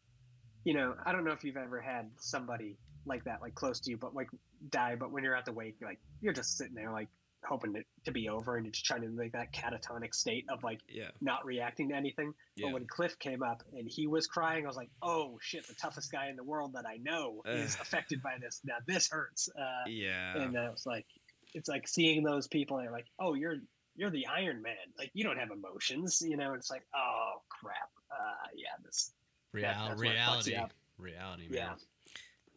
[0.65, 2.77] you know, I don't know if you've ever had somebody
[3.07, 4.29] like that, like close to you, but like
[4.71, 4.97] die.
[4.97, 7.09] But when you're at the wake, you're like you're just sitting there, like
[7.47, 10.81] hoping it to be over, and just trying to make that catatonic state of like
[10.89, 11.11] Yeah.
[11.21, 12.35] not reacting to anything.
[12.57, 12.67] Yeah.
[12.69, 15.67] But when Cliff came up and he was crying, I was like, "Oh shit!
[15.67, 18.61] The toughest guy in the world that I know is affected by this.
[18.65, 20.39] Now this hurts." Uh, Yeah.
[20.39, 21.07] and uh, was like
[21.55, 23.59] it's like seeing those people and they're like oh you're
[23.95, 27.91] you're the iron man like you don't have emotions you know it's like oh crap
[28.11, 29.13] uh yeah this
[29.53, 30.57] Real, fucks reality,
[30.99, 31.53] reality, man.
[31.53, 31.75] yeah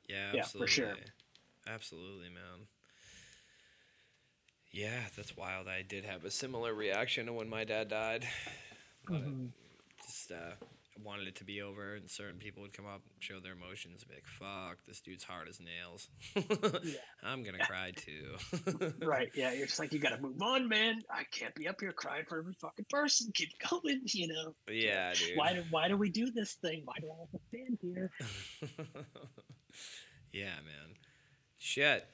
[0.08, 0.96] Yeah, Yeah, for sure.
[1.68, 2.66] Absolutely, man.
[4.78, 5.68] Yeah, that's wild.
[5.68, 8.28] I did have a similar reaction to when my dad died.
[9.10, 9.52] Mhm.
[10.06, 10.52] just uh,
[11.02, 14.02] wanted it to be over, and certain people would come up and show their emotions,
[14.02, 16.10] and be like, "Fuck, this dude's hard as nails."
[17.24, 18.36] I'm gonna cry too.
[19.08, 21.94] right yeah you're just like you gotta move on man i can't be up here
[21.94, 25.38] crying for every fucking person keep going you know yeah, dude.
[25.38, 28.12] why do why do we do this thing why do i have to stand here
[30.34, 30.96] yeah, man.
[31.58, 32.06] Shit.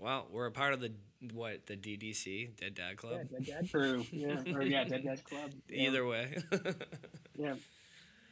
[0.00, 0.92] Well, we're a part of the
[1.34, 3.20] what the DDC Dead Dad Club.
[3.30, 5.88] yeah dead dad crew yeah or yeah dead dad club yeah.
[5.88, 6.36] Either way.
[7.38, 7.54] Yeah.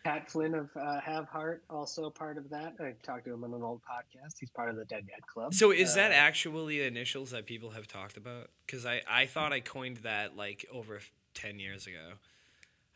[0.05, 2.75] Pat Flynn of uh, Have Heart, also part of that.
[2.81, 4.35] I talked to him on an old podcast.
[4.39, 5.53] He's part of the Dead Dad Club.
[5.53, 8.49] so is that Uh, actually initials that people have talked about?
[8.65, 11.01] Because I, I thought I coined that like over
[11.35, 12.13] 10 years ago.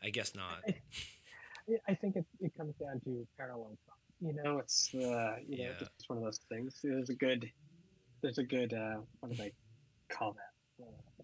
[0.01, 0.63] I guess not.
[1.87, 3.97] I think it, it comes down to parallel thought.
[4.21, 6.79] You know, it's uh, you know, it's one of those things.
[6.83, 7.49] There's a good,
[8.23, 8.73] there's a good.
[8.73, 9.51] Uh, what do they
[10.09, 10.83] call that?
[10.85, 11.23] Uh,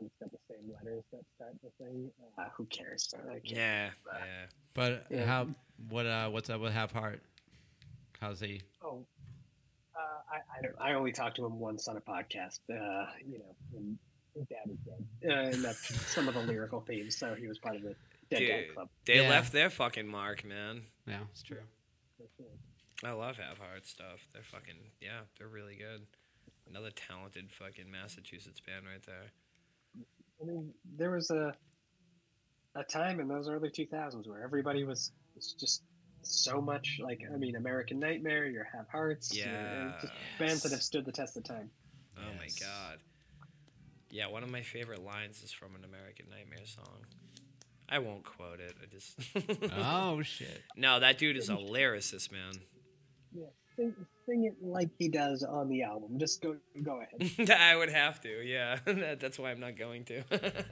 [0.00, 2.10] it's got the same letters that start the thing.
[2.38, 3.14] Uh, who cares?
[3.16, 4.46] I Yeah, Uh, yeah.
[4.74, 5.24] But Yeah.
[5.24, 5.48] how?
[5.88, 6.04] What?
[6.06, 7.22] Uh, what's up with Have Heart?
[8.20, 8.60] How's he?
[8.82, 9.04] Oh,
[9.96, 10.00] uh,
[10.30, 10.74] I, I don't.
[10.80, 12.58] I only talked to him once on a podcast.
[12.70, 13.98] Uh, you know, when
[14.34, 17.16] his dad is dead, uh, and that's some of the lyrical themes.
[17.16, 17.94] So he was part of the
[18.30, 18.88] Dead Dude, Dad Club.
[19.06, 19.28] they Yeah.
[19.28, 20.82] left their fucking mark, man.
[21.06, 21.62] Yeah, it's true.
[23.02, 23.14] For sure.
[23.14, 24.26] I love Have Heart stuff.
[24.32, 26.06] They're fucking, yeah, they're really good.
[26.68, 29.32] Another talented fucking Massachusetts band right there.
[30.40, 31.54] I mean, there was a
[32.74, 35.82] a time in those early 2000s where everybody was, was just
[36.22, 39.92] so much like I mean, American Nightmare, Your Have Hearts, you Yeah.
[40.00, 41.70] just bands that have stood the test of time.
[42.16, 42.98] Oh my god.
[44.10, 47.04] Yeah, one of my favorite lines is from an American Nightmare song.
[47.88, 48.74] I won't quote it.
[48.82, 49.18] I just.
[49.76, 50.62] oh shit.
[50.76, 52.54] No, that dude is a lyricist, man.
[53.34, 53.46] Yeah,
[53.76, 53.94] sing,
[54.26, 56.18] sing it like he does on the album.
[56.18, 57.50] Just go go ahead.
[57.50, 58.78] I would have to, yeah.
[58.84, 60.22] That- That's why I'm not going to.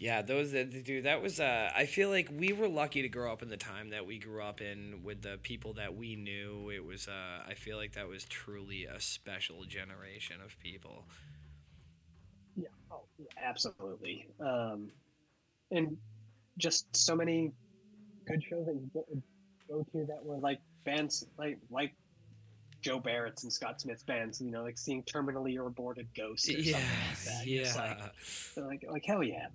[0.00, 1.04] yeah, those uh, dude.
[1.04, 1.38] That was.
[1.38, 4.18] Uh, I feel like we were lucky to grow up in the time that we
[4.18, 6.70] grew up in with the people that we knew.
[6.74, 7.06] It was.
[7.08, 11.04] Uh, I feel like that was truly a special generation of people.
[12.56, 14.26] Yeah, oh, yeah, absolutely.
[14.40, 14.90] Um,
[15.70, 15.96] and
[16.58, 17.52] just so many
[18.26, 19.22] good shows that you
[19.72, 21.94] go, to that were like bands like like
[22.80, 24.40] Joe Barrett's and Scott Smith's bands.
[24.40, 27.46] You know, like seeing terminally or aborted ghosts or something like that.
[27.46, 27.96] It's yeah.
[28.56, 29.46] like, like like hell yeah.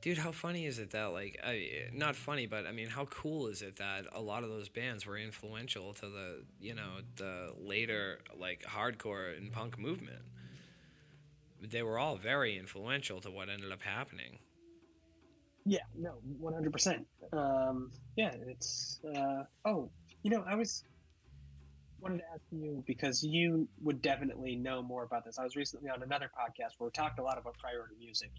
[0.00, 3.48] Dude, how funny is it that like I not funny, but I mean, how cool
[3.48, 7.52] is it that a lot of those bands were influential to the you know the
[7.58, 10.22] later like hardcore and punk movement.
[11.60, 14.38] They were all very influential to what ended up happening.
[15.68, 17.06] Yeah, no, one hundred percent.
[17.32, 19.00] Um, yeah, it's.
[19.14, 19.90] Uh, oh,
[20.22, 20.82] you know, I was
[22.00, 25.38] wanted to ask you because you would definitely know more about this.
[25.38, 28.30] I was recently on another podcast where we talked a lot about priority music.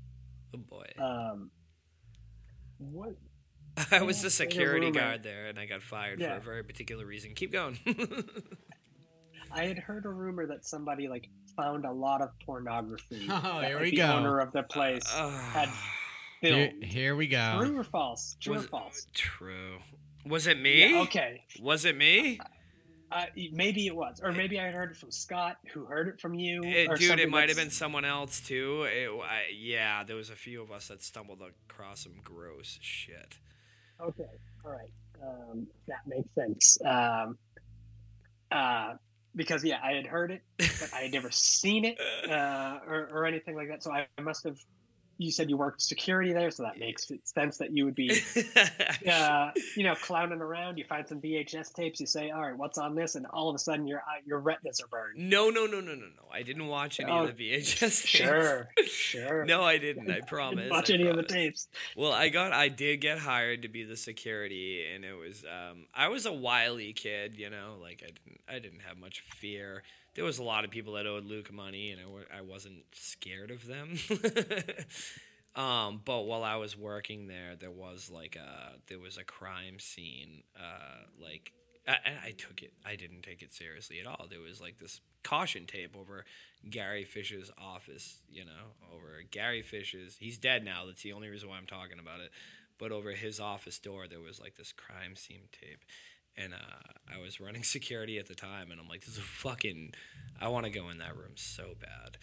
[0.56, 1.52] Oh boy, Um,
[2.80, 3.16] what?
[3.92, 7.34] I was the security guard there, and I got fired for a very particular reason.
[7.36, 7.78] Keep going.
[9.52, 13.28] I had heard a rumor that somebody like found a lot of pornography.
[13.30, 14.06] Oh, here we the go.
[14.14, 15.70] owner of the place had
[16.42, 17.60] Here, here we go.
[17.62, 18.38] True or false?
[18.40, 19.08] True Was or false?
[19.14, 19.78] True.
[20.26, 20.92] Was it me?
[20.92, 21.44] Yeah, okay.
[21.62, 22.40] Was it me?
[23.12, 26.36] Uh, maybe it was, or maybe I heard it from Scott, who heard it from
[26.36, 26.64] you.
[26.64, 28.84] Eh, or dude, it might have been someone else too.
[28.84, 33.40] It, I, yeah, there was a few of us that stumbled across some gross shit.
[34.00, 34.30] Okay,
[34.64, 34.92] all right,
[35.24, 36.78] um, that makes sense.
[36.86, 37.38] Um,
[38.52, 38.94] uh,
[39.36, 41.98] because yeah, I had heard it, but I had never seen it
[42.30, 43.82] uh, or, or anything like that.
[43.82, 44.58] So I must have.
[45.22, 48.10] You said you worked security there, so that makes sense that you would be,
[49.12, 50.78] uh, you know, clowning around.
[50.78, 52.00] You find some VHS tapes.
[52.00, 54.80] You say, "All right, what's on this?" And all of a sudden, your your retinas
[54.82, 55.18] are burned.
[55.18, 56.24] no, no, no, no, no, no.
[56.32, 57.80] I didn't watch any Oh, of the VHS.
[57.80, 58.08] tapes.
[58.08, 59.44] Sure, sure.
[59.46, 60.04] No, I didn't.
[60.10, 60.70] I Didn't promise.
[60.72, 61.68] watch I any of the tapes.
[61.98, 65.86] Well, I got, I did get hired to be the security, and it was, um,
[65.94, 69.84] I was a wily kid, you know, like I didn't, I didn't have much fear.
[70.20, 72.02] There was a lot of people that owed Luke money, and
[72.38, 73.96] I, wasn't scared of them.
[75.56, 79.80] um, but while I was working there, there was like a, there was a crime
[79.80, 81.54] scene, uh, like.
[81.88, 82.74] I, I took it.
[82.86, 84.28] I didn't take it seriously at all.
[84.30, 86.26] There was like this caution tape over
[86.70, 90.18] Gary Fisher's office, you know, over Gary Fisher's.
[90.20, 90.86] He's dead now.
[90.86, 92.32] That's the only reason why I'm talking about it.
[92.78, 95.80] But over his office door, there was like this crime scene tape.
[96.42, 99.22] And uh, I was running security at the time, and I'm like, this is a
[99.22, 99.94] fucking.
[100.42, 102.18] I want to go in that room so bad.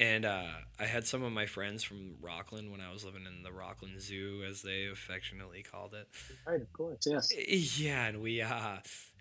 [0.00, 0.44] And uh,
[0.78, 4.00] I had some of my friends from Rockland when I was living in the Rockland
[4.00, 6.06] Zoo, as they affectionately called it.
[6.46, 7.80] Right, of course, yes.
[7.80, 8.76] Yeah, and we uh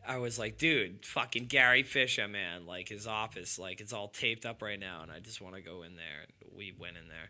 [0.07, 4.45] I was like, dude, fucking Gary Fisher, man, like his office, like it's all taped
[4.45, 6.25] up right now and I just want to go in there.
[6.27, 7.29] And we went in there.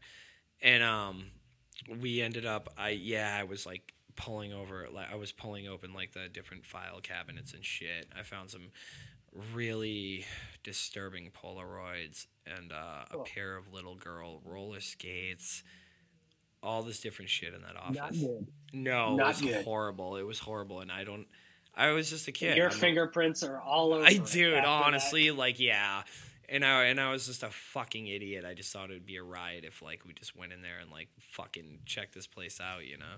[0.61, 1.31] And um
[2.01, 5.93] we ended up I yeah, I was like pulling over like I was pulling open
[5.93, 8.07] like the different file cabinets and shit.
[8.17, 8.71] I found some
[9.53, 10.25] really
[10.63, 13.23] disturbing Polaroids and uh, a Oh.
[13.23, 15.63] pair of little girl roller skates.
[16.63, 18.17] All this different shit in that office.
[18.73, 19.63] No, Not it was good.
[19.63, 20.15] horrible.
[20.17, 21.27] It was horrible, and I don't.
[21.75, 22.57] I was just a kid.
[22.57, 24.03] Your I'm- fingerprints are all over.
[24.03, 24.65] I it dude, after that.
[24.65, 26.01] honestly, like yeah,
[26.49, 28.43] and I and I was just a fucking idiot.
[28.43, 30.79] I just thought it would be a riot if like we just went in there
[30.81, 33.15] and like fucking checked this place out, you know.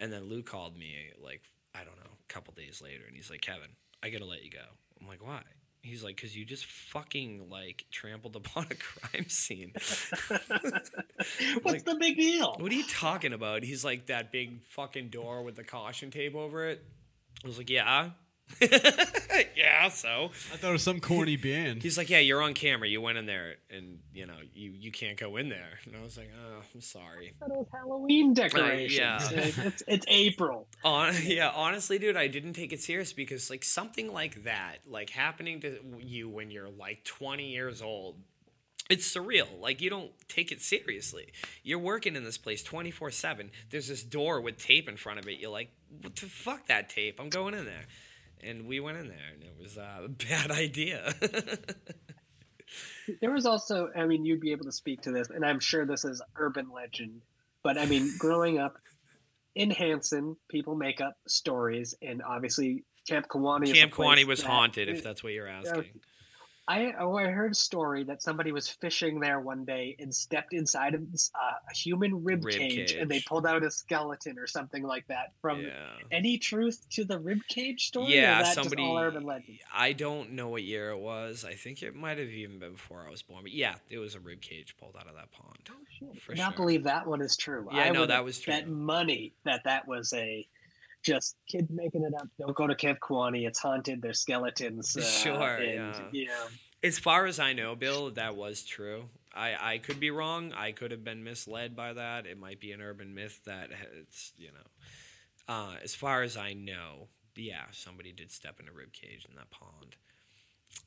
[0.00, 1.42] And then Lou called me like
[1.74, 3.70] I don't know a couple days later, and he's like, Kevin,
[4.02, 4.64] I gotta let you go.
[5.00, 5.42] I'm like, why?
[5.80, 9.72] He's like, because you just fucking like trampled upon a crime scene.
[10.32, 10.90] What's
[11.64, 12.56] Like- the big deal?
[12.58, 13.62] What are you talking about?
[13.62, 16.82] He's like that big fucking door with the caution tape over it.
[17.44, 18.10] I was like, yeah.
[19.56, 20.30] yeah, so.
[20.52, 21.82] I thought it was some corny band.
[21.82, 22.88] He's like, yeah, you're on camera.
[22.88, 25.78] You went in there and, you know, you, you can't go in there.
[25.86, 27.34] And I was like, oh, I'm sorry.
[27.40, 28.96] I thought it was Halloween decorations.
[28.96, 29.18] yeah.
[29.30, 30.66] It's, it's April.
[30.84, 35.10] On, yeah, honestly, dude, I didn't take it serious because, like, something like that, like,
[35.10, 38.16] happening to you when you're, like, 20 years old,
[38.90, 39.60] it's surreal.
[39.60, 41.32] Like, you don't take it seriously.
[41.62, 43.50] You're working in this place 24 7.
[43.70, 45.38] There's this door with tape in front of it.
[45.38, 45.70] You're like,
[46.02, 47.20] what the fuck, that tape?
[47.20, 47.84] I'm going in there.
[48.42, 51.14] And we went in there, and it was uh, a bad idea.
[53.20, 55.86] There was also, I mean, you'd be able to speak to this, and I'm sure
[55.86, 57.22] this is urban legend,
[57.62, 58.76] but I mean, growing up
[59.54, 63.72] in Hanson, people make up stories, and obviously Camp Kiwanee.
[63.72, 66.00] Camp place Kiwanee was that- haunted, if that's what you're asking.
[66.68, 70.52] I oh, I heard a story that somebody was fishing there one day and stepped
[70.52, 74.38] inside of this, uh, a human rib, Rib cage, and they pulled out a skeleton
[74.38, 75.32] or something like that.
[75.40, 75.72] From yeah.
[76.12, 78.14] any truth to the rib cage story?
[78.14, 78.82] Yeah, that somebody.
[78.82, 79.60] All urban legend.
[79.74, 81.42] I don't know what year it was.
[81.42, 83.44] I think it might have even been before I was born.
[83.44, 85.70] But yeah, it was a rib cage pulled out of that pond.
[85.70, 86.20] Oh, shit.
[86.20, 86.66] For I cannot sure.
[86.66, 87.66] believe that one is true.
[87.72, 88.52] Yeah, I no, that was true.
[88.52, 90.46] Bet money that that was a
[91.02, 92.28] just kids making it up.
[92.38, 93.46] Don't go to Camp Kiwanee.
[93.46, 94.02] It's haunted.
[94.02, 94.96] There's skeletons.
[94.96, 96.00] Uh, Sure, and, yeah.
[96.12, 96.46] You know,
[96.82, 99.08] As far as I know, Bill, that was true.
[99.34, 100.52] I, I could be wrong.
[100.52, 102.26] I could have been misled by that.
[102.26, 103.70] It might be an urban myth that
[104.00, 105.52] it's you know.
[105.54, 109.34] Uh, as far as I know, yeah, somebody did step in a rib cage in
[109.36, 109.96] that pond.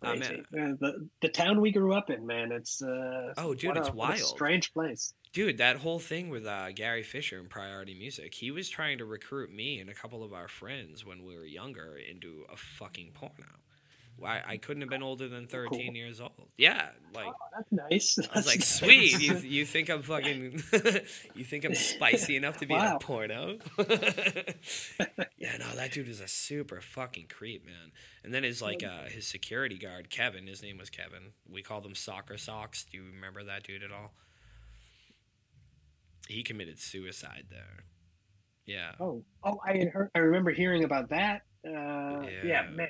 [0.04, 2.52] Man, Uh, the the town we grew up in, man.
[2.52, 4.18] It's uh, Oh, dude, it's a wild.
[4.20, 5.14] strange place.
[5.34, 9.06] Dude, that whole thing with uh, Gary Fisher and Priority Music, he was trying to
[9.06, 13.12] recruit me and a couple of our friends when we were younger into a fucking
[13.14, 13.60] porno.
[14.24, 16.50] I, I couldn't have been older than 13 years old.
[16.58, 18.20] Yeah, like Oh, that's nice.
[18.32, 18.68] I was like, nice.
[18.68, 19.20] sweet.
[19.20, 20.62] You, you think I'm fucking?
[21.34, 23.58] you think I'm spicy enough to be in a porno?
[23.80, 27.92] yeah, no, that dude was a super fucking creep, man.
[28.24, 30.46] And then his like uh, his security guard, Kevin.
[30.46, 31.32] His name was Kevin.
[31.50, 32.86] We called him Soccer Socks.
[32.92, 34.14] Do you remember that dude at all?
[36.32, 37.86] He committed suicide there.
[38.66, 38.92] Yeah.
[39.00, 40.10] oh, oh, I had heard.
[40.16, 41.42] I remember hearing about that.
[41.66, 42.68] Uh, yeah.
[42.72, 42.88] man,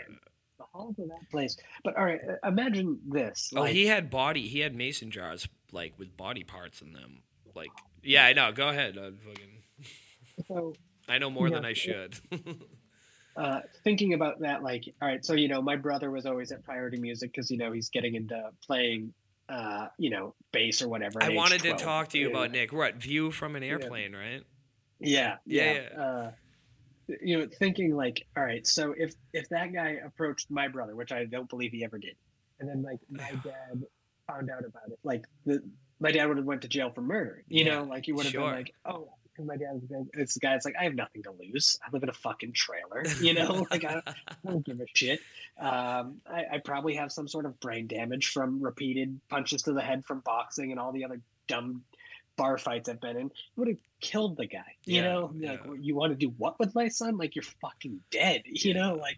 [0.57, 1.57] the halls of that place.
[1.83, 3.51] But all right, uh, imagine this.
[3.55, 4.47] Oh, like, he had body.
[4.47, 7.23] He had mason jars like with body parts in them.
[7.55, 7.71] Like,
[8.03, 8.51] yeah, I know.
[8.51, 8.97] Go ahead.
[8.97, 9.85] i fucking.
[10.47, 10.73] so
[11.09, 12.19] I know more than I should.
[13.35, 16.63] uh, thinking about that, like, all right, so you know, my brother was always at
[16.63, 19.13] Priority Music because you know he's getting into playing,
[19.51, 21.21] uh, you know, bass or whatever.
[21.21, 22.37] I wanted to talk to you Yeah.
[22.37, 22.71] about Nick.
[22.71, 24.43] What view from an airplane, right?
[24.99, 26.01] Yeah, Yeah, yeah.
[26.01, 26.31] Uh,
[27.21, 31.11] you know, thinking like, all right, so if if that guy approached my brother, which
[31.11, 32.15] I don't believe he ever did,
[32.59, 33.83] and then like my dad
[34.27, 35.61] found out about it, like the
[35.99, 37.43] my dad would have went to jail for murder.
[37.47, 38.45] You Yeah, know, like he would have sure.
[38.47, 39.09] been like, oh.
[39.33, 40.55] Because my dad was like, it's the guy.
[40.55, 41.77] It's like I have nothing to lose.
[41.85, 43.03] I live in a fucking trailer.
[43.21, 44.13] You know, like I, I
[44.45, 45.19] don't give a shit.
[45.59, 49.81] Um, I, I probably have some sort of brain damage from repeated punches to the
[49.81, 51.83] head from boxing and all the other dumb
[52.37, 53.31] bar fights I've been in.
[53.57, 54.75] Would have killed the guy.
[54.85, 55.51] You Yeah, know, yeah.
[55.51, 57.17] like you want to do what with my son?
[57.17, 58.41] Like you're fucking dead.
[58.45, 59.17] You know, like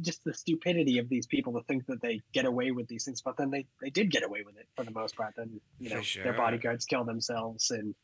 [0.00, 3.20] just the stupidity of these people to think that they get away with these things,
[3.20, 5.34] but then they they did get away with it for the most part.
[5.36, 6.24] Then you know sure.
[6.24, 7.94] their bodyguards kill themselves and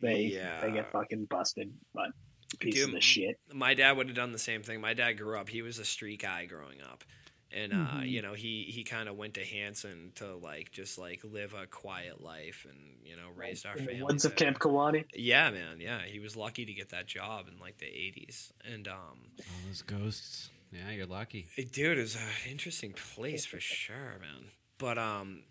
[0.00, 0.60] they Yeah.
[0.60, 1.72] they get fucking busted.
[1.94, 2.10] But
[2.58, 3.38] pieces Dude, of shit.
[3.52, 4.80] My dad would have done the same thing.
[4.80, 5.48] My dad grew up.
[5.48, 7.02] He was a street guy growing up,
[7.50, 8.10] and uh, Mhm.
[8.10, 11.66] you know he he kind of went to Hanson to like just like live a
[11.66, 14.02] quiet life and you know raised our in family.
[14.02, 14.36] woods of.
[14.36, 15.04] Camp Kiwanee.
[15.14, 15.80] Yeah, man.
[15.80, 19.66] Yeah, he was lucky to get that job in like the '80s, and um, All
[19.66, 20.50] those ghosts.
[20.72, 21.46] Yeah, you're lucky.
[21.72, 24.50] Dude, It- was an interesting place for sure, man.
[24.78, 25.44] But um,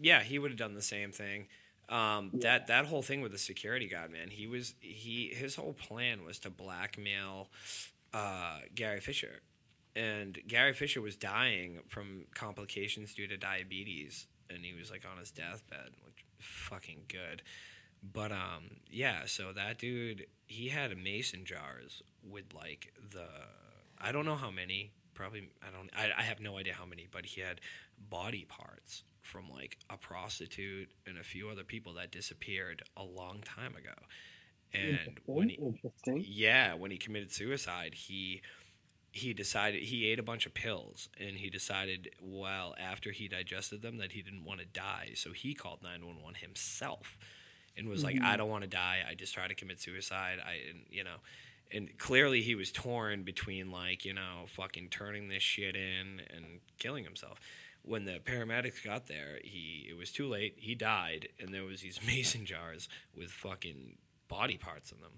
[0.00, 1.48] yeah, he would have done the same thing.
[1.88, 4.28] Um, that that whole thing with the security guard, man.
[4.28, 7.48] He was he his whole plan was to blackmail
[8.12, 9.40] uh, Gary Fisher,
[9.96, 15.18] and Gary Fisher was dying from complications due to diabetes, and he was like on
[15.18, 17.42] his deathbed, which fucking good.
[18.02, 23.28] But um, yeah, so that dude, he had mason jars with like the
[23.98, 24.92] I don't know how many.
[25.14, 25.90] Probably I don't.
[25.96, 27.60] I, I have no idea how many, but he had
[28.10, 33.40] body parts from like a prostitute and a few other people that disappeared a long
[33.44, 33.94] time ago.
[34.72, 35.58] And when he,
[36.26, 38.42] yeah, when he committed suicide, he
[39.10, 43.80] he decided he ate a bunch of pills and he decided well after he digested
[43.80, 47.16] them that he didn't want to die, so he called 911 himself
[47.76, 48.36] and was like I mm-hmm.
[48.38, 48.98] don't want to die.
[49.08, 50.38] I just tried to commit suicide.
[50.44, 51.16] I and, you know,
[51.72, 56.60] and clearly he was torn between like, you know, fucking turning this shit in and
[56.78, 57.40] killing himself.
[57.82, 60.54] When the paramedics got there, he it was too late.
[60.56, 63.96] He died and there was these mason jars with fucking
[64.28, 65.12] body parts in them.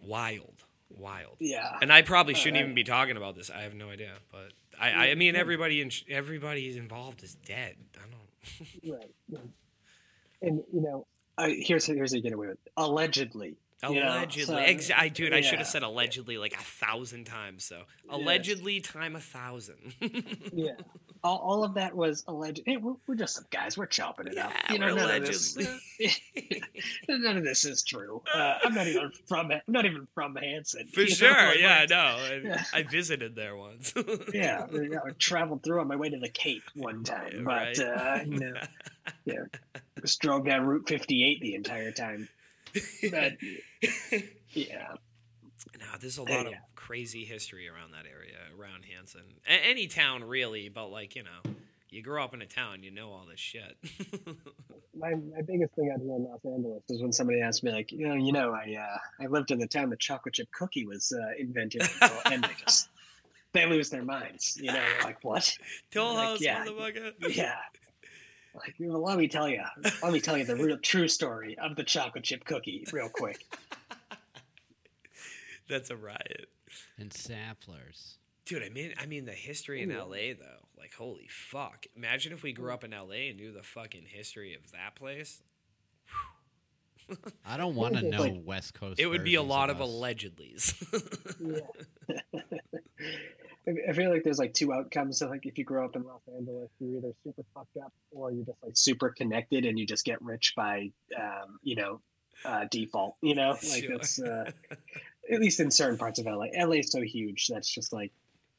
[0.00, 1.36] Wild, wild.
[1.38, 1.76] Yeah.
[1.80, 3.50] And I probably shouldn't even be talking about this.
[3.50, 5.18] I have no idea, but I, I mm-hmm.
[5.18, 7.76] mean, everybody in, everybody involved is dead.
[7.96, 8.18] I don't.
[8.92, 9.40] Right.
[10.42, 11.06] And you know,
[11.38, 12.72] I, here's here's how you get away with it.
[13.82, 14.42] Allegedly.
[14.42, 17.64] you know, so- Ex- I dude, I should have said allegedly like a thousand times.
[17.64, 17.86] So Yes.
[18.10, 19.94] allegedly, time a thousand.
[20.54, 20.72] Yeah.
[21.24, 22.62] All, all of that was alleged.
[22.66, 23.78] Hey, we're, we're just some guys.
[23.78, 24.52] We're chopping it up.
[24.70, 25.56] You know, none of this.
[27.08, 28.20] none of this is true.
[28.34, 29.50] Uh, I'm not even from.
[29.52, 30.88] I'm not even from Hanson.
[30.92, 32.40] For know, sure, like, yeah, I know.
[32.44, 32.64] Yeah.
[32.74, 33.94] I visited there once.
[34.34, 37.78] Yeah, I traveled through on my way to the Cape one time, but Right.
[37.78, 38.54] uh, you know,
[39.24, 39.34] yeah,
[40.00, 42.28] just drove down Route 58 the entire time.
[43.10, 43.32] But
[44.52, 44.88] yeah,
[45.78, 46.58] Now there's a lot of yeah.
[46.74, 49.22] crazy history around that area, around Hanson.
[49.46, 51.52] A- any town, really, but like, you know,
[51.90, 53.76] you grow up in a town, you know all this shit.
[54.94, 57.92] my, my biggest thing out here in Los Angeles is when somebody asks me like,
[57.92, 60.86] you know, you know, I uh, I lived in the town the chocolate chip cookie
[60.86, 62.88] was uh, invented, in," and they just
[63.52, 64.56] they lose their minds.
[64.60, 65.52] You know, like what?
[65.90, 66.64] Toll Like, House, yeah.
[66.64, 67.12] motherfucker.
[67.36, 67.56] Yeah.
[68.54, 69.62] Like, you know, let me tell you,
[70.02, 73.46] let me tell you the real true story of the chocolate chip cookie, real quick.
[75.68, 76.48] That's a riot.
[76.98, 78.18] And Samplers.
[78.44, 80.00] Dude, I mean, I mean the history in Ooh.
[80.00, 80.66] LA though.
[80.76, 81.86] Like, holy fuck!
[81.96, 85.42] Imagine if we grew up in LA and knew the fucking history of that place.
[87.46, 88.98] I don't want to know like- West Coast.
[89.00, 89.88] It would be a lot of us.
[89.88, 90.74] allegedlys.
[92.12, 92.40] Yeah.
[93.68, 95.18] I- feel like there's like two outcomes.
[95.18, 98.30] So like if you grow up in Los Angeles, you're either super fucked up or
[98.32, 102.00] you're just like super connected and you just get rich by, um, you know,
[102.44, 103.16] uh, default.
[103.22, 103.96] You know, like Sure.
[103.96, 104.50] that's uh,
[105.32, 106.46] at least in certain parts of LA.
[106.56, 108.10] LA is so huge that's just like,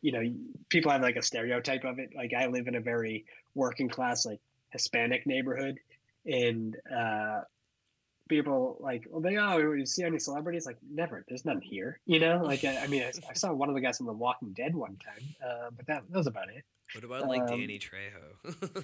[0.01, 0.21] you know,
[0.69, 2.11] people have like a stereotype of it.
[2.15, 3.25] Like I live in a very
[3.55, 4.39] working class, like
[4.71, 5.79] Hispanic neighborhood,
[6.25, 7.41] and uh,
[8.29, 10.65] people like, well, they oh, you see any celebrities?
[10.65, 11.23] Like never.
[11.27, 11.99] There's none here.
[12.05, 14.13] You know, like I, I mean, I, I saw one of the guys from The
[14.13, 16.63] Walking Dead one time, uh, but that, that was about it.
[16.93, 18.83] what about like Um, Danny Trejo?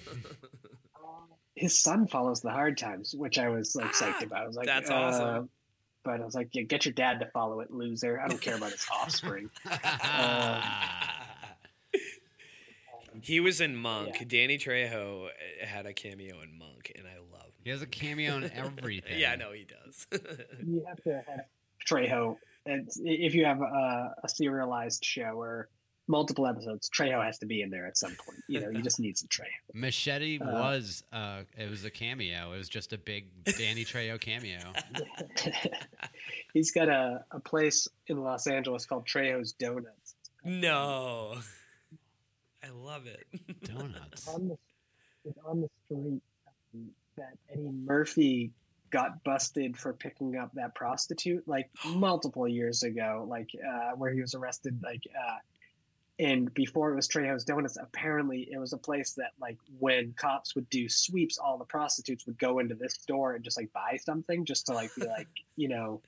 [1.56, 4.44] His son follows the hard times, which I was like Ah, psyched about.
[4.44, 5.50] I was like, that's uh, awesome.
[6.02, 8.18] But I was like, yeah, get your dad to follow it, loser.
[8.18, 9.50] I don't care about his offspring.
[13.12, 14.16] Um, he was in Monk.
[14.20, 14.24] Yeah.
[14.26, 17.19] Danny Trejo uh, had a cameo in Monk, and I.
[17.64, 19.18] he has a cameo in everything.
[19.18, 20.06] Yeah, I know he does.
[20.66, 21.40] you have to have
[21.88, 22.36] Trejo.
[22.66, 25.68] And if you have a, a serialized show or
[26.08, 28.38] multiple episodes, Trejo has to be in there at some point.
[28.48, 29.46] You know, you just need some Trejo.
[29.74, 32.52] Machete Uh, was uh it was a cameo.
[32.52, 34.58] It was just a big Danny Trejo cameo.
[36.52, 40.14] He's got a, a place in Los Angeles called Trejo's Donuts.
[40.44, 41.36] no,
[42.62, 43.24] I love it.
[43.64, 44.28] Donuts.
[44.28, 44.58] on the
[45.24, 46.22] it's on the street
[47.20, 48.50] that Eddie Murphy
[48.90, 54.20] got busted for picking up that prostitute like multiple years ago, like uh, where he
[54.20, 54.80] was arrested.
[54.82, 55.36] Like, uh,
[56.18, 60.54] and before it was Trejo's Donuts, apparently it was a place that like when cops
[60.54, 63.96] would do sweeps, all the prostitutes would go into this store and just like buy
[64.02, 66.00] something just to like be like, you know.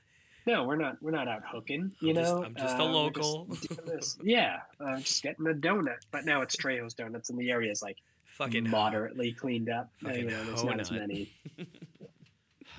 [0.44, 0.96] No, we're not.
[1.00, 1.92] We're not out hooking.
[2.00, 3.44] You I'm just- know, I'm just a Uh, local."
[3.86, 4.18] this.
[4.24, 5.98] Yeah, uh, just getting a donut.
[6.10, 7.98] But now it's Trejo's Donuts, and the area is like
[8.38, 8.70] Fucking hot.
[8.70, 9.90] moderately cleaned up.
[10.02, 11.32] Fucking you know, there's not as many.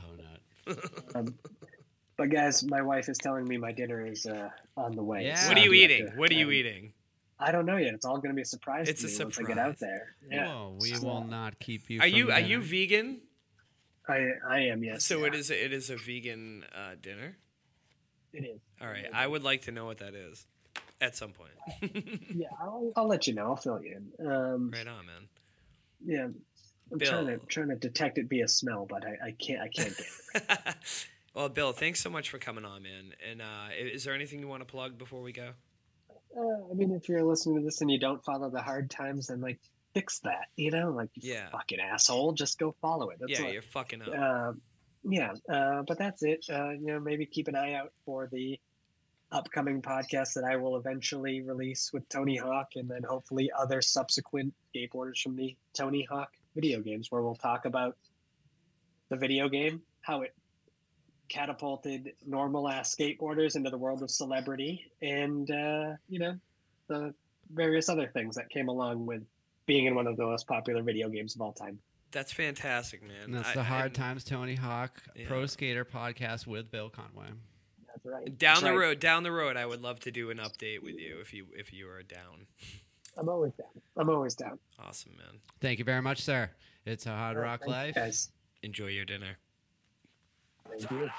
[0.02, 0.80] Oh nut.
[1.16, 1.36] Um,
[2.18, 5.26] but guys, my wife is telling me my dinner is uh, on the way.
[5.26, 5.36] Yeah.
[5.36, 6.08] so What are you eating?
[6.10, 6.94] to- What are you um, eat?
[7.40, 7.94] I don't know yet.
[7.94, 9.80] It's all going to be a surprise It's to a me once I get out
[9.80, 10.16] there.
[10.32, 12.00] Yeah, Whoa, we So, will not keep you.
[12.00, 13.22] Are from you are you vegan?
[14.08, 15.04] I I am yes.
[15.04, 17.36] So yeah, it is it is a vegan uh, dinner.
[18.32, 18.60] It is.
[18.82, 20.46] All right, I would like to know what that is
[21.02, 21.52] at some point.
[22.34, 23.46] Yeah, I'll, I'll let you know.
[23.48, 24.26] I'll fill you in.
[24.28, 25.28] Um, right on, man.
[26.06, 26.26] Yeah,
[26.92, 27.10] I'm Bill.
[27.10, 30.08] trying to trying to detect it via smell, but I, I can't I can't get
[30.36, 30.76] it.
[31.36, 33.14] well, Bill, thanks so much for coming on, man.
[33.30, 35.52] And uh, is there anything you want to plug before we go?
[36.38, 39.28] Uh, I mean, if you're listening to this and you don't follow the hard times,
[39.28, 39.60] then like
[39.94, 40.48] fix that.
[40.56, 41.50] You know, like you Yeah.
[41.52, 43.18] fucking asshole, just go follow it.
[43.20, 44.08] That's yeah, you're fucking up.
[44.18, 44.54] uh,
[45.04, 46.46] yeah, uh, but that's it.
[46.50, 48.60] Uh, you know, maybe keep an eye out for the
[49.34, 54.54] upcoming podcast that I will eventually release with Tony Hawk, and then hopefully other subsequent
[54.74, 57.98] skateboarders from the Tony Hawk video games, where we'll talk about
[59.10, 60.34] the video game, how it
[61.30, 66.38] catapulted normal ass skateboarders into the world of celebrity, and uh, you know,
[66.88, 67.14] the
[67.54, 69.24] various other things that came along with
[69.66, 71.80] being in one of the most popular video games of all time.
[72.12, 73.24] That's fantastic, man.
[73.26, 75.28] And that's I- the Hard I'm- Times Tony Hawk Yeah.
[75.28, 77.28] Pro Skater podcast with Bill Conway.
[78.04, 78.38] That's right.
[78.38, 78.78] Down That's the right.
[78.78, 81.46] road, down the road, I would love to do an update with you if you
[81.56, 82.48] if you are down.
[83.18, 83.68] I'm always down.
[83.98, 84.60] I'm always down.
[84.80, 85.40] Awesome, man.
[85.62, 86.50] Thank you very much, sir.
[86.86, 87.96] It's a Hard Rock Thank you, Life.
[87.96, 88.32] guys.
[88.64, 89.38] Enjoy your dinner.
[90.70, 91.10] Thank you.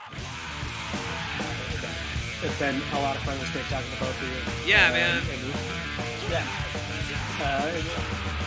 [2.43, 3.37] It's been a lot of fun.
[3.37, 4.29] It was great talking to both of
[4.67, 4.71] you.
[4.71, 5.23] Yeah, Uh, man.
[5.31, 6.47] and- yeah.
[7.41, 8.44] Uh,